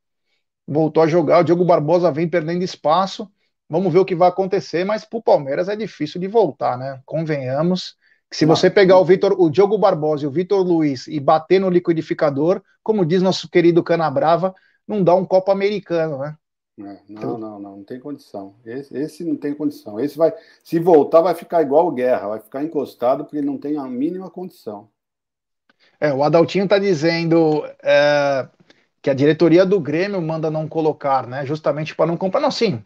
voltou 0.67 1.03
a 1.03 1.07
jogar, 1.09 1.41
o 1.41 1.45
Diego 1.45 1.65
Barbosa 1.65 2.13
vem 2.13 2.29
perdendo 2.29 2.65
espaço. 2.65 3.31
Vamos 3.69 3.93
ver 3.93 3.99
o 3.99 4.05
que 4.05 4.15
vai 4.15 4.29
acontecer, 4.29 4.85
mas 4.85 5.05
para 5.05 5.19
o 5.19 5.23
Palmeiras 5.23 5.69
é 5.69 5.77
difícil 5.77 6.21
de 6.21 6.27
voltar, 6.27 6.79
né? 6.79 7.01
Convenhamos 7.05 7.97
que 8.31 8.37
se 8.37 8.47
você 8.47 8.71
pegar 8.71 8.99
o 8.99 9.05
Vitor, 9.05 9.35
o 9.39 9.51
Diogo 9.51 9.79
Barbosa 9.79 10.25
e 10.25 10.27
o 10.27 10.31
Vitor 10.31 10.63
Luiz 10.63 11.07
e 11.07 11.19
bater 11.19 11.59
no 11.59 11.71
liquidificador, 11.71 12.63
como 12.83 13.05
diz 13.05 13.23
nosso 13.23 13.49
querido 13.49 13.83
Canabrava, 13.83 14.55
não 14.87 15.03
dá 15.03 15.15
um 15.15 15.25
copo 15.25 15.51
americano, 15.51 16.19
né? 16.19 16.37
Não, 16.77 16.99
então... 17.09 17.39
não, 17.39 17.59
não, 17.59 17.77
não 17.77 17.85
tem 17.85 17.99
condição. 17.99 18.55
Esse, 18.65 18.97
esse, 18.97 19.25
não 19.25 19.37
tem 19.37 19.53
condição. 19.53 19.99
Esse 19.99 20.17
vai, 20.17 20.33
se 20.63 20.79
voltar, 20.79 21.21
vai 21.21 21.35
ficar 21.35 21.63
igual 21.63 21.89
o 21.89 21.93
Guerra, 21.93 22.29
vai 22.29 22.41
ficar 22.41 22.63
encostado 22.63 23.25
porque 23.25 23.43
não 23.43 23.59
tem 23.59 23.77
a 23.77 23.85
mínima 23.85 24.31
condição. 24.31 24.89
É, 26.01 26.13
o 26.13 26.23
Adaltinho 26.23 26.65
está 26.65 26.79
dizendo 26.79 27.65
é, 27.83 28.49
que 29.03 29.09
que 29.09 29.11
a 29.11 29.15
diretoria 29.15 29.65
do 29.65 29.81
Grêmio 29.81 30.21
manda 30.21 30.51
não 30.51 30.69
colocar, 30.69 31.27
né? 31.27 31.47
Justamente 31.47 31.95
para 31.95 32.07
não 32.07 32.17
comprar. 32.17 32.41
Não, 32.41 32.51
sim, 32.51 32.85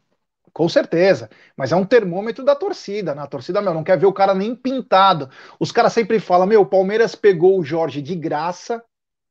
com 0.53 0.69
certeza. 0.69 1.31
Mas 1.57 1.73
é 1.73 1.77
um 1.77 1.85
termômetro 1.85 2.45
da 2.45 2.55
torcida, 2.55 3.15
né? 3.15 3.27
Torcida, 3.27 3.63
meu, 3.63 3.75
não 3.75 3.85
quer 3.85 3.99
ver 3.99 4.07
o 4.07 4.13
cara 4.13 4.35
nem 4.35 4.55
pintado. 4.55 5.31
Os 5.59 5.73
caras 5.73 5.93
sempre 5.93 6.21
falam, 6.21 6.47
meu, 6.47 6.63
o 6.63 6.67
Palmeiras 6.67 7.15
pegou 7.15 7.59
o 7.59 7.65
Jorge 7.65 8.03
de 8.03 8.15
graça. 8.15 8.83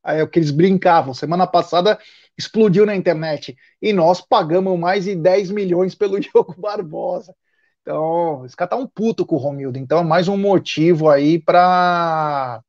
É 0.04 0.24
o 0.24 0.28
que 0.28 0.40
eles 0.40 0.52
brincavam. 0.52 1.14
Semana 1.14 1.46
passada 1.46 2.00
explodiu 2.38 2.86
na 2.86 2.96
internet. 2.96 3.56
E 3.82 3.94
nós 3.94 4.20
pagamos 4.22 4.78
mais 4.80 5.06
de 5.06 5.16
10 5.16 5.52
milhões 5.52 5.94
pelo 5.96 6.20
Diogo 6.22 6.56
Barbosa. 6.60 7.36
Então, 7.82 8.46
esse 8.46 8.56
cara 8.56 8.70
tá 8.72 8.76
um 8.76 8.88
puto 8.88 9.26
com 9.26 9.36
o 9.36 9.40
Romildo. 9.40 9.78
Então, 9.78 10.00
é 10.00 10.04
mais 10.04 10.28
um 10.28 10.38
motivo 10.38 11.10
aí 11.10 11.40
para 11.40 12.62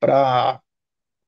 para 0.00 0.60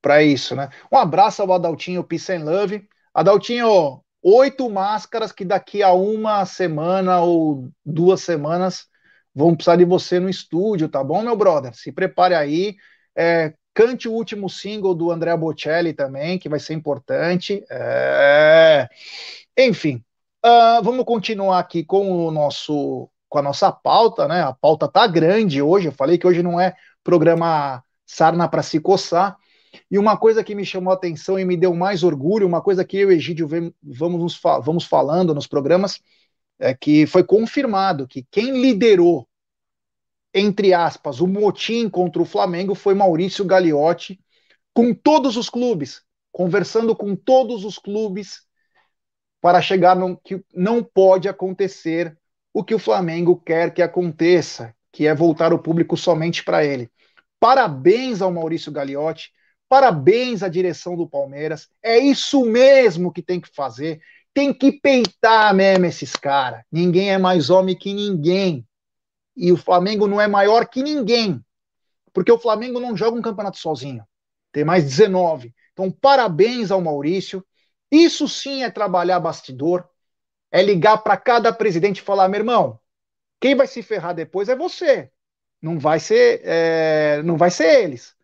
para 0.01 0.23
isso, 0.23 0.55
né? 0.55 0.69
Um 0.91 0.97
abraço 0.97 1.41
ao 1.41 1.53
Adaltinho 1.53 2.03
Peace 2.03 2.31
and 2.31 2.45
Love. 2.45 2.87
Adaltinho, 3.13 4.03
oito 4.25 4.67
máscaras 4.69 5.31
que 5.31 5.45
daqui 5.45 5.83
a 5.83 5.93
uma 5.93 6.43
semana 6.47 7.21
ou 7.21 7.69
duas 7.85 8.21
semanas 8.21 8.87
vão 9.35 9.53
precisar 9.53 9.75
de 9.75 9.85
você 9.85 10.19
no 10.19 10.27
estúdio, 10.27 10.89
tá 10.89 11.03
bom, 11.03 11.21
meu 11.21 11.35
brother? 11.35 11.75
Se 11.75 11.91
prepare 11.91 12.33
aí. 12.33 12.75
É, 13.15 13.53
cante 13.73 14.07
o 14.07 14.13
último 14.13 14.49
single 14.49 14.95
do 14.95 15.11
André 15.11 15.35
Bocelli 15.37 15.93
também, 15.93 16.39
que 16.39 16.49
vai 16.49 16.59
ser 16.59 16.73
importante. 16.73 17.63
É... 17.69 18.89
Enfim, 19.55 20.03
uh, 20.43 20.81
vamos 20.81 21.05
continuar 21.05 21.59
aqui 21.59 21.83
com 21.83 22.27
o 22.27 22.31
nosso 22.31 23.09
com 23.27 23.39
a 23.39 23.41
nossa 23.41 23.71
pauta, 23.71 24.27
né? 24.27 24.41
A 24.41 24.53
pauta 24.53 24.87
tá 24.87 25.05
grande 25.05 25.61
hoje. 25.61 25.89
Eu 25.89 25.91
falei 25.91 26.17
que 26.17 26.25
hoje 26.25 26.41
não 26.41 26.59
é 26.59 26.73
programa 27.03 27.83
sarna 28.05 28.47
para 28.47 28.63
se 28.63 28.79
coçar. 28.79 29.35
E 29.89 29.97
uma 29.97 30.17
coisa 30.17 30.43
que 30.43 30.55
me 30.55 30.65
chamou 30.65 30.91
a 30.91 30.95
atenção 30.95 31.37
e 31.37 31.45
me 31.45 31.55
deu 31.55 31.73
mais 31.73 32.03
orgulho, 32.03 32.47
uma 32.47 32.61
coisa 32.61 32.83
que 32.83 32.97
eu 32.97 33.11
e 33.11 33.15
Egídio 33.15 33.47
vamos, 33.83 34.41
vamos 34.63 34.85
falando 34.85 35.33
nos 35.33 35.47
programas, 35.47 35.99
é 36.57 36.73
que 36.73 37.05
foi 37.05 37.23
confirmado 37.23 38.07
que 38.07 38.25
quem 38.31 38.61
liderou, 38.61 39.27
entre 40.33 40.73
aspas, 40.73 41.19
o 41.21 41.27
motim 41.27 41.89
contra 41.89 42.21
o 42.21 42.25
Flamengo 42.25 42.73
foi 42.73 42.93
Maurício 42.93 43.45
Gagliotti, 43.45 44.19
com 44.73 44.93
todos 44.93 45.37
os 45.37 45.49
clubes, 45.49 46.01
conversando 46.31 46.95
com 46.95 47.15
todos 47.15 47.63
os 47.63 47.77
clubes 47.77 48.41
para 49.39 49.61
chegar 49.61 49.95
no 49.95 50.17
que 50.17 50.43
não 50.53 50.83
pode 50.83 51.29
acontecer 51.29 52.17
o 52.53 52.63
que 52.63 52.73
o 52.73 52.79
Flamengo 52.79 53.37
quer 53.37 53.73
que 53.73 53.81
aconteça, 53.81 54.73
que 54.91 55.05
é 55.05 55.13
voltar 55.13 55.53
o 55.53 55.59
público 55.59 55.95
somente 55.95 56.43
para 56.43 56.65
ele. 56.65 56.89
Parabéns 57.39 58.21
ao 58.21 58.31
Maurício 58.31 58.71
Gagliotti, 58.71 59.31
Parabéns 59.67 60.43
à 60.43 60.47
direção 60.47 60.95
do 60.95 61.07
Palmeiras. 61.07 61.69
É 61.81 61.97
isso 61.97 62.45
mesmo 62.45 63.11
que 63.11 63.21
tem 63.21 63.39
que 63.39 63.49
fazer. 63.53 64.01
Tem 64.33 64.53
que 64.53 64.71
peitar 64.71 65.53
mesmo 65.53 65.85
esses 65.85 66.15
caras. 66.15 66.63
Ninguém 66.71 67.11
é 67.11 67.17
mais 67.17 67.49
homem 67.49 67.75
que 67.75 67.93
ninguém. 67.93 68.67
E 69.35 69.51
o 69.51 69.57
Flamengo 69.57 70.07
não 70.07 70.19
é 70.21 70.27
maior 70.27 70.67
que 70.67 70.83
ninguém. 70.83 71.43
Porque 72.13 72.31
o 72.31 72.39
Flamengo 72.39 72.79
não 72.79 72.95
joga 72.95 73.17
um 73.17 73.21
campeonato 73.21 73.57
sozinho. 73.57 74.05
Tem 74.51 74.63
mais 74.63 74.85
19. 74.85 75.53
Então, 75.73 75.91
parabéns 75.91 76.71
ao 76.71 76.81
Maurício. 76.81 77.45
Isso 77.91 78.27
sim 78.27 78.63
é 78.63 78.69
trabalhar 78.69 79.19
bastidor. 79.19 79.87
É 80.51 80.61
ligar 80.61 80.99
para 80.99 81.17
cada 81.17 81.51
presidente 81.51 81.97
e 81.97 82.03
falar: 82.03 82.29
meu 82.29 82.39
irmão, 82.39 82.79
quem 83.41 83.55
vai 83.55 83.67
se 83.67 83.81
ferrar 83.83 84.15
depois 84.15 84.47
é 84.47 84.55
você. 84.55 85.11
Não 85.61 85.77
vai 85.77 85.99
ser, 85.99 86.41
é, 86.43 87.21
não 87.23 87.37
vai 87.37 87.51
ser 87.51 87.83
eles. 87.83 88.14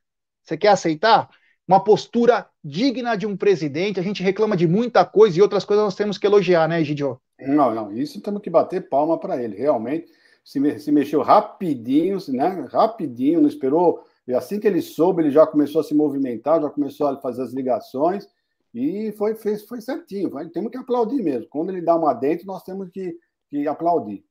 Você 0.51 0.57
quer 0.57 0.67
aceitar? 0.67 1.29
Uma 1.65 1.81
postura 1.81 2.45
digna 2.61 3.15
de 3.15 3.25
um 3.25 3.37
presidente. 3.37 4.01
A 4.01 4.03
gente 4.03 4.21
reclama 4.21 4.57
de 4.57 4.67
muita 4.67 5.05
coisa 5.05 5.39
e 5.39 5.41
outras 5.41 5.63
coisas 5.63 5.85
nós 5.85 5.95
temos 5.95 6.17
que 6.17 6.27
elogiar, 6.27 6.67
né, 6.67 6.83
Gidio? 6.83 7.21
Não, 7.39 7.73
não. 7.73 7.95
Isso 7.95 8.19
temos 8.19 8.41
que 8.41 8.49
bater 8.49 8.89
palma 8.89 9.17
para 9.17 9.41
ele. 9.41 9.55
Realmente 9.55 10.11
se, 10.43 10.79
se 10.79 10.91
mexeu 10.91 11.21
rapidinho, 11.21 12.17
né? 12.27 12.67
Rapidinho, 12.69 13.39
não 13.39 13.47
esperou. 13.47 14.03
E 14.27 14.33
assim 14.33 14.59
que 14.59 14.67
ele 14.67 14.81
soube, 14.81 15.21
ele 15.21 15.31
já 15.31 15.47
começou 15.47 15.79
a 15.79 15.83
se 15.85 15.95
movimentar, 15.95 16.61
já 16.61 16.69
começou 16.69 17.07
a 17.07 17.17
fazer 17.21 17.43
as 17.43 17.53
ligações 17.53 18.27
e 18.73 19.13
foi, 19.13 19.35
fez, 19.35 19.63
foi 19.63 19.79
certinho. 19.79 20.29
Foi, 20.31 20.49
temos 20.49 20.69
que 20.69 20.77
aplaudir 20.77 21.23
mesmo. 21.23 21.47
Quando 21.47 21.69
ele 21.69 21.81
dá 21.81 21.95
uma 21.95 22.13
dentro, 22.13 22.45
nós 22.45 22.61
temos 22.63 22.89
que, 22.89 23.17
que 23.49 23.65
aplaudir. 23.69 24.25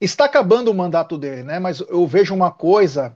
Está 0.00 0.24
acabando 0.24 0.70
o 0.70 0.74
mandato 0.74 1.18
dele, 1.18 1.42
né? 1.42 1.58
Mas 1.58 1.80
eu 1.80 2.06
vejo 2.06 2.34
uma 2.34 2.50
coisa 2.50 3.14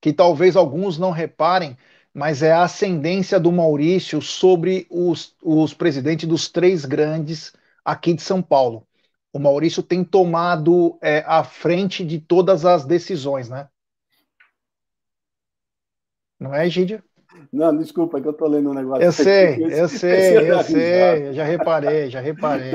que 0.00 0.12
talvez 0.12 0.56
alguns 0.56 0.98
não 0.98 1.10
reparem, 1.10 1.76
mas 2.12 2.42
é 2.42 2.52
a 2.52 2.62
ascendência 2.62 3.38
do 3.38 3.52
Maurício 3.52 4.20
sobre 4.20 4.86
os, 4.90 5.34
os 5.42 5.74
presidentes 5.74 6.28
dos 6.28 6.48
três 6.48 6.84
grandes 6.84 7.52
aqui 7.84 8.12
de 8.12 8.22
São 8.22 8.42
Paulo. 8.42 8.86
O 9.32 9.38
Maurício 9.38 9.82
tem 9.82 10.02
tomado 10.02 10.98
é, 11.02 11.22
a 11.26 11.44
frente 11.44 12.04
de 12.04 12.18
todas 12.18 12.64
as 12.64 12.84
decisões, 12.84 13.48
né? 13.48 13.68
Não 16.40 16.54
é, 16.54 16.66
Egídio? 16.66 17.02
Não, 17.52 17.76
desculpa, 17.76 18.18
é 18.18 18.20
que 18.20 18.28
eu 18.28 18.32
estou 18.32 18.48
lendo 18.48 18.70
um 18.70 18.74
negócio. 18.74 19.02
Eu 19.02 19.12
sei, 19.12 19.62
eu 19.62 19.88
sei, 19.88 20.50
eu 20.50 20.62
sei, 20.64 21.32
já 21.32 21.44
reparei, 21.44 22.10
já 22.10 22.20
reparei. 22.20 22.72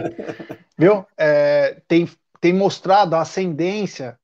Viu? 0.78 1.06
É, 1.18 1.82
tem, 1.88 2.08
tem 2.40 2.54
mostrado 2.54 3.16
a 3.16 3.22
ascendência 3.22 4.18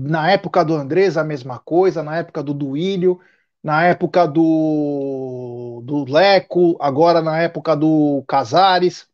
na 0.00 0.30
época 0.30 0.64
do 0.64 0.74
Andrés, 0.74 1.16
a 1.16 1.24
mesma 1.24 1.58
coisa, 1.58 2.02
na 2.02 2.16
época 2.16 2.42
do 2.42 2.54
Duílio, 2.54 3.20
na 3.62 3.84
época 3.84 4.26
do, 4.26 5.82
do 5.84 6.04
Leco, 6.04 6.76
agora 6.80 7.20
na 7.20 7.40
época 7.40 7.74
do 7.74 8.22
Casares, 8.28 9.08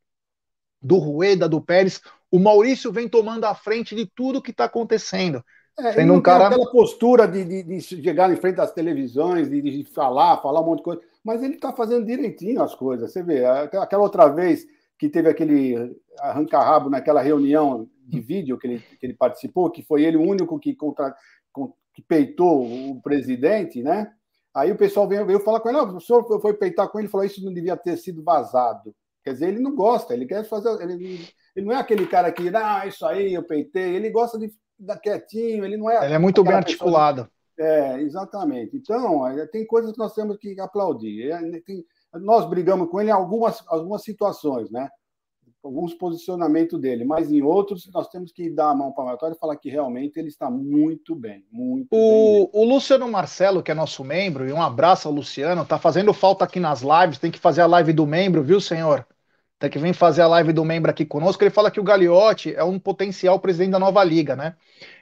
do 0.80 0.98
Rueda, 0.98 1.48
do 1.48 1.60
Pérez. 1.60 2.00
O 2.30 2.38
Maurício 2.38 2.92
vem 2.92 3.08
tomando 3.08 3.44
a 3.44 3.54
frente 3.54 3.94
de 3.94 4.06
tudo 4.06 4.42
que 4.42 4.50
está 4.50 4.64
acontecendo. 4.64 5.42
É, 5.78 5.92
sendo 5.92 6.12
um 6.12 6.20
cara... 6.20 6.48
aquela 6.48 6.70
postura 6.70 7.26
de, 7.26 7.44
de, 7.44 7.62
de, 7.62 7.80
chegar 7.80 8.30
em 8.30 8.36
frente 8.36 8.60
às 8.60 8.72
televisões, 8.72 9.48
de, 9.48 9.62
de 9.62 9.84
falar, 9.84 10.36
falar 10.42 10.60
um 10.60 10.66
monte 10.66 10.78
de 10.78 10.84
coisa, 10.84 11.02
mas 11.24 11.42
ele 11.42 11.54
está 11.54 11.72
fazendo 11.72 12.04
direitinho 12.04 12.62
as 12.62 12.74
coisas. 12.74 13.10
Você 13.10 13.22
vê, 13.22 13.44
aquela 13.44 14.02
outra 14.02 14.28
vez 14.28 14.66
que 14.98 15.08
teve 15.08 15.28
aquele 15.28 15.96
arranca-rabo 16.20 16.90
naquela 16.90 17.22
reunião 17.22 17.88
de 18.12 18.20
vídeo 18.20 18.58
que 18.58 18.66
ele, 18.66 18.78
que 18.78 19.06
ele 19.06 19.14
participou, 19.14 19.70
que 19.70 19.82
foi 19.82 20.04
ele 20.04 20.16
o 20.16 20.22
único 20.22 20.58
que, 20.58 20.74
contra, 20.74 21.14
que 21.94 22.02
peitou 22.02 22.64
o 22.90 23.00
presidente, 23.00 23.82
né? 23.82 24.12
Aí 24.54 24.70
o 24.70 24.76
pessoal 24.76 25.08
veio, 25.08 25.24
veio 25.24 25.40
falar 25.40 25.60
com 25.60 25.70
ele, 25.70 25.78
não, 25.78 25.96
o 25.96 26.00
senhor 26.00 26.40
foi 26.40 26.52
peitar 26.52 26.88
com 26.88 26.98
ele, 26.98 27.08
falou 27.08 27.24
isso 27.24 27.44
não 27.44 27.54
devia 27.54 27.76
ter 27.76 27.96
sido 27.96 28.22
vazado. 28.22 28.94
Quer 29.24 29.32
dizer, 29.34 29.48
ele 29.48 29.60
não 29.60 29.74
gosta, 29.74 30.12
ele 30.12 30.26
quer 30.26 30.44
fazer. 30.44 30.68
Ele, 30.82 31.26
ele 31.54 31.66
não 31.66 31.72
é 31.72 31.76
aquele 31.76 32.06
cara 32.06 32.30
que, 32.32 32.48
ah, 32.54 32.86
isso 32.86 33.06
aí, 33.06 33.32
eu 33.32 33.42
peitei. 33.44 33.94
Ele 33.94 34.10
gosta 34.10 34.38
de 34.38 34.52
dar 34.78 34.98
quietinho, 34.98 35.64
ele 35.64 35.76
não 35.76 35.88
é. 35.88 36.04
Ele 36.04 36.14
é 36.14 36.18
muito 36.18 36.42
bem 36.42 36.54
articulado. 36.54 37.28
De... 37.56 37.64
É, 37.64 38.00
exatamente. 38.02 38.76
Então, 38.76 39.26
é, 39.28 39.46
tem 39.46 39.64
coisas 39.64 39.92
que 39.92 39.98
nós 39.98 40.12
temos 40.12 40.36
que 40.38 40.58
aplaudir. 40.60 41.30
É, 41.30 41.60
tem... 41.60 41.84
Nós 42.14 42.48
brigamos 42.48 42.90
com 42.90 43.00
ele 43.00 43.10
em 43.10 43.12
algumas, 43.12 43.62
algumas 43.68 44.02
situações, 44.02 44.70
né? 44.70 44.88
Alguns 45.62 45.94
posicionamentos 45.94 46.80
dele, 46.80 47.04
mas 47.04 47.30
em 47.30 47.40
outros 47.40 47.88
nós 47.92 48.08
temos 48.08 48.32
que 48.32 48.50
dar 48.50 48.70
a 48.70 48.74
mão 48.74 48.90
para 48.90 49.16
o 49.16 49.32
e 49.32 49.38
falar 49.38 49.56
que 49.56 49.70
realmente 49.70 50.18
ele 50.18 50.28
está 50.28 50.50
muito 50.50 51.14
bem, 51.14 51.44
muito 51.52 51.88
o, 51.92 51.96
bem. 51.96 52.50
O 52.52 52.64
Luciano 52.64 53.08
Marcelo, 53.08 53.62
que 53.62 53.70
é 53.70 53.74
nosso 53.74 54.02
membro, 54.02 54.48
e 54.48 54.52
um 54.52 54.60
abraço 54.60 55.06
ao 55.06 55.14
Luciano, 55.14 55.64
tá 55.64 55.78
fazendo 55.78 56.12
falta 56.12 56.44
aqui 56.44 56.58
nas 56.58 56.82
lives, 56.82 57.18
tem 57.18 57.30
que 57.30 57.38
fazer 57.38 57.60
a 57.60 57.66
live 57.66 57.92
do 57.92 58.06
membro, 58.06 58.42
viu, 58.42 58.60
senhor? 58.60 59.06
Tem 59.58 59.70
que 59.70 59.78
vir 59.78 59.94
fazer 59.94 60.22
a 60.22 60.26
live 60.26 60.52
do 60.52 60.64
membro 60.64 60.90
aqui 60.90 61.04
conosco. 61.04 61.42
Ele 61.44 61.50
fala 61.50 61.70
que 61.70 61.78
o 61.78 61.84
Gagliotti 61.84 62.52
é 62.52 62.64
um 62.64 62.80
potencial 62.80 63.38
presidente 63.38 63.70
da 63.70 63.78
nova 63.78 64.02
liga, 64.02 64.34
né? 64.34 64.56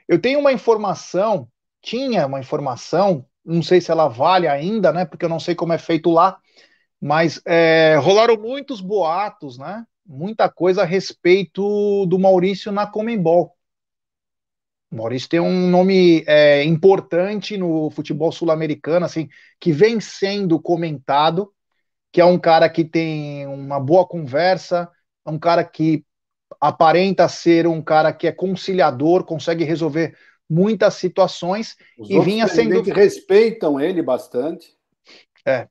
Eu 0.06 0.20
tenho 0.20 0.38
uma 0.38 0.52
informação, 0.52 1.48
tinha 1.80 2.26
uma 2.26 2.38
informação, 2.38 3.24
não 3.42 3.62
sei 3.62 3.80
se 3.80 3.90
ela 3.90 4.08
vale 4.08 4.46
ainda, 4.46 4.92
né? 4.92 5.06
Porque 5.06 5.24
eu 5.24 5.30
não 5.30 5.40
sei 5.40 5.54
como 5.54 5.72
é 5.72 5.78
feito 5.78 6.10
lá, 6.10 6.38
mas 7.00 7.40
é, 7.46 7.96
rolaram 8.02 8.36
muitos 8.36 8.82
boatos, 8.82 9.56
né? 9.56 9.86
Muita 10.10 10.48
coisa 10.48 10.82
a 10.82 10.84
respeito 10.84 12.04
do 12.06 12.18
Maurício 12.18 12.72
na 12.72 12.84
Comembol. 12.84 13.54
O 14.90 14.96
Maurício 14.96 15.28
tem 15.28 15.38
um 15.38 15.68
nome 15.70 16.24
é, 16.26 16.64
importante 16.64 17.56
no 17.56 17.88
futebol 17.90 18.32
sul-americano, 18.32 19.06
assim, 19.06 19.28
que 19.60 19.70
vem 19.70 20.00
sendo 20.00 20.60
comentado, 20.60 21.52
que 22.10 22.20
é 22.20 22.24
um 22.24 22.40
cara 22.40 22.68
que 22.68 22.84
tem 22.84 23.46
uma 23.46 23.78
boa 23.78 24.04
conversa, 24.04 24.90
é 25.24 25.30
um 25.30 25.38
cara 25.38 25.62
que 25.62 26.04
aparenta 26.60 27.28
ser 27.28 27.68
um 27.68 27.80
cara 27.80 28.12
que 28.12 28.26
é 28.26 28.32
conciliador, 28.32 29.22
consegue 29.22 29.62
resolver 29.62 30.16
muitas 30.48 30.94
situações 30.94 31.76
Os 31.96 32.10
e 32.10 32.18
vinha 32.18 32.48
sendo 32.48 32.82
respeitam 32.82 33.78
ele 33.78 34.02
bastante. 34.02 34.74
É, 35.46 35.68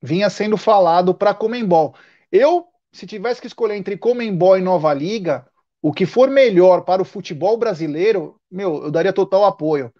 vinha 0.00 0.30
sendo 0.30 0.56
falado 0.56 1.14
para 1.14 1.34
Comembol. 1.34 1.94
Eu 2.30 2.71
se 2.92 3.06
tivesse 3.06 3.40
que 3.40 3.46
escolher 3.46 3.76
entre 3.76 3.96
Comembol 3.96 4.58
e 4.58 4.60
Nova 4.60 4.92
Liga, 4.92 5.46
o 5.80 5.92
que 5.92 6.06
for 6.06 6.30
melhor 6.30 6.82
para 6.82 7.02
o 7.02 7.04
futebol 7.04 7.56
brasileiro, 7.56 8.40
meu, 8.50 8.84
eu 8.84 8.90
daria 8.90 9.12
total 9.12 9.44
apoio. 9.44 9.92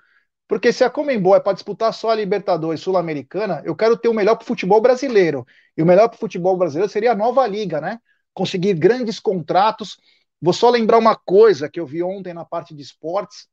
Porque 0.46 0.72
se 0.72 0.84
a 0.84 0.90
Comembol 0.90 1.34
é 1.34 1.40
para 1.40 1.54
disputar 1.54 1.92
só 1.94 2.10
a 2.10 2.14
Libertadores 2.14 2.80
Sul-Americana, 2.80 3.62
eu 3.64 3.74
quero 3.74 3.96
ter 3.96 4.08
o 4.08 4.14
melhor 4.14 4.36
para 4.36 4.44
o 4.44 4.46
futebol 4.46 4.80
brasileiro. 4.80 5.46
E 5.76 5.82
o 5.82 5.86
melhor 5.86 6.08
para 6.08 6.16
o 6.16 6.20
futebol 6.20 6.56
brasileiro 6.56 6.92
seria 6.92 7.12
a 7.12 7.16
nova 7.16 7.46
liga, 7.46 7.80
né? 7.80 7.98
Conseguir 8.34 8.74
grandes 8.74 9.18
contratos. 9.18 9.96
Vou 10.40 10.52
só 10.52 10.68
lembrar 10.68 10.98
uma 10.98 11.16
coisa 11.16 11.70
que 11.70 11.80
eu 11.80 11.86
vi 11.86 12.02
ontem 12.02 12.34
na 12.34 12.44
parte 12.44 12.74
de 12.74 12.82
esportes. 12.82 13.48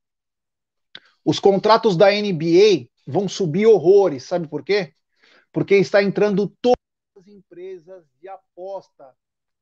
Os 1.24 1.40
contratos 1.40 1.96
da 1.96 2.12
NBA 2.12 2.90
vão 3.08 3.28
subir 3.28 3.66
horrores, 3.66 4.26
sabe 4.26 4.48
por 4.48 4.64
quê? 4.64 4.94
Porque 5.52 5.76
está 5.76 6.04
entrando 6.04 6.54
todas 6.62 6.76
as 7.18 7.28
empresas 7.28 8.04
de 8.22 8.28
aposta, 8.28 9.16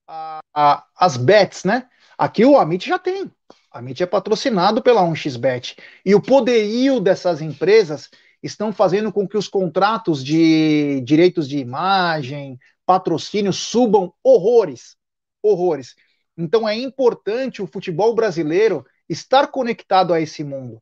a, 0.08 0.39
a, 0.53 0.86
as 0.97 1.18
bets, 1.18 1.64
né? 1.64 1.88
Aqui 2.18 2.45
o 2.45 2.58
Amit 2.58 2.88
já 2.88 2.97
tem. 2.97 3.32
A 3.72 3.80
Amit 3.80 4.01
é 4.01 4.05
patrocinado 4.05 4.82
pela 4.82 5.01
1xBet. 5.03 5.78
E 6.05 6.16
o 6.16 6.22
poderio 6.22 6.99
dessas 6.99 7.41
empresas 7.41 8.10
estão 8.41 8.72
fazendo 8.72 9.12
com 9.12 9.28
que 9.28 9.38
os 9.38 9.47
contratos 9.47 10.24
de 10.24 11.01
direitos 11.01 11.47
de 11.47 11.58
imagem, 11.58 12.58
patrocínio 12.86 13.51
subam 13.51 14.14
horrores. 14.24 14.95
Horrores. 15.43 15.95
Então 16.38 16.68
é 16.68 16.76
importante 16.76 17.62
o 17.62 17.68
futebol 17.68 18.16
brasileiro 18.16 18.86
estar 19.10 19.47
conectado 19.47 20.14
a 20.14 20.22
esse 20.22 20.43
mundo. 20.43 20.82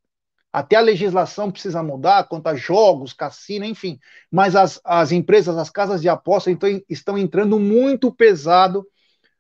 Até 0.52 0.78
a 0.78 0.82
legislação 0.82 1.52
precisa 1.52 1.84
mudar 1.84 2.30
quanto 2.30 2.48
a 2.48 2.56
jogos, 2.56 3.12
cassino, 3.12 3.66
enfim. 3.66 4.00
Mas 4.32 4.56
as, 4.56 4.80
as 4.86 5.12
empresas, 5.12 5.58
as 5.58 5.70
casas 5.70 6.02
de 6.02 6.08
aposta 6.08 6.50
então, 6.50 6.70
estão 6.90 7.18
entrando 7.18 7.60
muito 7.60 8.10
pesado 8.10 8.86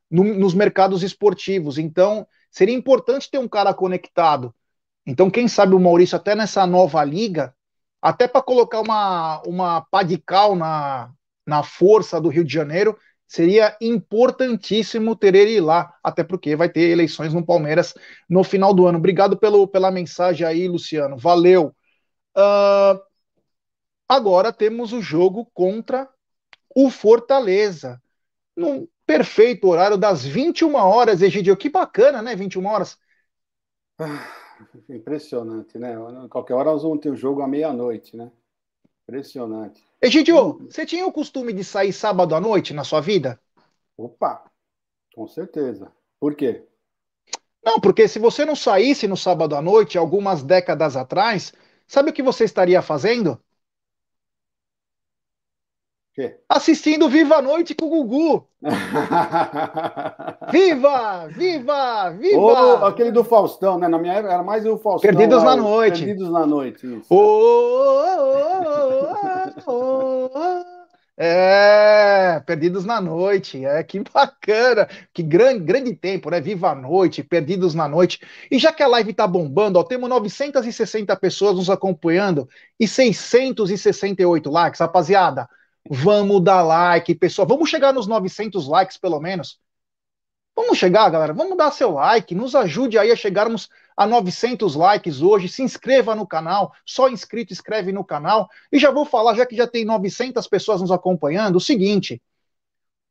no, 0.10 0.24
nos 0.24 0.54
mercados 0.54 1.04
esportivos. 1.04 1.78
Então, 1.78 2.28
seria 2.50 2.76
importante 2.76 3.30
ter 3.30 3.38
um 3.38 3.48
cara 3.48 3.74
conectado. 3.74 4.54
Então, 5.06 5.30
quem 5.30 5.48
sabe 5.48 5.76
o 5.76 5.80
Maurício, 5.80 6.16
até 6.16 6.36
nessa 6.36 6.66
nova 6.66 7.04
liga, 7.04 7.54
até 8.02 8.28
para 8.28 8.42
colocar 8.42 8.82
uma, 8.82 9.42
uma 9.46 9.82
pá 9.82 10.04
de 10.04 10.18
cal 10.18 10.56
na, 10.56 11.12
na 11.46 11.64
força 11.64 12.20
do 12.20 12.30
Rio 12.30 12.44
de 12.44 12.54
Janeiro, 12.54 12.98
seria 13.28 13.76
importantíssimo 13.82 15.16
ter 15.16 15.36
ele 15.36 15.60
lá, 15.60 15.94
até 16.04 16.24
porque 16.24 16.56
vai 16.56 16.70
ter 16.70 16.90
eleições 16.90 17.34
no 17.34 17.46
Palmeiras 17.46 17.94
no 18.30 18.44
final 18.44 18.74
do 18.74 18.88
ano. 18.88 18.98
Obrigado 18.98 19.38
pelo, 19.38 19.68
pela 19.68 19.92
mensagem 19.92 20.46
aí, 20.46 20.68
Luciano. 20.68 21.18
Valeu. 21.18 21.76
Uh, 22.38 23.00
agora 24.08 24.54
temos 24.54 24.94
o 24.94 25.02
jogo 25.02 25.50
contra 25.54 26.10
o 26.76 26.90
Fortaleza. 26.90 28.02
Num 28.56 28.88
perfeito 29.06 29.68
horário 29.68 29.98
das 29.98 30.26
21 30.26 30.76
horas, 30.76 31.22
Egidio. 31.22 31.56
Que 31.56 31.70
bacana, 31.70 32.22
né? 32.22 32.36
21 32.36 32.66
horas. 32.66 32.98
Ah, 34.00 34.28
impressionante, 34.90 35.78
né? 35.78 35.96
Qualquer 36.30 36.54
hora 36.54 36.72
nós 36.72 36.84
vamos 36.84 37.00
ter 37.00 37.10
o 37.10 37.16
jogo 37.16 37.42
à 37.42 37.48
meia-noite, 37.48 38.18
né? 38.18 38.32
Impressionante. 39.08 39.84
Egidio, 40.02 40.60
você 40.70 40.86
tinha 40.86 41.06
o 41.06 41.12
costume 41.12 41.54
de 41.54 41.64
sair 41.64 41.94
sábado 41.94 42.36
à 42.36 42.42
noite 42.42 42.74
na 42.74 42.84
sua 42.84 43.02
vida? 43.02 43.40
Opa, 43.98 44.44
com 45.14 45.28
certeza. 45.28 45.92
Por 46.20 46.36
quê? 46.36 46.64
Não, 47.64 47.80
porque 47.80 48.08
se 48.08 48.20
você 48.20 48.46
não 48.46 48.56
saísse 48.56 49.08
no 49.08 49.18
sábado 49.18 49.56
à 49.56 49.62
noite, 49.62 49.98
algumas 49.98 50.44
décadas 50.44 50.96
atrás, 50.96 51.54
sabe 51.88 52.10
o 52.10 52.14
que 52.14 52.22
você 52.22 52.44
estaria 52.44 52.82
fazendo? 52.82 53.40
Quê? 56.16 56.38
Assistindo 56.48 57.10
Viva 57.10 57.36
a 57.36 57.42
Noite 57.42 57.76
com 57.76 57.88
o 57.88 57.90
Gugu. 57.90 58.48
viva! 60.50 61.28
Viva! 61.28 62.10
Viva! 62.12 62.40
Oh, 62.40 62.86
aquele 62.86 63.12
do 63.12 63.22
Faustão, 63.26 63.78
né? 63.78 63.90
Na 63.90 64.00
minha 64.00 64.14
época 64.14 64.34
era 64.34 64.42
mais 64.42 64.66
o 64.66 64.78
Faustão. 64.78 65.12
Perdidos 65.12 65.44
lá, 65.44 65.58
na 65.58 65.62
Noite. 65.62 66.06
Perdidos 66.06 66.32
na 66.32 66.48
Noite, 66.48 66.88
isso. 66.88 67.14
Oh, 67.14 68.16
oh, 69.68 70.30
oh, 70.32 70.66
é, 71.18 72.42
Perdidos 72.46 72.86
na 72.86 73.02
Noite. 73.02 73.66
É, 73.66 73.84
que 73.84 74.00
bacana. 74.00 74.88
Que 75.14 75.22
grande, 75.22 75.66
grande 75.66 75.94
tempo, 75.94 76.30
né? 76.30 76.40
Viva 76.40 76.72
a 76.72 76.76
Noite, 76.76 77.24
Perdidos 77.24 77.76
na 77.76 77.90
Noite. 77.90 78.22
E 78.50 78.58
já 78.58 78.72
que 78.72 78.82
a 78.82 78.88
live 78.88 79.14
tá 79.14 79.28
bombando, 79.28 79.78
ó, 79.80 79.84
temos 79.84 80.08
960 80.08 81.14
pessoas 81.18 81.56
nos 81.56 81.70
acompanhando 81.70 82.48
e 82.80 82.88
668 82.88 84.50
likes, 84.50 84.80
rapaziada. 84.80 85.50
Vamos 85.90 86.44
dar 86.44 86.64
like, 86.64 87.14
pessoal. 87.16 87.48
Vamos 87.48 87.70
chegar 87.70 87.94
nos 87.94 88.08
900 88.08 88.68
likes, 88.68 88.98
pelo 88.98 89.20
menos. 89.20 89.60
Vamos 90.56 90.78
chegar, 90.78 91.10
galera. 91.10 91.34
Vamos 91.34 91.58
dar 91.58 91.72
seu 91.72 91.92
like. 91.92 92.34
Nos 92.34 92.56
ajude 92.56 92.98
aí 92.98 93.12
a 93.12 93.16
chegarmos 93.16 93.70
a 93.96 94.08
900 94.08 94.76
likes 94.76 95.22
hoje. 95.22 95.48
Se 95.48 95.62
inscreva 95.62 96.16
no 96.16 96.26
canal. 96.26 96.74
Só 96.86 97.10
inscrito, 97.10 97.54
escreve 97.54 97.92
no 97.92 98.04
canal. 98.04 98.50
E 98.72 98.80
já 98.80 98.90
vou 98.90 99.06
falar, 99.06 99.36
já 99.36 99.46
que 99.46 99.56
já 99.56 99.68
tem 99.68 99.86
900 99.86 100.48
pessoas 100.48 100.82
nos 100.82 100.92
acompanhando, 100.92 101.58
o 101.58 101.62
seguinte. 101.62 102.22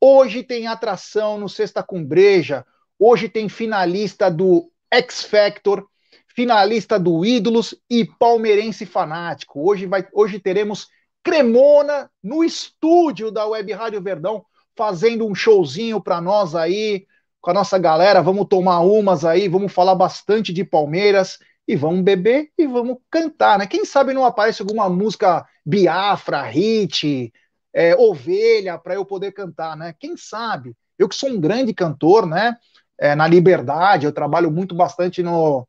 Hoje 0.00 0.42
tem 0.42 0.66
atração 0.66 1.38
no 1.38 1.48
Sexta 1.48 1.82
com 1.82 2.04
Breja. 2.04 2.66
Hoje 2.98 3.28
tem 3.28 3.48
finalista 3.48 4.30
do 4.30 4.70
X 4.90 5.22
Factor, 5.22 5.86
finalista 6.34 6.98
do 6.98 7.24
Ídolos 7.24 7.74
e 7.88 8.04
Palmeirense 8.04 8.84
Fanático. 8.84 9.68
Hoje, 9.68 9.86
vai, 9.86 10.06
hoje 10.12 10.38
teremos 10.38 10.88
Cremona 11.24 12.10
no 12.22 12.44
estúdio 12.44 13.30
da 13.30 13.46
Web 13.46 13.72
Rádio 13.72 14.02
Verdão, 14.02 14.44
fazendo 14.76 15.26
um 15.26 15.34
showzinho 15.34 15.98
para 16.00 16.20
nós 16.20 16.54
aí, 16.54 17.06
com 17.40 17.50
a 17.50 17.54
nossa 17.54 17.78
galera. 17.78 18.22
Vamos 18.22 18.46
tomar 18.46 18.80
umas 18.80 19.24
aí, 19.24 19.48
vamos 19.48 19.72
falar 19.72 19.94
bastante 19.94 20.52
de 20.52 20.62
Palmeiras 20.62 21.38
e 21.66 21.74
vamos 21.74 22.02
beber 22.02 22.50
e 22.58 22.66
vamos 22.66 22.98
cantar, 23.10 23.58
né? 23.58 23.66
Quem 23.66 23.86
sabe 23.86 24.12
não 24.12 24.24
aparece 24.24 24.60
alguma 24.60 24.88
música 24.90 25.46
Biafra, 25.64 26.42
Hit, 26.42 27.32
é, 27.72 27.96
Ovelha, 27.96 28.76
para 28.78 28.94
eu 28.94 29.04
poder 29.04 29.32
cantar, 29.32 29.76
né? 29.76 29.94
Quem 29.98 30.18
sabe? 30.18 30.76
Eu 30.98 31.08
que 31.08 31.14
sou 31.14 31.30
um 31.30 31.40
grande 31.40 31.72
cantor, 31.72 32.26
né? 32.26 32.54
É, 33.00 33.14
na 33.14 33.26
Liberdade, 33.26 34.04
eu 34.04 34.12
trabalho 34.12 34.50
muito 34.50 34.74
bastante 34.74 35.22
no, 35.22 35.66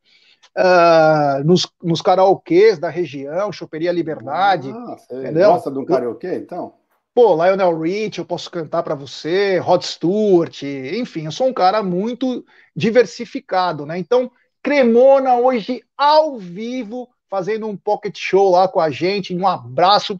uh, 0.57 1.43
nos, 1.43 1.67
nos 1.81 2.01
karaokês 2.01 2.79
da 2.79 2.89
região, 2.89 3.51
Choperia 3.51 3.91
Liberdade. 3.91 4.71
Ah, 4.71 4.97
você 4.97 5.31
gosta 5.31 5.71
do 5.71 5.85
karaokê, 5.85 6.35
então? 6.35 6.73
Pô, 7.13 7.33
Lionel 7.33 7.79
Rich, 7.79 8.19
eu 8.19 8.25
posso 8.25 8.51
cantar 8.51 8.83
para 8.83 8.93
você, 8.93 9.57
Rod 9.57 9.83
Stewart, 9.83 10.63
enfim, 10.63 11.25
eu 11.25 11.31
sou 11.31 11.47
um 11.47 11.53
cara 11.53 11.81
muito 11.81 12.43
diversificado, 12.75 13.85
né? 13.85 13.97
Então, 13.97 14.29
Cremona 14.65 15.35
hoje 15.35 15.83
ao 15.95 16.39
vivo, 16.39 17.07
fazendo 17.29 17.67
um 17.67 17.77
pocket 17.77 18.17
show 18.17 18.49
lá 18.49 18.67
com 18.67 18.79
a 18.79 18.89
gente. 18.89 19.35
Um 19.35 19.47
abraço, 19.47 20.17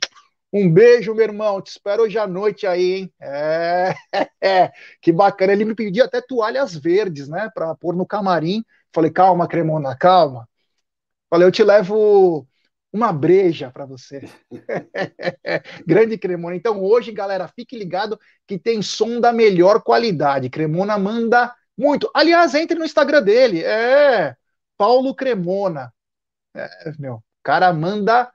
um 0.53 0.71
beijo, 0.71 1.15
meu 1.15 1.23
irmão. 1.23 1.59
Te 1.59 1.71
espero 1.71 2.03
hoje 2.03 2.19
à 2.19 2.27
noite 2.27 2.67
aí, 2.67 2.93
hein? 2.93 3.13
É, 3.19 3.95
é, 4.39 4.71
que 5.01 5.11
bacana. 5.11 5.51
Ele 5.51 5.65
me 5.65 5.73
pediu 5.73 6.05
até 6.05 6.21
toalhas 6.21 6.75
verdes, 6.75 7.27
né, 7.27 7.49
para 7.55 7.73
pôr 7.73 7.95
no 7.95 8.05
camarim. 8.05 8.63
Falei, 8.95 9.11
calma, 9.11 9.45
Cremona, 9.45 9.93
calma. 9.93 10.47
Falei, 11.29 11.45
eu 11.45 11.51
te 11.51 11.61
levo 11.65 12.47
uma 12.93 13.11
breja 13.11 13.69
para 13.69 13.85
você. 13.85 14.21
Grande 15.85 16.17
Cremona. 16.17 16.55
Então, 16.55 16.81
hoje, 16.81 17.11
galera, 17.11 17.45
fique 17.49 17.77
ligado 17.77 18.17
que 18.47 18.57
tem 18.57 18.81
som 18.81 19.19
da 19.19 19.33
melhor 19.33 19.83
qualidade. 19.83 20.49
Cremona 20.49 20.97
manda 20.97 21.53
muito. 21.77 22.09
Aliás, 22.13 22.55
entre 22.55 22.79
no 22.79 22.85
Instagram 22.85 23.21
dele. 23.21 23.65
É, 23.65 24.33
Paulo 24.77 25.13
Cremona. 25.13 25.93
É, 26.55 26.93
meu, 26.97 27.21
cara 27.43 27.73
manda 27.73 28.31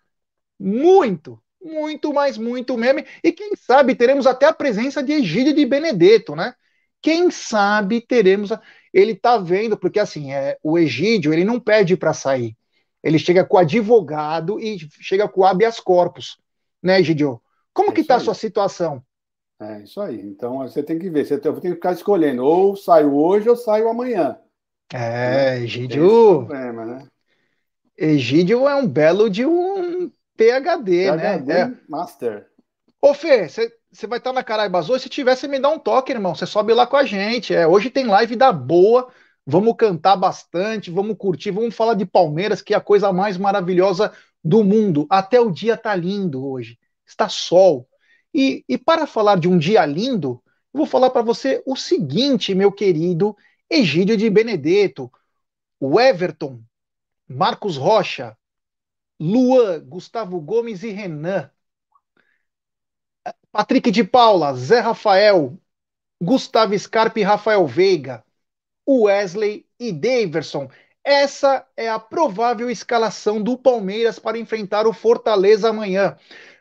muito, 0.58 1.42
muito, 1.62 2.12
mais 2.12 2.36
muito 2.36 2.76
meme. 2.76 3.06
E 3.24 3.32
quem 3.32 3.56
sabe 3.56 3.94
teremos 3.94 4.26
até 4.26 4.44
a 4.44 4.52
presença 4.52 5.02
de 5.02 5.12
Egídio 5.12 5.54
de 5.54 5.64
Benedetto, 5.64 6.36
né? 6.36 6.54
Quem 7.02 7.30
sabe 7.30 8.00
teremos. 8.00 8.52
A 8.52 8.60
ele 8.92 9.12
está 9.12 9.38
vendo, 9.38 9.76
porque 9.76 10.00
assim, 10.00 10.32
é, 10.32 10.58
o 10.62 10.78
Egídio, 10.78 11.32
ele 11.32 11.44
não 11.44 11.60
pede 11.60 11.96
para 11.96 12.12
sair. 12.12 12.56
Ele 13.02 13.18
chega 13.18 13.44
com 13.44 13.56
o 13.56 13.60
advogado 13.60 14.60
e 14.60 14.78
chega 15.00 15.28
com 15.28 15.40
o 15.40 15.44
habeas 15.44 15.80
corpus, 15.80 16.38
né, 16.82 17.00
Egídio? 17.00 17.40
Como 17.72 17.90
é 17.90 17.94
que 17.94 18.00
está 18.02 18.16
a 18.16 18.20
sua 18.20 18.34
situação? 18.34 19.02
É 19.60 19.82
isso 19.82 20.00
aí. 20.00 20.20
Então 20.20 20.58
você 20.58 20.82
tem 20.82 20.98
que 20.98 21.08
ver, 21.08 21.24
você 21.24 21.38
tem, 21.38 21.54
que 21.54 21.70
ficar 21.70 21.92
escolhendo, 21.92 22.44
ou 22.44 22.76
saio 22.76 23.14
hoje 23.14 23.48
ou 23.48 23.56
saio 23.56 23.88
amanhã. 23.88 24.38
É, 24.92 24.98
né? 24.98 25.60
Egídio. 25.60 26.46
Problema, 26.46 26.84
né? 26.84 27.06
Egídio 27.96 28.68
é 28.68 28.74
um 28.74 28.86
belo 28.86 29.30
de 29.30 29.46
um 29.46 30.10
PhD, 30.36 31.10
PhD 31.10 31.44
né? 31.44 31.78
Master. 31.88 32.46
Ô, 33.00 33.14
Fê, 33.14 33.48
você 33.48 33.72
você 33.92 34.06
vai 34.06 34.18
estar 34.18 34.32
na 34.32 34.44
Caraibas 34.44 34.88
hoje. 34.88 35.04
Se 35.04 35.08
tiver, 35.08 35.36
você 35.36 35.48
me 35.48 35.58
dá 35.58 35.68
um 35.68 35.78
toque, 35.78 36.12
irmão. 36.12 36.34
Você 36.34 36.46
sobe 36.46 36.72
lá 36.72 36.86
com 36.86 36.96
a 36.96 37.04
gente. 37.04 37.54
É, 37.54 37.66
hoje 37.66 37.90
tem 37.90 38.06
live 38.06 38.36
da 38.36 38.52
boa. 38.52 39.10
Vamos 39.46 39.74
cantar 39.76 40.16
bastante, 40.16 40.90
vamos 40.90 41.16
curtir, 41.16 41.50
vamos 41.50 41.74
falar 41.74 41.94
de 41.94 42.06
Palmeiras, 42.06 42.62
que 42.62 42.74
é 42.74 42.76
a 42.76 42.80
coisa 42.80 43.12
mais 43.12 43.36
maravilhosa 43.36 44.12
do 44.44 44.62
mundo. 44.62 45.06
Até 45.10 45.40
o 45.40 45.50
dia 45.50 45.76
tá 45.76 45.94
lindo 45.94 46.46
hoje. 46.46 46.78
Está 47.06 47.28
sol. 47.28 47.88
E, 48.32 48.64
e 48.68 48.78
para 48.78 49.06
falar 49.06 49.38
de 49.40 49.48
um 49.48 49.58
dia 49.58 49.84
lindo, 49.86 50.40
eu 50.72 50.78
vou 50.78 50.86
falar 50.86 51.10
para 51.10 51.22
você 51.22 51.62
o 51.66 51.74
seguinte, 51.74 52.54
meu 52.54 52.70
querido 52.70 53.36
Egídio 53.68 54.16
de 54.16 54.30
Benedetto, 54.30 55.10
o 55.80 56.00
Everton, 56.00 56.60
Marcos 57.28 57.76
Rocha, 57.76 58.36
Luan, 59.18 59.80
Gustavo 59.80 60.40
Gomes 60.40 60.82
e 60.82 60.90
Renan. 60.90 61.50
Patrick 63.52 63.90
de 63.90 64.04
Paula, 64.04 64.54
Zé 64.54 64.80
Rafael, 64.80 65.58
Gustavo 66.22 66.78
Scarpe 66.78 67.20
e 67.20 67.24
Rafael 67.24 67.66
Veiga, 67.66 68.24
Wesley 68.88 69.66
e 69.78 69.92
Daverson. 69.92 70.68
Essa 71.02 71.66
é 71.76 71.88
a 71.88 71.98
provável 71.98 72.70
escalação 72.70 73.42
do 73.42 73.56
Palmeiras 73.56 74.18
para 74.18 74.38
enfrentar 74.38 74.86
o 74.86 74.92
Fortaleza 74.92 75.70
amanhã. 75.70 76.16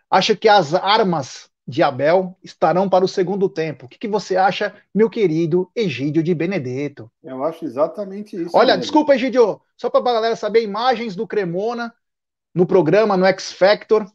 Acha 0.09 0.35
que 0.35 0.47
as 0.47 0.73
armas 0.73 1.49
de 1.67 1.83
Abel 1.83 2.35
estarão 2.43 2.89
para 2.89 3.05
o 3.05 3.07
segundo 3.07 3.47
tempo. 3.47 3.85
O 3.85 3.89
que, 3.89 3.99
que 3.99 4.07
você 4.07 4.35
acha, 4.35 4.73
meu 4.93 5.07
querido 5.07 5.69
Egídio 5.75 6.23
de 6.23 6.33
Benedetto? 6.33 7.11
Eu 7.23 7.43
acho 7.43 7.63
exatamente 7.63 8.35
isso. 8.41 8.57
Olha, 8.57 8.69
mesmo. 8.69 8.81
desculpa, 8.81 9.13
Egídio, 9.13 9.61
só 9.77 9.87
para 9.87 9.99
a 9.99 10.13
galera 10.13 10.35
saber, 10.35 10.63
imagens 10.63 11.15
do 11.15 11.27
Cremona 11.27 11.93
no 12.55 12.65
programa, 12.65 13.15
no 13.15 13.25
X 13.25 13.51
Factor. 13.51 14.11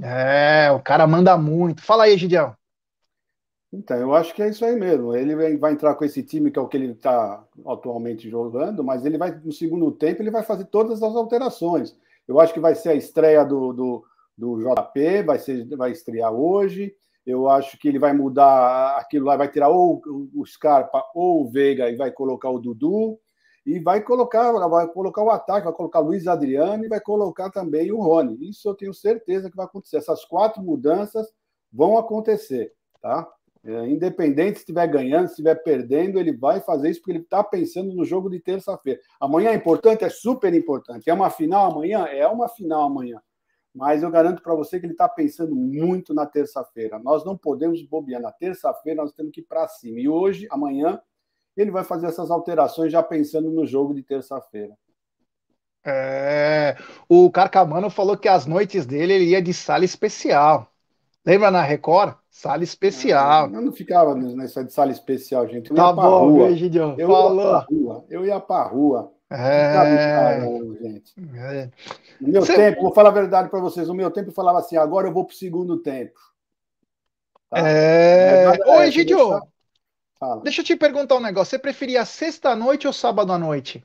É, 0.00 0.70
o 0.70 0.80
cara 0.80 1.06
manda 1.06 1.36
muito. 1.36 1.82
Fala 1.82 2.04
aí, 2.04 2.16
Gideão. 2.16 2.54
Então, 3.72 3.96
eu 3.98 4.14
acho 4.14 4.34
que 4.34 4.42
é 4.42 4.48
isso 4.48 4.64
aí 4.64 4.76
mesmo. 4.76 5.14
Ele 5.14 5.56
vai 5.58 5.72
entrar 5.72 5.94
com 5.94 6.04
esse 6.04 6.22
time 6.22 6.50
que 6.50 6.58
é 6.58 6.62
o 6.62 6.68
que 6.68 6.76
ele 6.76 6.92
está 6.92 7.44
atualmente 7.66 8.30
jogando, 8.30 8.82
mas 8.82 9.04
ele 9.04 9.18
vai, 9.18 9.30
no 9.30 9.52
segundo 9.52 9.90
tempo, 9.92 10.22
ele 10.22 10.30
vai 10.30 10.42
fazer 10.42 10.64
todas 10.66 11.02
as 11.02 11.14
alterações. 11.14 11.94
Eu 12.26 12.40
acho 12.40 12.54
que 12.54 12.60
vai 12.60 12.74
ser 12.74 12.90
a 12.90 12.94
estreia 12.94 13.44
do, 13.44 13.72
do, 13.72 14.04
do 14.36 14.58
JP, 14.58 15.22
vai, 15.24 15.38
ser, 15.38 15.66
vai 15.76 15.92
estrear 15.92 16.32
hoje. 16.32 16.94
Eu 17.26 17.48
acho 17.50 17.78
que 17.78 17.88
ele 17.88 17.98
vai 17.98 18.14
mudar 18.14 18.96
aquilo 18.96 19.26
lá, 19.26 19.36
vai 19.36 19.48
tirar 19.48 19.68
ou 19.68 20.00
o 20.34 20.46
Scarpa 20.46 21.04
ou 21.14 21.42
o 21.42 21.50
Veiga 21.50 21.90
e 21.90 21.96
vai 21.96 22.10
colocar 22.10 22.48
o 22.48 22.58
Dudu 22.58 23.18
e 23.68 23.78
vai 23.78 24.00
colocar, 24.00 24.50
vai 24.66 24.88
colocar 24.88 25.22
o 25.22 25.28
ataque, 25.28 25.66
vai 25.66 25.74
colocar 25.74 25.98
Luiz 25.98 26.26
Adriano 26.26 26.86
e 26.86 26.88
vai 26.88 27.00
colocar 27.00 27.50
também 27.50 27.92
o 27.92 28.00
Rony. 28.00 28.48
Isso 28.48 28.66
eu 28.66 28.74
tenho 28.74 28.94
certeza 28.94 29.50
que 29.50 29.56
vai 29.56 29.66
acontecer. 29.66 29.98
Essas 29.98 30.24
quatro 30.24 30.62
mudanças 30.62 31.30
vão 31.70 31.98
acontecer, 31.98 32.72
tá? 32.98 33.30
É, 33.62 33.86
independente 33.86 34.54
se 34.54 34.62
estiver 34.62 34.86
ganhando, 34.86 35.26
se 35.26 35.32
estiver 35.32 35.54
perdendo, 35.56 36.18
ele 36.18 36.34
vai 36.34 36.60
fazer 36.60 36.88
isso 36.88 37.00
porque 37.00 37.10
ele 37.10 37.18
está 37.18 37.44
pensando 37.44 37.92
no 37.92 38.06
jogo 38.06 38.30
de 38.30 38.40
terça-feira. 38.40 39.00
Amanhã 39.20 39.50
é 39.50 39.54
importante, 39.54 40.02
é 40.02 40.08
super 40.08 40.54
importante. 40.54 41.10
É 41.10 41.12
uma 41.12 41.28
final 41.28 41.70
amanhã? 41.70 42.06
É 42.06 42.26
uma 42.26 42.48
final 42.48 42.84
amanhã. 42.84 43.20
Mas 43.74 44.02
eu 44.02 44.10
garanto 44.10 44.42
para 44.42 44.54
você 44.54 44.80
que 44.80 44.86
ele 44.86 44.94
está 44.94 45.06
pensando 45.06 45.54
muito 45.54 46.14
na 46.14 46.24
terça-feira. 46.24 46.98
Nós 46.98 47.22
não 47.22 47.36
podemos 47.36 47.82
bobear. 47.82 48.22
Na 48.22 48.32
terça-feira 48.32 49.02
nós 49.02 49.12
temos 49.12 49.30
que 49.30 49.40
ir 49.40 49.44
para 49.44 49.68
cima. 49.68 50.00
E 50.00 50.08
hoje, 50.08 50.48
amanhã, 50.50 50.98
ele 51.60 51.70
vai 51.70 51.84
fazer 51.84 52.06
essas 52.06 52.30
alterações 52.30 52.92
já 52.92 53.02
pensando 53.02 53.50
no 53.50 53.66
jogo 53.66 53.94
de 53.94 54.02
terça-feira. 54.02 54.74
É, 55.84 56.76
o 57.08 57.30
Carcamano 57.30 57.88
falou 57.88 58.16
que 58.16 58.28
as 58.28 58.46
noites 58.46 58.84
dele 58.84 59.14
ele 59.14 59.24
ia 59.26 59.40
de 59.40 59.54
sala 59.54 59.84
especial. 59.84 60.70
Lembra 61.24 61.50
na 61.50 61.62
Record? 61.62 62.14
Sala 62.30 62.62
especial. 62.62 63.50
Eu 63.52 63.60
não 63.60 63.72
ficava 63.72 64.14
nessa 64.14 64.64
de 64.64 64.72
sala 64.72 64.92
especial, 64.92 65.46
gente. 65.48 65.70
Eu 65.70 65.76
tá 65.76 65.88
ia 65.88 65.94
pra 65.94 66.02
bom, 66.04 66.30
rua. 66.30 66.54
Gideon, 66.54 66.94
eu 66.96 67.08
falou. 67.08 67.44
ia 67.44 67.50
pra 67.50 67.60
rua. 67.60 68.04
Eu 68.08 68.26
ia 68.26 68.40
pra 68.40 68.62
rua. 68.62 69.12
É... 69.30 70.40
gente. 70.80 71.12
É. 71.34 71.70
No 72.20 72.28
meu 72.28 72.40
Você... 72.42 72.54
tempo, 72.54 72.82
vou 72.82 72.94
falar 72.94 73.10
a 73.10 73.12
verdade 73.12 73.50
para 73.50 73.60
vocês, 73.60 73.86
no 73.86 73.94
meu 73.94 74.10
tempo 74.10 74.30
eu 74.30 74.34
falava 74.34 74.58
assim, 74.58 74.76
agora 74.76 75.06
eu 75.06 75.12
vou 75.12 75.24
pro 75.24 75.36
segundo 75.36 75.78
tempo. 75.78 76.18
Tá? 77.50 77.58
É... 77.58 78.46
Oi, 78.66 78.90
Gidio. 78.90 79.40
Fala. 80.18 80.42
Deixa 80.42 80.60
eu 80.60 80.64
te 80.64 80.76
perguntar 80.76 81.16
um 81.16 81.20
negócio. 81.20 81.50
Você 81.50 81.58
preferia 81.58 82.04
sexta-noite 82.04 82.86
ou 82.86 82.92
sábado 82.92 83.32
à 83.32 83.38
noite? 83.38 83.84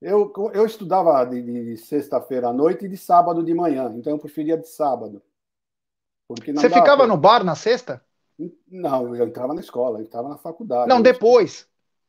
Eu, 0.00 0.32
eu 0.54 0.64
estudava 0.64 1.24
de, 1.24 1.42
de 1.42 1.76
sexta-feira 1.76 2.48
à 2.48 2.52
noite 2.52 2.86
e 2.86 2.88
de 2.88 2.96
sábado 2.96 3.42
de 3.42 3.52
manhã, 3.52 3.92
então 3.96 4.12
eu 4.12 4.18
preferia 4.18 4.56
de 4.56 4.68
sábado. 4.68 5.20
Você 6.28 6.70
ficava 6.70 7.06
no 7.06 7.16
bar 7.16 7.42
na 7.42 7.54
sexta? 7.54 8.02
Não, 8.68 9.14
eu 9.16 9.26
entrava 9.26 9.54
na 9.54 9.60
escola, 9.60 9.98
eu 9.98 10.04
estava 10.04 10.28
na 10.28 10.36
faculdade. 10.36 10.88
Não, 10.88 11.02
depois. 11.02 11.66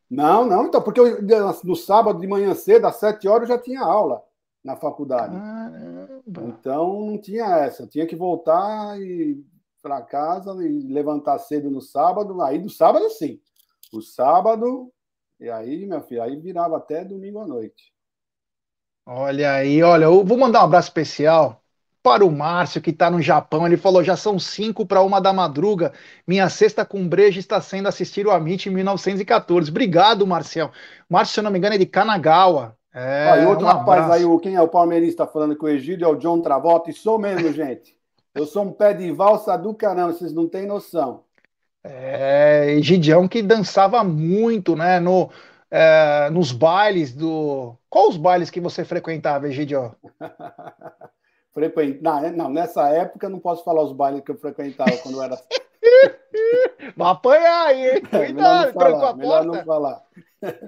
Não, 0.10 0.46
não, 0.46 0.66
então, 0.66 0.82
porque 0.82 1.00
eu, 1.00 1.22
no 1.64 1.76
sábado 1.76 2.20
de 2.20 2.28
manhã 2.28 2.54
cedo, 2.54 2.86
às 2.86 2.98
sete 2.98 3.28
horas, 3.28 3.50
eu 3.50 3.56
já 3.56 3.62
tinha 3.62 3.82
aula 3.82 4.24
na 4.64 4.76
faculdade. 4.76 5.36
Caramba. 5.36 6.42
Então 6.48 7.06
não 7.06 7.18
tinha 7.18 7.46
essa, 7.46 7.84
eu 7.84 7.88
tinha 7.88 8.06
que 8.06 8.16
voltar 8.16 9.00
e 9.00 9.44
para 9.82 10.02
casa 10.02 10.52
e 10.66 10.92
levantar 10.92 11.40
cedo 11.40 11.70
no 11.70 11.82
sábado. 11.82 12.42
Aí 12.42 12.60
do 12.60 12.70
sábado, 12.70 13.10
sim. 13.10 13.40
O 13.94 14.02
sábado, 14.02 14.92
e 15.40 15.50
aí, 15.50 15.86
minha 15.86 16.02
filha, 16.02 16.24
aí 16.24 16.36
virava 16.36 16.78
até 16.78 17.04
domingo 17.04 17.40
à 17.40 17.48
noite. 17.48 17.94
Olha 19.06 19.54
aí, 19.54 19.82
olha, 19.82 20.06
eu 20.06 20.24
vou 20.24 20.38
mandar 20.38 20.62
um 20.62 20.66
abraço 20.66 20.90
especial 20.90 21.64
para 22.04 22.26
o 22.26 22.32
Márcio, 22.32 22.82
que 22.82 22.92
está 22.92 23.10
no 23.10 23.22
Japão. 23.22 23.66
Ele 23.66 23.78
falou: 23.78 24.04
já 24.04 24.16
são 24.16 24.38
cinco 24.38 24.86
para 24.86 25.02
uma 25.02 25.20
da 25.20 25.34
madruga. 25.34 25.94
Minha 26.28 26.50
sexta 26.50 26.86
com 26.86 27.08
breja 27.08 27.40
está 27.40 27.60
sendo 27.62 27.88
assistir 27.88 28.28
o 28.28 28.32
Amit 28.32 28.70
em 28.70 28.74
1914. 28.74 29.70
Obrigado, 29.70 30.26
Marcel. 30.28 30.72
Márcio, 31.10 31.34
se 31.34 31.40
eu 31.40 31.44
não 31.44 31.52
me 31.52 31.58
engano, 31.58 31.76
é 31.76 31.78
de 31.78 31.86
Kanagawa. 31.86 32.78
É, 32.94 33.44
e 33.44 33.46
outro 33.46 33.66
um 33.66 33.70
rapaz 33.70 34.10
aí, 34.10 34.24
quem 34.42 34.56
é 34.56 34.62
o 34.62 34.68
palmeirista 34.68 35.28
falando 35.28 35.56
que 35.56 35.64
o 35.64 35.70
Egídio 35.70 36.06
é 36.06 36.08
o 36.08 36.16
John 36.16 36.42
Travolta, 36.42 36.90
e 36.90 36.94
sou 36.94 37.20
mesmo, 37.20 37.52
gente. 37.54 37.99
Eu 38.40 38.46
sou 38.46 38.64
um 38.64 38.72
pé 38.72 38.94
de 38.94 39.12
valsa 39.12 39.58
do 39.58 39.74
caramba, 39.74 40.14
vocês 40.14 40.32
não 40.32 40.48
têm 40.48 40.66
noção. 40.66 41.26
É, 41.84 42.78
Gidião 42.80 43.28
que 43.28 43.42
dançava 43.42 44.02
muito, 44.02 44.78
né? 44.78 44.98
No, 44.98 45.30
é, 45.70 46.30
nos 46.30 46.54
bailes 46.54 47.14
do. 47.14 47.76
Qual 47.90 48.08
os 48.08 48.16
bailes 48.16 48.50
que 48.50 48.62
você 48.62 48.86
frequentava, 48.86 49.50
Egidio? 49.50 49.94
Frequent... 51.54 52.00
Não, 52.02 52.32
não, 52.32 52.50
nessa 52.50 52.88
época 52.88 53.26
eu 53.26 53.30
não 53.30 53.40
posso 53.40 53.62
falar 53.66 53.84
os 53.84 53.92
bailes 53.92 54.22
que 54.22 54.32
eu 54.32 54.38
frequentava 54.38 54.96
quando 55.04 55.16
eu 55.16 55.24
era. 55.24 55.38
Vai 56.96 57.12
apanhar 57.12 57.68
aí, 57.68 57.90
hein? 57.90 58.02
Cuidado, 58.04 58.70
é, 58.70 58.74
melhor, 58.74 58.74
não 58.74 58.74
falar, 58.74 59.16
melhor 59.16 59.46
não 59.46 59.66
falar. 59.66 60.02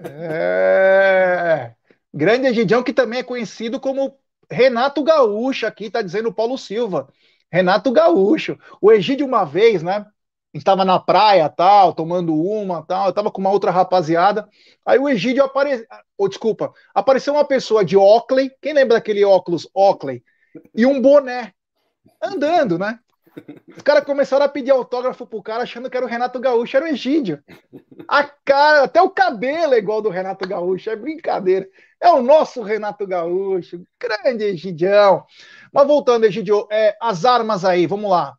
É... 0.04 1.72
Grande 2.14 2.48
Egidião, 2.48 2.84
que 2.84 2.92
também 2.92 3.20
é 3.20 3.24
conhecido 3.24 3.80
como 3.80 4.14
Renato 4.50 5.02
Gaúcho, 5.02 5.66
aqui 5.66 5.86
está 5.86 6.02
dizendo 6.02 6.34
Paulo 6.34 6.58
Silva. 6.58 7.08
Renato 7.52 7.92
Gaúcho. 7.92 8.58
O 8.82 8.92
Egídio, 8.92 9.26
uma 9.26 9.44
vez, 9.44 9.84
né? 9.84 10.06
estava 10.54 10.84
na 10.84 11.00
praia, 11.00 11.48
tal, 11.50 11.94
tomando 11.94 12.36
uma, 12.36 12.84
tal, 12.86 13.08
eu 13.08 13.14
tava 13.14 13.32
com 13.32 13.40
uma 13.40 13.50
outra 13.50 13.72
rapaziada. 13.72 14.50
Aí 14.86 15.00
o 15.00 15.08
Egídio 15.08 15.44
apareceu, 15.44 15.86
oh, 16.18 16.28
desculpa, 16.28 16.74
apareceu 16.94 17.34
uma 17.34 17.46
pessoa 17.46 17.86
de 17.86 17.96
Oakley, 17.96 18.52
quem 18.62 18.74
lembra 18.74 18.96
daquele 18.96 19.24
óculos 19.24 19.68
Oakley? 19.74 20.24
E 20.76 20.86
um 20.86 21.02
boné, 21.02 21.54
andando, 22.22 22.78
né? 22.78 23.00
Os 23.78 23.82
caras 23.82 24.04
começaram 24.04 24.46
a 24.46 24.50
pedir 24.50 24.72
autógrafo 24.72 25.26
pro 25.26 25.42
cara 25.42 25.64
achando 25.64 25.90
que 25.90 25.96
era 25.96 26.06
o 26.06 26.10
Renato 26.10 26.38
Gaúcho, 26.38 26.76
era 26.76 26.86
o 26.86 26.90
Egídio. 26.90 27.42
A 28.06 28.26
cara, 28.26 28.84
até 28.84 29.02
o 29.02 29.10
cabelo 29.10 29.74
é 29.74 29.78
igual 29.78 30.02
do 30.02 30.10
Renato 30.10 30.46
Gaúcho, 30.46 30.90
é 30.90 30.96
brincadeira. 30.98 31.66
É 32.02 32.10
o 32.10 32.24
nosso 32.24 32.64
Renato 32.64 33.06
Gaúcho, 33.06 33.86
grande 34.00 34.44
Egidião. 34.44 35.24
Mas 35.72 35.86
voltando, 35.86 36.26
Egidio, 36.26 36.68
é, 36.72 36.98
as 37.00 37.26
armas 37.26 37.64
aí, 37.64 37.86
vamos 37.86 38.10
lá. 38.10 38.36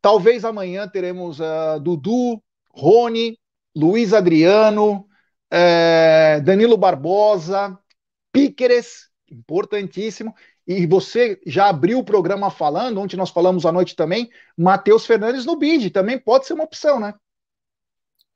Talvez 0.00 0.44
amanhã 0.44 0.88
teremos 0.88 1.40
uh, 1.40 1.80
Dudu, 1.80 2.40
Rony, 2.70 3.36
Luiz 3.76 4.14
Adriano, 4.14 5.06
uh, 5.52 6.42
Danilo 6.42 6.76
Barbosa, 6.76 7.76
Píqueres, 8.32 9.10
importantíssimo. 9.30 10.32
E 10.64 10.86
você 10.86 11.40
já 11.44 11.68
abriu 11.68 11.98
o 11.98 12.04
programa 12.04 12.50
falando, 12.50 13.00
onde 13.00 13.16
nós 13.16 13.30
falamos 13.30 13.66
à 13.66 13.72
noite 13.72 13.96
também, 13.96 14.30
Matheus 14.56 15.04
Fernandes 15.04 15.44
no 15.44 15.56
bid, 15.56 15.90
também 15.90 16.18
pode 16.18 16.46
ser 16.46 16.52
uma 16.52 16.64
opção, 16.64 17.00
né? 17.00 17.12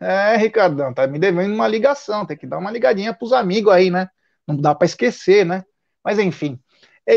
É, 0.00 0.36
Ricardão, 0.36 0.92
tá 0.92 1.06
me 1.06 1.18
devendo 1.18 1.54
uma 1.54 1.68
ligação, 1.68 2.26
tem 2.26 2.36
que 2.36 2.46
dar 2.46 2.58
uma 2.58 2.72
ligadinha 2.72 3.14
pros 3.14 3.32
amigos 3.32 3.72
aí, 3.72 3.90
né? 3.90 4.08
Não 4.46 4.56
dá 4.56 4.74
para 4.74 4.86
esquecer, 4.86 5.46
né? 5.46 5.64
Mas 6.04 6.18
enfim. 6.18 6.58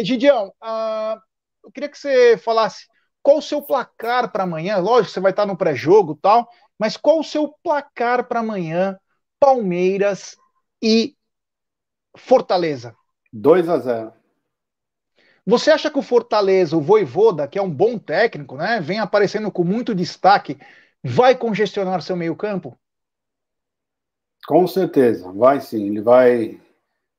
Gidião, 0.04 0.54
uh, 0.64 1.20
eu 1.64 1.72
queria 1.72 1.90
que 1.90 1.98
você 1.98 2.38
falasse 2.38 2.86
qual 3.24 3.38
o 3.38 3.42
seu 3.42 3.62
placar 3.62 4.32
para 4.32 4.44
amanhã. 4.44 4.78
Lógico, 4.78 5.14
você 5.14 5.20
vai 5.20 5.32
estar 5.32 5.46
no 5.46 5.58
pré-jogo 5.58 6.16
tal, 6.22 6.48
mas 6.78 6.96
qual 6.98 7.20
o 7.20 7.24
seu 7.24 7.56
placar 7.64 8.28
para 8.28 8.42
amanhã, 8.42 8.98
Palmeiras 9.40 10.36
e 10.82 11.15
Fortaleza? 12.16 12.96
2 13.32 13.70
a 13.70 13.78
0. 13.78 14.14
Você 15.46 15.70
acha 15.70 15.92
que 15.92 16.00
o 16.00 16.02
Fortaleza, 16.02 16.76
o 16.76 16.82
Voivoda, 16.82 17.48
que 17.48 17.60
é 17.60 17.62
um 17.62 17.70
bom 17.70 18.00
técnico, 18.00 18.56
né, 18.56 18.80
vem 18.82 19.00
aparecendo 19.00 19.52
com 19.52 19.64
muito 19.64 19.94
destaque, 19.94 20.58
vai 21.04 21.36
congestionar 21.36 22.02
seu 22.02 22.16
meio-campo? 22.16 22.78
Com 24.48 24.68
certeza, 24.68 25.32
vai 25.32 25.62
sim. 25.62 25.88
Ele 25.88 26.02
vai 26.02 26.60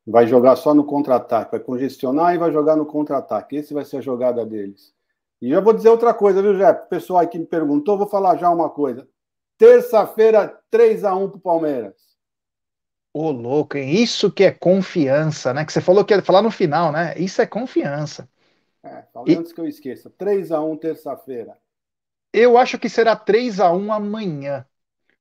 vai 0.07 0.27
jogar 0.27 0.55
só 0.55 0.73
no 0.73 0.85
contra-ataque, 0.85 1.51
vai 1.51 1.61
congestionar 1.61 2.35
e 2.35 2.39
vai 2.39 2.53
jogar 2.53 2.77
no 2.77 2.87
contra-ataque. 2.87 3.57
Esse 3.57 3.75
vai 3.75 3.85
ser 3.85 3.99
a 3.99 4.01
jogada 4.01 4.47
deles. 4.47 4.95
E 5.43 5.51
já 5.51 5.61
vou 5.61 5.73
dizer 5.73 5.89
outra 5.89 6.15
coisa, 6.15 6.41
viu, 6.41 6.57
Jé? 6.57 6.71
O 6.71 6.89
pessoal 6.89 7.21
aqui 7.21 7.39
me 7.39 7.47
perguntou, 7.47 7.99
vou 7.99 8.07
falar 8.07 8.37
já 8.37 8.49
uma 8.49 8.71
coisa. 8.71 9.07
Terça-feira, 9.59 10.61
3 10.71 11.03
a 11.05 11.15
1 11.15 11.31
pro 11.31 11.41
Palmeiras. 11.41 11.95
Ô, 13.19 13.31
louco, 13.31 13.79
hein? 13.79 14.03
Isso 14.03 14.31
que 14.31 14.45
é 14.45 14.51
confiança, 14.51 15.55
né? 15.55 15.64
Que 15.64 15.73
você 15.73 15.81
falou 15.81 16.05
que 16.05 16.12
ia 16.14 16.21
falar 16.23 16.43
no 16.43 16.51
final, 16.51 16.93
né? 16.93 17.14
Isso 17.17 17.41
é 17.41 17.47
confiança. 17.47 18.29
É, 18.83 19.03
fala 19.12 19.31
e... 19.31 19.35
antes 19.35 19.53
que 19.53 19.61
eu 19.61 19.67
esqueça. 19.67 20.11
3 20.19 20.53
a 20.53 20.61
1 20.61 20.77
terça-feira. 20.77 21.57
Eu 22.33 22.59
acho 22.59 22.79
que 22.79 22.89
será 22.89 23.17
3 23.17 23.61
a 23.61 23.73
1 23.73 23.93
amanhã. 23.93 24.67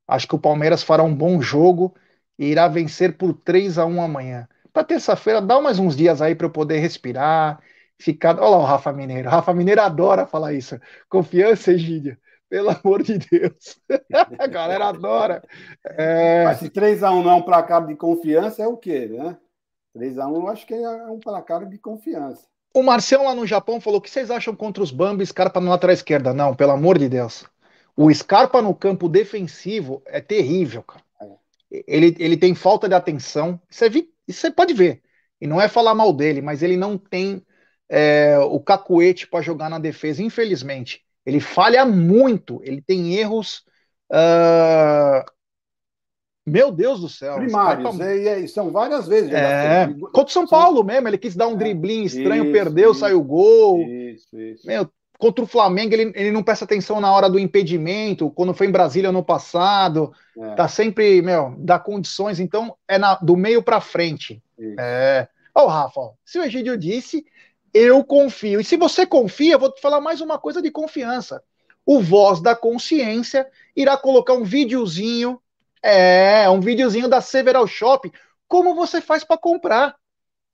Acho 0.07 0.27
que 0.27 0.35
o 0.35 0.39
Palmeiras 0.39 0.83
fará 0.83 1.03
um 1.03 1.15
bom 1.15 1.41
jogo 1.41 1.95
e 2.37 2.47
irá 2.47 2.67
vencer 2.67 3.17
por 3.17 3.33
3 3.33 3.77
a 3.77 3.85
1 3.85 4.01
amanhã 4.01 4.47
para 4.75 4.83
terça-feira, 4.83 5.41
dá 5.41 5.61
mais 5.61 5.79
uns 5.79 5.95
dias 5.95 6.21
aí 6.21 6.35
para 6.35 6.47
eu 6.47 6.51
poder 6.51 6.79
respirar, 6.79 7.61
ficar. 7.97 8.37
Olha 8.37 8.49
lá 8.49 8.57
o 8.57 8.65
Rafa 8.65 8.91
Mineiro. 8.91 9.29
Rafa 9.29 9.53
Mineiro 9.53 9.81
adora 9.81 10.27
falar 10.27 10.51
isso. 10.53 10.77
Confiança, 11.07 11.71
Egídia. 11.71 12.19
Pelo 12.49 12.69
amor 12.69 13.01
de 13.03 13.17
Deus. 13.17 13.79
A 14.39 14.47
galera 14.47 14.87
adora. 14.87 15.43
É... 15.83 16.43
Mas 16.43 16.59
se 16.59 16.69
3x1 16.69 17.23
não 17.23 17.31
é 17.31 17.35
um 17.35 17.41
placar 17.41 17.85
de 17.85 17.95
confiança, 17.95 18.63
é 18.63 18.67
o 18.67 18.77
quê, 18.77 19.07
né? 19.07 19.37
3x1 19.97 20.35
eu 20.35 20.47
acho 20.47 20.65
que 20.65 20.73
é 20.73 21.05
um 21.05 21.19
placar 21.19 21.67
de 21.67 21.77
confiança. 21.77 22.45
O 22.73 22.83
Marcião 22.83 23.23
lá 23.23 23.33
no 23.33 23.47
Japão 23.47 23.79
falou: 23.79 23.99
o 23.99 24.01
que 24.01 24.09
vocês 24.09 24.29
acham 24.29 24.53
contra 24.53 24.83
os 24.83 24.91
Bambi 24.91 25.23
e 25.23 25.25
Scarpa 25.25 25.61
na 25.61 25.71
lateral 25.71 25.93
esquerda? 25.93 26.33
Não, 26.33 26.53
pelo 26.53 26.73
amor 26.73 26.97
de 26.97 27.07
Deus. 27.07 27.45
O 27.95 28.13
Scarpa 28.13 28.61
no 28.61 28.75
campo 28.75 29.07
defensivo 29.07 30.03
é 30.05 30.19
terrível, 30.19 30.83
cara. 30.83 31.01
É. 31.21 31.83
Ele, 31.87 32.13
ele 32.19 32.35
tem 32.35 32.53
falta 32.53 32.89
de 32.89 32.93
atenção. 32.93 33.59
Isso 33.69 33.85
é, 33.85 33.87
isso 33.87 34.41
você 34.41 34.51
pode 34.51 34.73
ver. 34.73 35.01
E 35.39 35.47
não 35.47 35.61
é 35.61 35.69
falar 35.69 35.95
mal 35.95 36.11
dele, 36.11 36.41
mas 36.41 36.61
ele 36.61 36.75
não 36.75 36.97
tem 36.97 37.45
é, 37.87 38.37
o 38.39 38.59
cacuete 38.59 39.27
para 39.27 39.41
jogar 39.41 39.69
na 39.69 39.79
defesa, 39.79 40.21
infelizmente. 40.21 41.04
Ele 41.25 41.39
falha 41.39 41.85
muito, 41.85 42.61
ele 42.63 42.81
tem 42.81 43.15
erros. 43.15 43.63
Uh... 44.11 45.25
Meu 46.47 46.71
Deus 46.71 47.01
do 47.01 47.09
céu. 47.09 47.37
Primários, 47.37 47.97
tá... 47.97 48.15
e, 48.15 48.47
são 48.47 48.69
várias 48.69 49.07
vezes. 49.07 49.31
É, 49.33 49.87
contra 50.13 50.25
o 50.25 50.29
São 50.29 50.45
Paulo 50.45 50.83
mesmo, 50.83 51.07
ele 51.07 51.17
quis 51.17 51.35
dar 51.35 51.47
um 51.47 51.53
é, 51.53 51.55
driblinho 51.55 52.05
estranho, 52.05 52.43
isso, 52.43 52.53
perdeu, 52.53 52.91
isso, 52.91 52.99
saiu 52.99 53.23
gol. 53.23 53.81
Isso, 53.81 54.39
isso. 54.39 54.67
Meu, 54.67 54.87
contra 55.17 55.43
o 55.43 55.47
Flamengo, 55.47 55.95
ele, 55.95 56.11
ele 56.15 56.29
não 56.29 56.43
presta 56.43 56.63
atenção 56.65 57.01
na 57.01 57.11
hora 57.11 57.27
do 57.27 57.39
impedimento, 57.39 58.29
quando 58.29 58.53
foi 58.53 58.67
em 58.67 58.71
Brasília 58.71 59.09
ano 59.09 59.23
passado, 59.23 60.13
é. 60.37 60.53
tá 60.53 60.67
sempre, 60.67 61.19
meu, 61.23 61.55
dá 61.57 61.79
condições, 61.79 62.39
então 62.39 62.75
é 62.87 62.99
na, 62.99 63.15
do 63.15 63.35
meio 63.35 63.63
para 63.63 63.81
frente. 63.81 64.39
Isso. 64.57 64.75
É. 64.79 65.27
Ó, 65.53 65.63
oh, 65.63 65.67
Rafa, 65.67 65.99
ó, 65.99 66.11
se 66.23 66.37
o 66.37 66.43
Egídio 66.43 66.77
disse, 66.77 67.25
eu 67.75 68.05
confio. 68.05 68.61
E 68.61 68.63
se 68.63 68.77
você 68.77 69.05
confia, 69.05 69.57
vou 69.57 69.69
te 69.69 69.81
falar 69.81 69.99
mais 69.99 70.21
uma 70.21 70.39
coisa 70.39 70.61
de 70.61 70.71
confiança. 70.71 71.43
O 71.85 71.99
Voz 71.99 72.41
da 72.41 72.55
Consciência 72.55 73.45
irá 73.75 73.97
colocar 73.97 74.33
um 74.33 74.45
videozinho, 74.45 75.41
é, 75.83 76.49
um 76.49 76.61
videozinho 76.61 77.09
da 77.09 77.19
Several 77.19 77.67
Shop, 77.67 78.09
como 78.47 78.73
você 78.73 79.01
faz 79.01 79.25
para 79.25 79.37
comprar. 79.37 79.93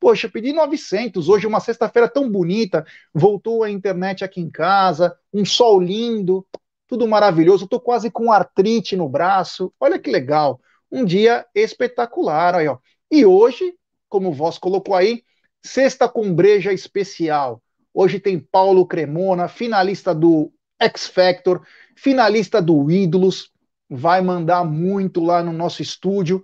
Poxa, 0.00 0.28
pedi 0.28 0.52
900. 0.52 1.28
Hoje, 1.28 1.46
uma 1.46 1.60
sexta-feira 1.60 2.08
tão 2.08 2.30
bonita. 2.30 2.84
Voltou 3.12 3.62
a 3.62 3.70
internet 3.70 4.24
aqui 4.24 4.40
em 4.40 4.50
casa. 4.50 5.16
Um 5.32 5.44
sol 5.44 5.80
lindo. 5.80 6.46
Tudo 6.86 7.08
maravilhoso. 7.08 7.64
Eu 7.64 7.68
tô 7.68 7.80
quase 7.80 8.10
com 8.10 8.30
artrite 8.30 8.96
no 8.96 9.08
braço. 9.08 9.72
Olha 9.80 9.98
que 9.98 10.10
legal 10.10 10.60
um 10.90 11.04
dia 11.04 11.46
espetacular. 11.54 12.54
Aí, 12.54 12.68
ó. 12.68 12.78
E 13.10 13.24
hoje, 13.24 13.74
como 14.08 14.28
o 14.28 14.32
Voz 14.32 14.58
colocou 14.58 14.94
aí, 14.94 15.24
sexta 15.62 16.08
com 16.08 16.34
breja 16.34 16.72
especial. 16.72 17.62
Hoje 17.96 18.18
tem 18.18 18.40
Paulo 18.40 18.84
Cremona, 18.84 19.46
finalista 19.46 20.12
do 20.12 20.52
X 20.80 21.06
Factor, 21.06 21.64
finalista 21.94 22.60
do 22.60 22.90
Ídolos, 22.90 23.52
vai 23.88 24.20
mandar 24.20 24.64
muito 24.64 25.22
lá 25.22 25.44
no 25.44 25.52
nosso 25.52 25.80
estúdio. 25.80 26.42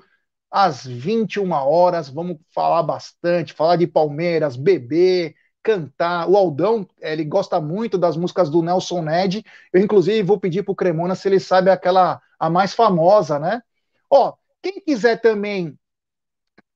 Às 0.48 0.86
21 0.86 1.50
horas, 1.50 2.08
vamos 2.08 2.36
falar 2.54 2.84
bastante, 2.84 3.52
falar 3.52 3.74
de 3.74 3.88
Palmeiras, 3.88 4.54
beber, 4.54 5.34
cantar. 5.60 6.28
O 6.28 6.36
Aldão, 6.36 6.86
ele 7.00 7.24
gosta 7.24 7.60
muito 7.60 7.98
das 7.98 8.16
músicas 8.16 8.48
do 8.48 8.62
Nelson 8.62 9.02
Ned. 9.02 9.44
Eu, 9.72 9.80
inclusive, 9.80 10.22
vou 10.22 10.38
pedir 10.38 10.62
pro 10.62 10.74
Cremona 10.74 11.16
se 11.16 11.26
ele 11.26 11.40
sabe 11.40 11.68
aquela, 11.68 12.22
a 12.38 12.48
mais 12.48 12.74
famosa, 12.74 13.40
né? 13.40 13.60
Ó, 14.08 14.34
quem 14.62 14.80
quiser 14.80 15.20
também, 15.20 15.76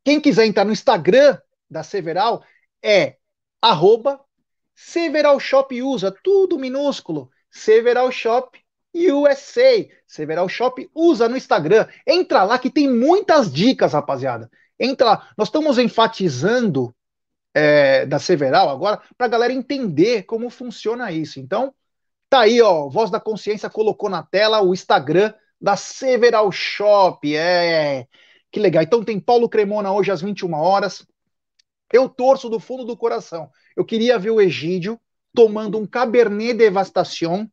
quem 0.05 0.20
quiser 0.20 0.47
entrar 0.47 0.64
no 0.64 0.72
Instagram 0.72 1.39
da 1.70 1.85
Several, 1.85 2.43
é 2.83 3.16
arroba 3.62 4.20
Several 4.75 5.39
Shop 5.39 5.83
usa, 5.83 6.14
tudo 6.22 6.59
minúsculo. 6.59 7.31
Several 7.51 8.11
Shop 8.11 8.59
USA. 8.95 9.87
Several 10.07 10.49
Shop 10.49 10.91
usa 10.95 11.29
no 11.29 11.37
Instagram. 11.37 11.87
Entra 12.07 12.45
lá 12.45 12.59
que 12.59 12.70
tem 12.70 12.89
muitas 12.89 13.53
dicas, 13.53 13.93
rapaziada. 13.93 14.51
Entra 14.79 15.07
lá. 15.07 15.29
Nós 15.37 15.49
estamos 15.49 15.79
enfatizando 15.79 16.95
é, 17.55 18.05
da 18.05 18.18
Several 18.18 18.68
agora, 18.68 19.01
para 19.16 19.27
a 19.27 19.31
galera 19.31 19.53
entender 19.53 20.25
como 20.25 20.51
funciona 20.51 21.12
isso. 21.12 21.39
Então, 21.39 21.72
tá 22.29 22.41
aí, 22.41 22.61
ó, 22.61 22.89
Voz 22.89 23.11
da 23.11 23.20
Consciência 23.20 23.70
colocou 23.70 24.11
na 24.11 24.22
tela 24.22 24.61
o 24.61 24.75
Instagram 24.75 25.33
da 25.61 25.77
Several 25.77 26.51
Shop. 26.51 27.37
É, 27.37 28.07
que 28.51 28.59
legal. 28.61 28.83
Então 28.83 29.05
tem 29.05 29.20
Paulo 29.20 29.49
Cremona 29.49 29.93
hoje 29.93 30.11
às 30.11 30.20
21 30.20 30.53
horas. 30.55 31.07
Eu 31.93 32.09
torço 32.09 32.49
do 32.49 32.59
fundo 32.59 32.85
do 32.85 32.97
coração. 32.97 33.49
Eu 33.77 33.85
queria 33.85 34.18
ver 34.18 34.31
o 34.31 34.41
Egídio 34.41 35.01
tomando 35.35 35.79
um 35.79 35.87
Cabernet 35.87 36.55
Devastação, 36.55 37.51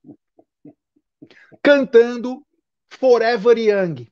cantando 1.62 2.46
Forever 2.90 3.58
Young. 3.58 4.08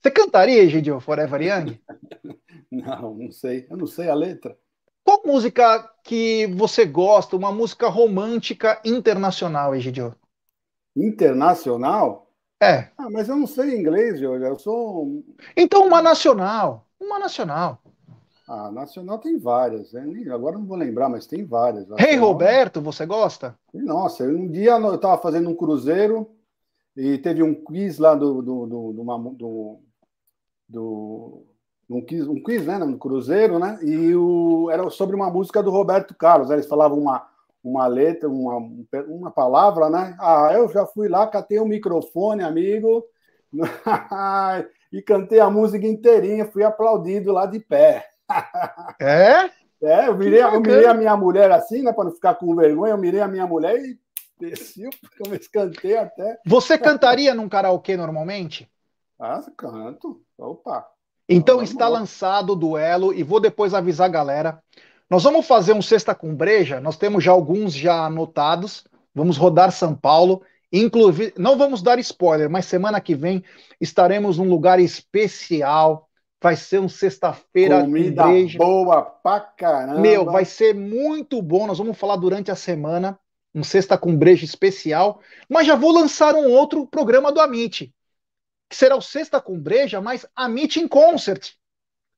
Você 0.00 0.10
cantaria, 0.10 0.62
Egídio, 0.62 0.98
Forever 1.00 1.40
Young? 1.42 1.80
Não, 2.70 3.14
não 3.14 3.30
sei. 3.30 3.66
Eu 3.70 3.76
não 3.76 3.86
sei 3.86 4.08
a 4.08 4.14
letra. 4.14 4.56
Qual 5.04 5.22
música 5.26 5.90
que 6.02 6.46
você 6.46 6.84
gosta, 6.84 7.36
uma 7.36 7.52
música 7.52 7.88
romântica 7.88 8.80
internacional, 8.84 9.74
Egidio? 9.74 10.14
Internacional? 10.96 12.30
É. 12.60 12.88
Ah, 12.96 13.10
mas 13.10 13.28
eu 13.28 13.36
não 13.36 13.46
sei 13.46 13.76
inglês, 13.76 14.20
Jorge. 14.20 14.46
Eu 14.46 14.58
sou. 14.58 15.24
Então, 15.56 15.86
uma 15.86 16.00
nacional. 16.00 16.86
Uma 17.00 17.18
nacional. 17.18 17.81
Ah, 18.54 18.70
nacional 18.70 19.18
tem 19.18 19.38
várias. 19.38 19.94
Né? 19.94 20.30
Agora 20.30 20.58
não 20.58 20.66
vou 20.66 20.76
lembrar, 20.76 21.08
mas 21.08 21.26
tem 21.26 21.42
várias. 21.42 21.88
Rei 21.96 22.10
hey 22.10 22.16
Roberto, 22.16 22.82
você 22.82 23.06
gosta? 23.06 23.58
Nossa, 23.72 24.24
um 24.24 24.46
dia 24.46 24.72
eu 24.72 24.94
estava 24.94 25.16
fazendo 25.22 25.48
um 25.48 25.56
cruzeiro 25.56 26.30
e 26.94 27.16
teve 27.16 27.42
um 27.42 27.54
quiz 27.54 27.98
lá 27.98 28.14
do, 28.14 28.42
do, 28.42 28.66
do, 28.66 28.92
do, 28.92 29.32
do, 29.38 29.80
do 30.68 31.46
um 31.88 32.04
quiz, 32.04 32.28
um 32.28 32.42
quiz 32.42 32.66
né, 32.66 32.76
no 32.76 32.98
Cruzeiro, 32.98 33.58
né? 33.58 33.78
E 33.82 34.14
o, 34.14 34.68
era 34.70 34.90
sobre 34.90 35.16
uma 35.16 35.30
música 35.30 35.62
do 35.62 35.70
Roberto 35.70 36.14
Carlos. 36.14 36.50
Eles 36.50 36.66
falavam 36.66 36.98
uma, 36.98 37.26
uma 37.64 37.86
letra, 37.86 38.28
uma, 38.28 38.58
uma 39.08 39.30
palavra, 39.30 39.88
né? 39.88 40.14
Ah, 40.20 40.50
eu 40.52 40.68
já 40.68 40.84
fui 40.84 41.08
lá, 41.08 41.26
catei 41.26 41.58
o 41.58 41.62
um 41.62 41.68
microfone, 41.68 42.42
amigo, 42.42 43.02
e 44.92 45.00
cantei 45.00 45.40
a 45.40 45.48
música 45.48 45.86
inteirinha, 45.86 46.52
fui 46.52 46.62
aplaudido 46.62 47.32
lá 47.32 47.46
de 47.46 47.58
pé. 47.58 48.11
É? 49.00 49.50
É, 49.84 50.06
eu 50.06 50.16
mirei, 50.16 50.40
eu 50.40 50.60
mirei 50.60 50.86
a 50.86 50.94
minha 50.94 51.16
mulher 51.16 51.50
assim, 51.50 51.82
né? 51.82 51.92
Para 51.92 52.04
não 52.04 52.12
ficar 52.12 52.36
com 52.36 52.54
vergonha, 52.54 52.92
eu 52.92 52.98
mirei 52.98 53.20
a 53.20 53.26
minha 53.26 53.44
mulher 53.48 53.74
e 53.84 53.98
desci, 54.38 54.88
comecei, 55.18 55.48
cantei 55.52 55.96
até. 55.96 56.38
Você 56.46 56.78
cantaria 56.78 57.34
num 57.34 57.48
karaokê 57.48 57.96
normalmente? 57.96 58.70
Ah, 59.24 59.40
canto. 59.56 60.20
Opa. 60.36 60.84
Então 61.28 61.62
está 61.62 61.86
lançado 61.86 62.54
o 62.54 62.56
duelo 62.56 63.14
e 63.14 63.22
vou 63.22 63.38
depois 63.38 63.72
avisar 63.72 64.08
a 64.08 64.12
galera. 64.12 64.62
Nós 65.08 65.22
vamos 65.22 65.46
fazer 65.46 65.72
um 65.72 65.80
sexta 65.80 66.12
com 66.12 66.34
breja, 66.34 66.80
nós 66.80 66.96
temos 66.96 67.22
já 67.22 67.30
alguns 67.30 67.72
já 67.72 68.04
anotados. 68.06 68.84
Vamos 69.14 69.36
rodar 69.36 69.70
São 69.70 69.94
Paulo. 69.94 70.42
Inclusive, 70.72 71.34
não 71.36 71.56
vamos 71.56 71.82
dar 71.82 71.98
spoiler, 71.98 72.50
mas 72.50 72.64
semana 72.64 73.00
que 73.00 73.14
vem 73.14 73.44
estaremos 73.80 74.38
num 74.38 74.48
lugar 74.48 74.80
especial. 74.80 76.08
Vai 76.42 76.56
ser 76.56 76.80
um 76.80 76.88
sexta-feira 76.88 77.82
Comida 77.82 78.24
breja. 78.24 78.58
boa 78.58 79.02
pra 79.02 79.40
caramba. 79.40 80.00
Meu, 80.00 80.24
vai 80.24 80.44
ser 80.44 80.74
muito 80.74 81.40
bom. 81.40 81.66
Nós 81.66 81.78
vamos 81.78 81.96
falar 81.96 82.16
durante 82.16 82.50
a 82.50 82.56
semana. 82.56 83.18
Um 83.54 83.62
sexta 83.62 83.96
com 83.96 84.16
breja 84.16 84.44
especial. 84.44 85.20
Mas 85.48 85.66
já 85.66 85.76
vou 85.76 85.92
lançar 85.92 86.34
um 86.34 86.50
outro 86.50 86.86
programa 86.86 87.30
do 87.30 87.40
Amit 87.40 87.94
que 88.72 88.76
será 88.76 88.96
o 88.96 89.02
Sexta 89.02 89.38
com 89.38 89.60
Breja, 89.60 90.00
mas 90.00 90.26
a 90.34 90.48
Meeting 90.48 90.88
Concert. 90.88 91.52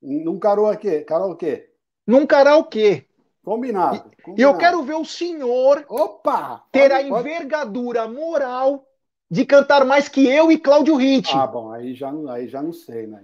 Num 0.01 0.39
karaokê, 0.39 1.01
karaokê. 1.01 1.69
Num 2.07 2.25
karaokê. 2.25 3.07
Combinado, 3.43 4.05
combinado. 4.23 4.41
E 4.41 4.43
eu 4.43 4.57
quero 4.57 4.83
ver 4.85 4.95
o 4.95 5.05
senhor 5.05 5.85
Opa, 5.89 6.65
ter 6.71 6.91
pode, 6.91 6.95
a 6.95 7.03
envergadura 7.03 8.03
pode. 8.03 8.15
moral 8.15 8.87
de 9.29 9.45
cantar 9.45 9.85
mais 9.85 10.09
que 10.09 10.25
eu 10.29 10.53
e 10.53 10.57
Cláudio 10.57 10.95
Ritt. 10.95 11.31
Ah, 11.35 11.47
bom, 11.47 11.73
aí 11.73 11.93
já, 11.93 12.13
aí 12.31 12.47
já 12.47 12.63
não 12.63 12.73
sei, 12.73 13.09
né? 13.09 13.21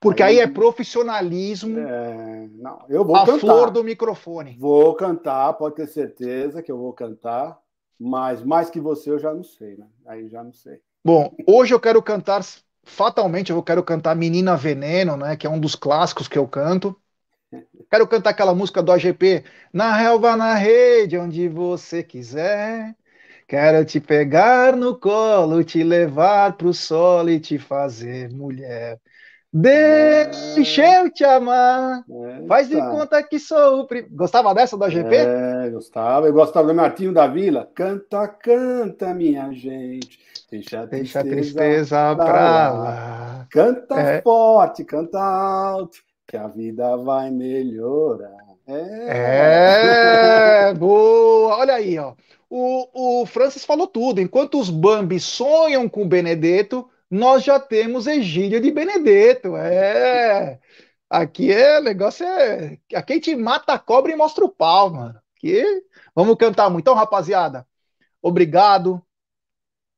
Porque 0.00 0.22
aí, 0.22 0.38
aí 0.38 0.40
é 0.40 0.46
profissionalismo. 0.46 1.78
É, 1.78 2.48
não, 2.52 2.84
eu 2.88 3.04
vou 3.04 3.16
a 3.16 3.26
cantar. 3.26 3.40
flor 3.40 3.70
do 3.70 3.82
microfone. 3.82 4.56
Vou 4.58 4.94
cantar, 4.94 5.52
pode 5.54 5.76
ter 5.76 5.86
certeza 5.86 6.62
que 6.62 6.70
eu 6.70 6.78
vou 6.78 6.92
cantar, 6.92 7.58
mas 7.98 8.42
mais 8.42 8.70
que 8.70 8.80
você 8.80 9.10
eu 9.10 9.18
já 9.18 9.34
não 9.34 9.42
sei, 9.42 9.76
né? 9.76 9.86
Aí 10.06 10.28
já 10.28 10.42
não 10.42 10.52
sei. 10.52 10.80
Bom, 11.04 11.34
hoje 11.46 11.74
eu 11.74 11.80
quero 11.80 12.02
cantar, 12.02 12.42
fatalmente 12.84 13.50
eu 13.50 13.62
quero 13.62 13.82
cantar 13.82 14.14
Menina 14.14 14.56
Veneno, 14.56 15.16
né, 15.16 15.36
que 15.36 15.46
é 15.46 15.50
um 15.50 15.60
dos 15.60 15.74
clássicos 15.74 16.28
que 16.28 16.38
eu 16.38 16.46
canto. 16.46 16.96
Quero 17.90 18.06
cantar 18.06 18.30
aquela 18.30 18.54
música 18.54 18.82
do 18.82 18.92
AGP, 18.92 19.44
Na 19.72 19.96
relva, 19.96 20.36
na 20.36 20.54
rede, 20.54 21.16
onde 21.16 21.48
você 21.48 22.02
quiser. 22.02 22.94
Quero 23.46 23.82
te 23.84 23.98
pegar 23.98 24.76
no 24.76 24.98
colo, 24.98 25.64
te 25.64 25.82
levar 25.82 26.56
pro 26.56 26.74
sol 26.74 27.30
e 27.30 27.40
te 27.40 27.58
fazer 27.58 28.30
mulher. 28.30 29.00
Deixa 29.52 31.00
eu 31.00 31.10
te 31.10 31.24
amar. 31.24 32.04
É, 32.08 32.46
Faz 32.46 32.68
de 32.68 32.76
conta 32.76 33.22
que 33.22 33.38
sou 33.38 33.80
o 33.80 33.86
prim... 33.86 34.06
Gostava 34.10 34.54
dessa 34.54 34.76
do 34.76 34.84
AGP? 34.84 35.14
É, 35.14 35.70
gostava. 35.70 36.26
Eu 36.26 36.32
gostava 36.32 36.68
do 36.68 36.74
Martinho 36.74 37.12
da 37.12 37.26
Vila. 37.26 37.68
Canta, 37.74 38.28
canta, 38.28 39.14
minha 39.14 39.50
gente. 39.52 40.18
Deixa 40.50 40.80
a 40.80 40.86
Deixa 40.86 41.22
tristeza, 41.22 42.14
pra, 42.14 42.24
pra 42.24 42.72
lá. 42.72 43.46
Canta 43.50 44.00
é. 44.00 44.22
forte, 44.22 44.84
canta 44.84 45.18
alto, 45.18 45.98
que 46.26 46.36
a 46.36 46.48
vida 46.48 46.96
vai 46.96 47.30
melhorar. 47.30 48.48
É, 48.66 50.70
é 50.70 50.74
boa. 50.74 51.56
Olha 51.56 51.74
aí, 51.74 51.98
ó. 51.98 52.14
O, 52.50 53.22
o 53.22 53.26
Francis 53.26 53.64
falou 53.64 53.86
tudo. 53.86 54.20
Enquanto 54.20 54.58
os 54.58 54.70
Bambi 54.70 55.20
sonham 55.20 55.88
com 55.88 56.08
Benedetto, 56.08 56.88
nós 57.10 57.44
já 57.44 57.58
temos 57.58 58.06
Egílio 58.06 58.60
de 58.60 58.70
Benedetto. 58.70 59.56
É. 59.56 60.58
Aqui 61.08 61.50
é 61.52 61.80
negócio 61.80 62.26
é. 62.26 62.78
Aqui 62.94 63.12
a 63.12 63.16
gente 63.16 63.34
mata 63.36 63.72
a 63.72 63.78
cobra 63.78 64.12
e 64.12 64.16
mostra 64.16 64.44
o 64.44 64.48
pau, 64.50 64.90
mano. 64.90 65.18
Aqui, 65.36 65.64
vamos 66.14 66.36
cantar 66.36 66.68
muito. 66.68 66.84
Então, 66.84 66.94
rapaziada, 66.94 67.66
obrigado. 68.20 69.02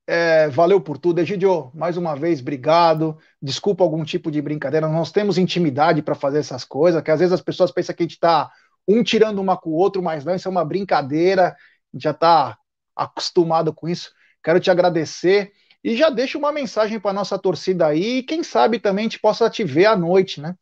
É, 0.06 0.48
valeu 0.48 0.80
por 0.80 0.98
tudo. 0.98 1.20
Egidio, 1.20 1.70
mais 1.74 1.96
uma 1.96 2.14
vez, 2.16 2.40
obrigado. 2.40 3.18
Desculpa 3.40 3.84
algum 3.84 4.04
tipo 4.04 4.30
de 4.30 4.42
brincadeira. 4.42 4.88
Nós 4.88 5.12
temos 5.12 5.38
intimidade 5.38 6.02
para 6.02 6.14
fazer 6.14 6.38
essas 6.40 6.64
coisas, 6.64 7.02
que 7.02 7.10
às 7.10 7.20
vezes 7.20 7.32
as 7.32 7.40
pessoas 7.40 7.70
pensam 7.70 7.94
que 7.94 8.02
a 8.02 8.04
gente 8.04 8.14
está 8.14 8.50
um 8.86 9.02
tirando 9.02 9.38
uma 9.40 9.56
com 9.56 9.70
o 9.70 9.74
outro, 9.74 10.02
mas 10.02 10.24
não, 10.24 10.34
isso 10.34 10.48
é 10.48 10.50
uma 10.50 10.64
brincadeira. 10.64 11.48
A 11.48 11.96
gente 11.96 12.02
já 12.02 12.10
está 12.10 12.58
acostumado 12.94 13.72
com 13.72 13.88
isso. 13.88 14.12
Quero 14.42 14.60
te 14.60 14.70
agradecer 14.70 15.52
e 15.82 15.96
já 15.96 16.10
deixo 16.10 16.38
uma 16.38 16.52
mensagem 16.52 17.00
para 17.00 17.12
nossa 17.12 17.38
torcida 17.38 17.86
aí. 17.86 18.18
E 18.18 18.22
quem 18.22 18.42
sabe 18.42 18.78
também 18.78 19.06
a 19.06 19.08
gente 19.08 19.20
possa 19.20 19.48
te 19.48 19.64
ver 19.64 19.86
à 19.86 19.96
noite, 19.96 20.40
né? 20.40 20.56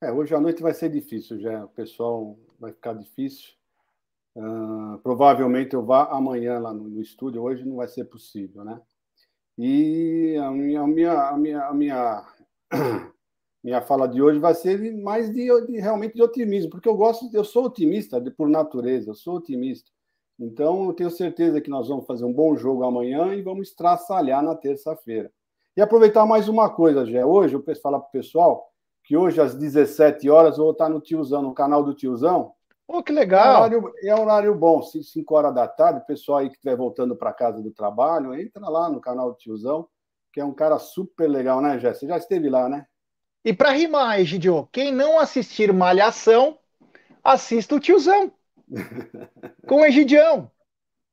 É, 0.00 0.10
hoje 0.10 0.34
à 0.34 0.40
noite 0.40 0.62
vai 0.62 0.74
ser 0.74 0.88
difícil 0.88 1.40
já. 1.40 1.64
O 1.64 1.68
pessoal 1.68 2.38
vai 2.58 2.72
ficar 2.72 2.94
difícil. 2.94 3.52
Uh, 4.34 4.98
provavelmente 5.02 5.74
eu 5.74 5.84
vá 5.84 6.04
amanhã 6.04 6.58
lá 6.58 6.72
no, 6.72 6.88
no, 6.88 7.02
estúdio, 7.02 7.42
hoje 7.42 7.66
não 7.66 7.76
vai 7.76 7.86
ser 7.86 8.06
possível, 8.06 8.64
né? 8.64 8.80
E 9.58 10.38
a 10.42 10.50
minha, 10.50 10.80
a 10.80 10.86
minha, 10.86 11.12
a 11.12 11.36
minha, 11.36 11.66
a 11.66 11.74
minha, 11.74 12.34
minha 13.62 13.82
fala 13.82 14.08
de 14.08 14.22
hoje 14.22 14.38
vai 14.38 14.54
ser 14.54 14.80
mais 14.96 15.30
de, 15.30 15.66
de, 15.66 15.78
realmente 15.78 16.14
de 16.14 16.22
otimismo, 16.22 16.70
porque 16.70 16.88
eu 16.88 16.96
gosto, 16.96 17.28
eu 17.34 17.44
sou 17.44 17.66
otimista 17.66 18.18
por 18.30 18.48
natureza, 18.48 19.10
eu 19.10 19.14
sou 19.14 19.36
otimista. 19.36 19.90
Então 20.38 20.86
eu 20.86 20.92
tenho 20.92 21.10
certeza 21.10 21.60
que 21.60 21.70
nós 21.70 21.88
vamos 21.88 22.06
fazer 22.06 22.24
um 22.24 22.32
bom 22.32 22.56
jogo 22.56 22.84
amanhã 22.84 23.34
e 23.34 23.42
vamos 23.42 23.68
estraçalhar 23.68 24.42
na 24.42 24.54
terça-feira. 24.54 25.30
E 25.76 25.80
aproveitar 25.80 26.26
mais 26.26 26.48
uma 26.48 26.68
coisa, 26.68 27.06
Gé. 27.06 27.24
Hoje 27.24 27.54
eu 27.54 27.64
falar 27.82 28.00
para 28.00 28.08
o 28.08 28.12
pessoal 28.12 28.70
que 29.04 29.16
hoje 29.16 29.40
às 29.40 29.54
17 29.54 30.28
horas 30.30 30.58
eu 30.58 30.64
vou 30.64 30.72
estar 30.72 30.88
no 30.88 31.00
Tiozão, 31.00 31.42
no 31.42 31.54
canal 31.54 31.82
do 31.82 31.94
Tiozão, 31.94 32.54
Oh, 32.94 33.02
que 33.02 33.10
legal! 33.10 33.40
É 33.40 33.48
um 33.48 33.56
horário, 33.56 33.94
é 34.02 34.14
horário 34.14 34.54
bom, 34.54 34.82
5 34.82 35.34
horas 35.34 35.54
da 35.54 35.66
tarde, 35.66 36.00
o 36.00 36.06
pessoal 36.06 36.38
aí 36.38 36.48
que 36.48 36.56
estiver 36.56 36.76
voltando 36.76 37.16
para 37.16 37.32
casa 37.32 37.62
do 37.62 37.70
trabalho, 37.70 38.34
entra 38.34 38.68
lá 38.68 38.90
no 38.90 39.00
canal 39.00 39.30
do 39.30 39.38
Tiozão, 39.38 39.88
que 40.30 40.40
é 40.40 40.44
um 40.44 40.52
cara 40.52 40.78
super 40.78 41.26
legal, 41.26 41.62
né, 41.62 41.78
Jéssica? 41.78 42.00
Você 42.00 42.06
já 42.06 42.16
esteve 42.18 42.50
lá, 42.50 42.68
né? 42.68 42.84
E 43.42 43.52
para 43.52 43.70
rimar, 43.70 44.20
Egidio, 44.20 44.68
quem 44.70 44.92
não 44.92 45.18
assistir 45.18 45.72
Malhação, 45.72 46.58
assista 47.24 47.74
o 47.74 47.80
Tiozão. 47.80 48.30
com 49.66 49.80
o 49.80 49.84
Egidião. 49.84 50.50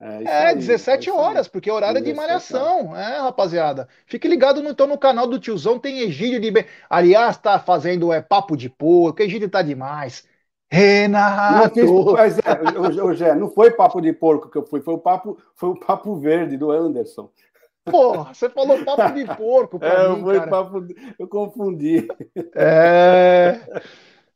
É, 0.02 0.24
é 0.24 0.48
aí, 0.48 0.56
17 0.56 1.10
é 1.10 1.14
horas, 1.14 1.48
porque 1.48 1.70
é 1.70 1.74
horário 1.74 2.02
de 2.02 2.14
malhação, 2.14 2.96
é, 2.96 3.18
rapaziada. 3.20 3.88
Fique 4.06 4.30
ligado 4.30 4.64
no, 4.64 4.70
então 4.70 4.88
no 4.88 4.98
canal 4.98 5.28
do 5.28 5.40
tiozão, 5.40 5.78
tem 5.78 6.00
Egídio 6.00 6.40
de. 6.40 6.66
Aliás, 6.90 7.38
tá 7.38 7.60
fazendo 7.60 8.14
é, 8.14 8.22
papo 8.22 8.56
de 8.56 8.70
porco, 8.70 9.22
Egídio 9.22 9.50
tá 9.50 9.62
demais. 9.62 10.26
Renato! 10.72 11.74
Fiz, 11.74 11.90
mas 12.14 12.38
é, 12.38 13.14
Gé, 13.16 13.36
não 13.36 13.50
foi 13.50 13.72
papo 13.72 14.00
de 14.00 14.14
porco 14.14 14.50
que 14.50 14.58
eu 14.58 14.66
fui, 14.66 14.82
foi 14.82 14.94
o 14.94 15.00
papo, 15.00 15.38
foi 15.56 15.70
o 15.70 15.80
papo 15.80 16.16
verde 16.16 16.56
do 16.56 16.72
Anderson. 16.72 17.30
Porra, 17.84 18.34
você 18.34 18.50
falou 18.50 18.86
papo 18.86 19.14
de 19.14 19.26
porco 19.36 19.80
pra 19.80 20.04
é, 20.04 20.10
mim, 20.10 20.22
foi 20.22 20.38
cara. 20.38 20.50
Papo, 20.50 20.86
eu 21.18 21.28
confundi. 21.28 22.08
É... 22.56 23.60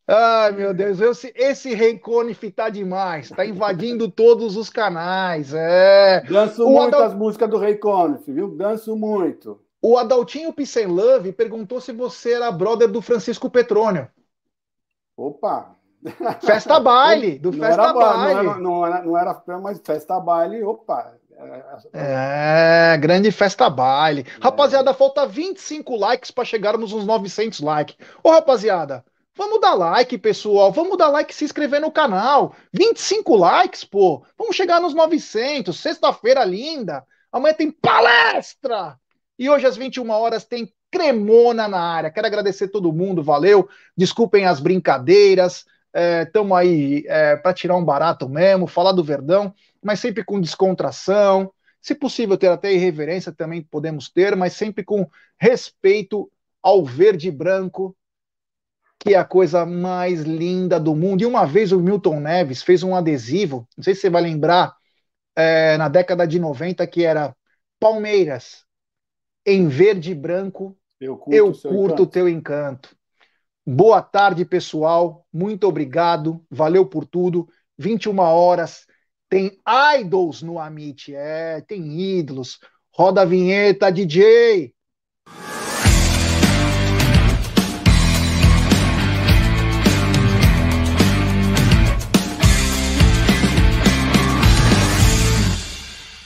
Ai, 0.07 0.51
meu 0.51 0.73
Deus, 0.73 0.99
esse, 0.99 1.33
esse 1.35 1.73
Rei 1.73 1.97
Conif 1.97 2.51
tá 2.51 2.69
demais, 2.69 3.29
tá 3.29 3.45
invadindo 3.45 4.09
todos 4.11 4.57
os 4.57 4.69
canais. 4.69 5.53
É. 5.53 6.21
Danço 6.29 6.65
o 6.65 6.71
muito 6.71 6.95
Adal... 6.95 7.03
as 7.03 7.13
músicas 7.13 7.49
do 7.49 7.57
Rei 7.57 7.75
Conif, 7.75 8.29
viu? 8.31 8.49
Danço 8.49 8.95
muito. 8.95 9.61
O 9.81 9.97
Adaltinho 9.97 10.53
Pissen 10.53 10.87
Love 10.87 11.31
perguntou 11.31 11.79
se 11.79 11.91
você 11.91 12.33
era 12.33 12.51
brother 12.51 12.89
do 12.89 13.01
Francisco 13.01 13.49
Petrônio. 13.49 14.07
Opa! 15.15 15.75
Festa 16.41 16.79
baile, 16.81 17.39
do 17.39 17.51
não 17.51 17.59
Festa 17.59 17.81
era, 17.83 17.93
Baile. 17.93 18.33
Não 18.33 18.51
era, 18.51 18.59
não 18.59 18.85
era, 18.85 19.03
não 19.03 19.17
era, 19.17 19.61
mas 19.61 19.81
Festa 19.83 20.19
Baile, 20.19 20.63
opa! 20.63 21.13
É, 21.91 22.97
grande 22.97 23.31
festa 23.31 23.69
baile. 23.69 24.21
É. 24.21 24.43
Rapaziada, 24.43 24.93
falta 24.93 25.25
25 25.25 25.95
likes 25.95 26.31
para 26.31 26.45
chegarmos 26.45 26.93
uns 26.93 27.05
900 27.05 27.59
likes. 27.59 27.97
Ô, 28.23 28.31
rapaziada, 28.31 29.03
vamos 29.35 29.59
dar 29.59 29.73
like, 29.73 30.17
pessoal. 30.17 30.71
Vamos 30.71 30.97
dar 30.97 31.09
like 31.09 31.31
e 31.31 31.35
se 31.35 31.45
inscrever 31.45 31.81
no 31.81 31.91
canal. 31.91 32.55
25 32.71 33.35
likes, 33.35 33.83
pô. 33.83 34.25
Vamos 34.37 34.55
chegar 34.55 34.79
nos 34.79 34.93
900. 34.93 35.77
Sexta-feira 35.77 36.43
linda. 36.43 37.03
Amanhã 37.31 37.53
tem 37.53 37.71
palestra. 37.71 38.97
E 39.37 39.49
hoje 39.49 39.65
às 39.65 39.75
21 39.75 40.09
horas 40.09 40.45
tem 40.45 40.71
cremona 40.91 41.67
na 41.67 41.81
área. 41.81 42.11
Quero 42.11 42.27
agradecer 42.27 42.67
todo 42.67 42.93
mundo, 42.93 43.23
valeu. 43.23 43.67
Desculpem 43.97 44.45
as 44.45 44.59
brincadeiras. 44.59 45.65
Estamos 46.25 46.57
é, 46.57 46.61
aí 46.61 47.03
é, 47.07 47.35
para 47.35 47.53
tirar 47.53 47.75
um 47.75 47.85
barato 47.85 48.27
mesmo, 48.27 48.65
falar 48.65 48.93
do 48.93 49.03
Verdão 49.03 49.53
mas 49.83 49.99
sempre 49.99 50.23
com 50.23 50.39
descontração. 50.39 51.51
Se 51.81 51.93
possível, 51.93 52.37
ter 52.37 52.47
até 52.47 52.73
irreverência 52.73 53.31
também 53.31 53.61
podemos 53.61 54.09
ter, 54.09 54.35
mas 54.35 54.53
sempre 54.53 54.83
com 54.83 55.07
respeito 55.37 56.31
ao 56.61 56.85
verde 56.85 57.27
e 57.27 57.31
branco, 57.31 57.95
que 59.03 59.13
é 59.13 59.17
a 59.17 59.25
coisa 59.25 59.65
mais 59.65 60.21
linda 60.21 60.79
do 60.79 60.95
mundo. 60.95 61.21
E 61.21 61.25
uma 61.25 61.45
vez 61.45 61.73
o 61.73 61.79
Milton 61.79 62.21
Neves 62.21 62.63
fez 62.63 62.83
um 62.83 62.95
adesivo, 62.95 63.67
não 63.75 63.83
sei 63.83 63.93
se 63.93 63.99
você 63.99 64.09
vai 64.09 64.21
lembrar, 64.21 64.73
é, 65.35 65.75
na 65.75 65.89
década 65.89 66.25
de 66.25 66.39
90, 66.39 66.87
que 66.87 67.03
era 67.03 67.35
Palmeiras, 67.77 68.63
em 69.45 69.67
verde 69.67 70.11
e 70.11 70.15
branco, 70.15 70.77
eu 71.01 71.17
curto, 71.17 71.35
eu 71.35 71.53
curto 71.53 72.03
o 72.03 72.07
teu 72.07 72.29
encanto. 72.29 72.95
Boa 73.65 74.01
tarde, 74.01 74.45
pessoal. 74.45 75.25
Muito 75.33 75.67
obrigado. 75.67 76.41
Valeu 76.49 76.85
por 76.85 77.05
tudo. 77.05 77.45
21 77.77 78.17
horas. 78.19 78.85
Tem 79.27 79.59
idols 79.99 80.41
no 80.41 80.59
Amit, 80.59 81.13
é, 81.13 81.59
tem 81.59 81.99
ídolos. 81.99 82.57
Roda 82.95 83.23
a 83.23 83.25
vinheta, 83.25 83.91
DJ. 83.91 84.73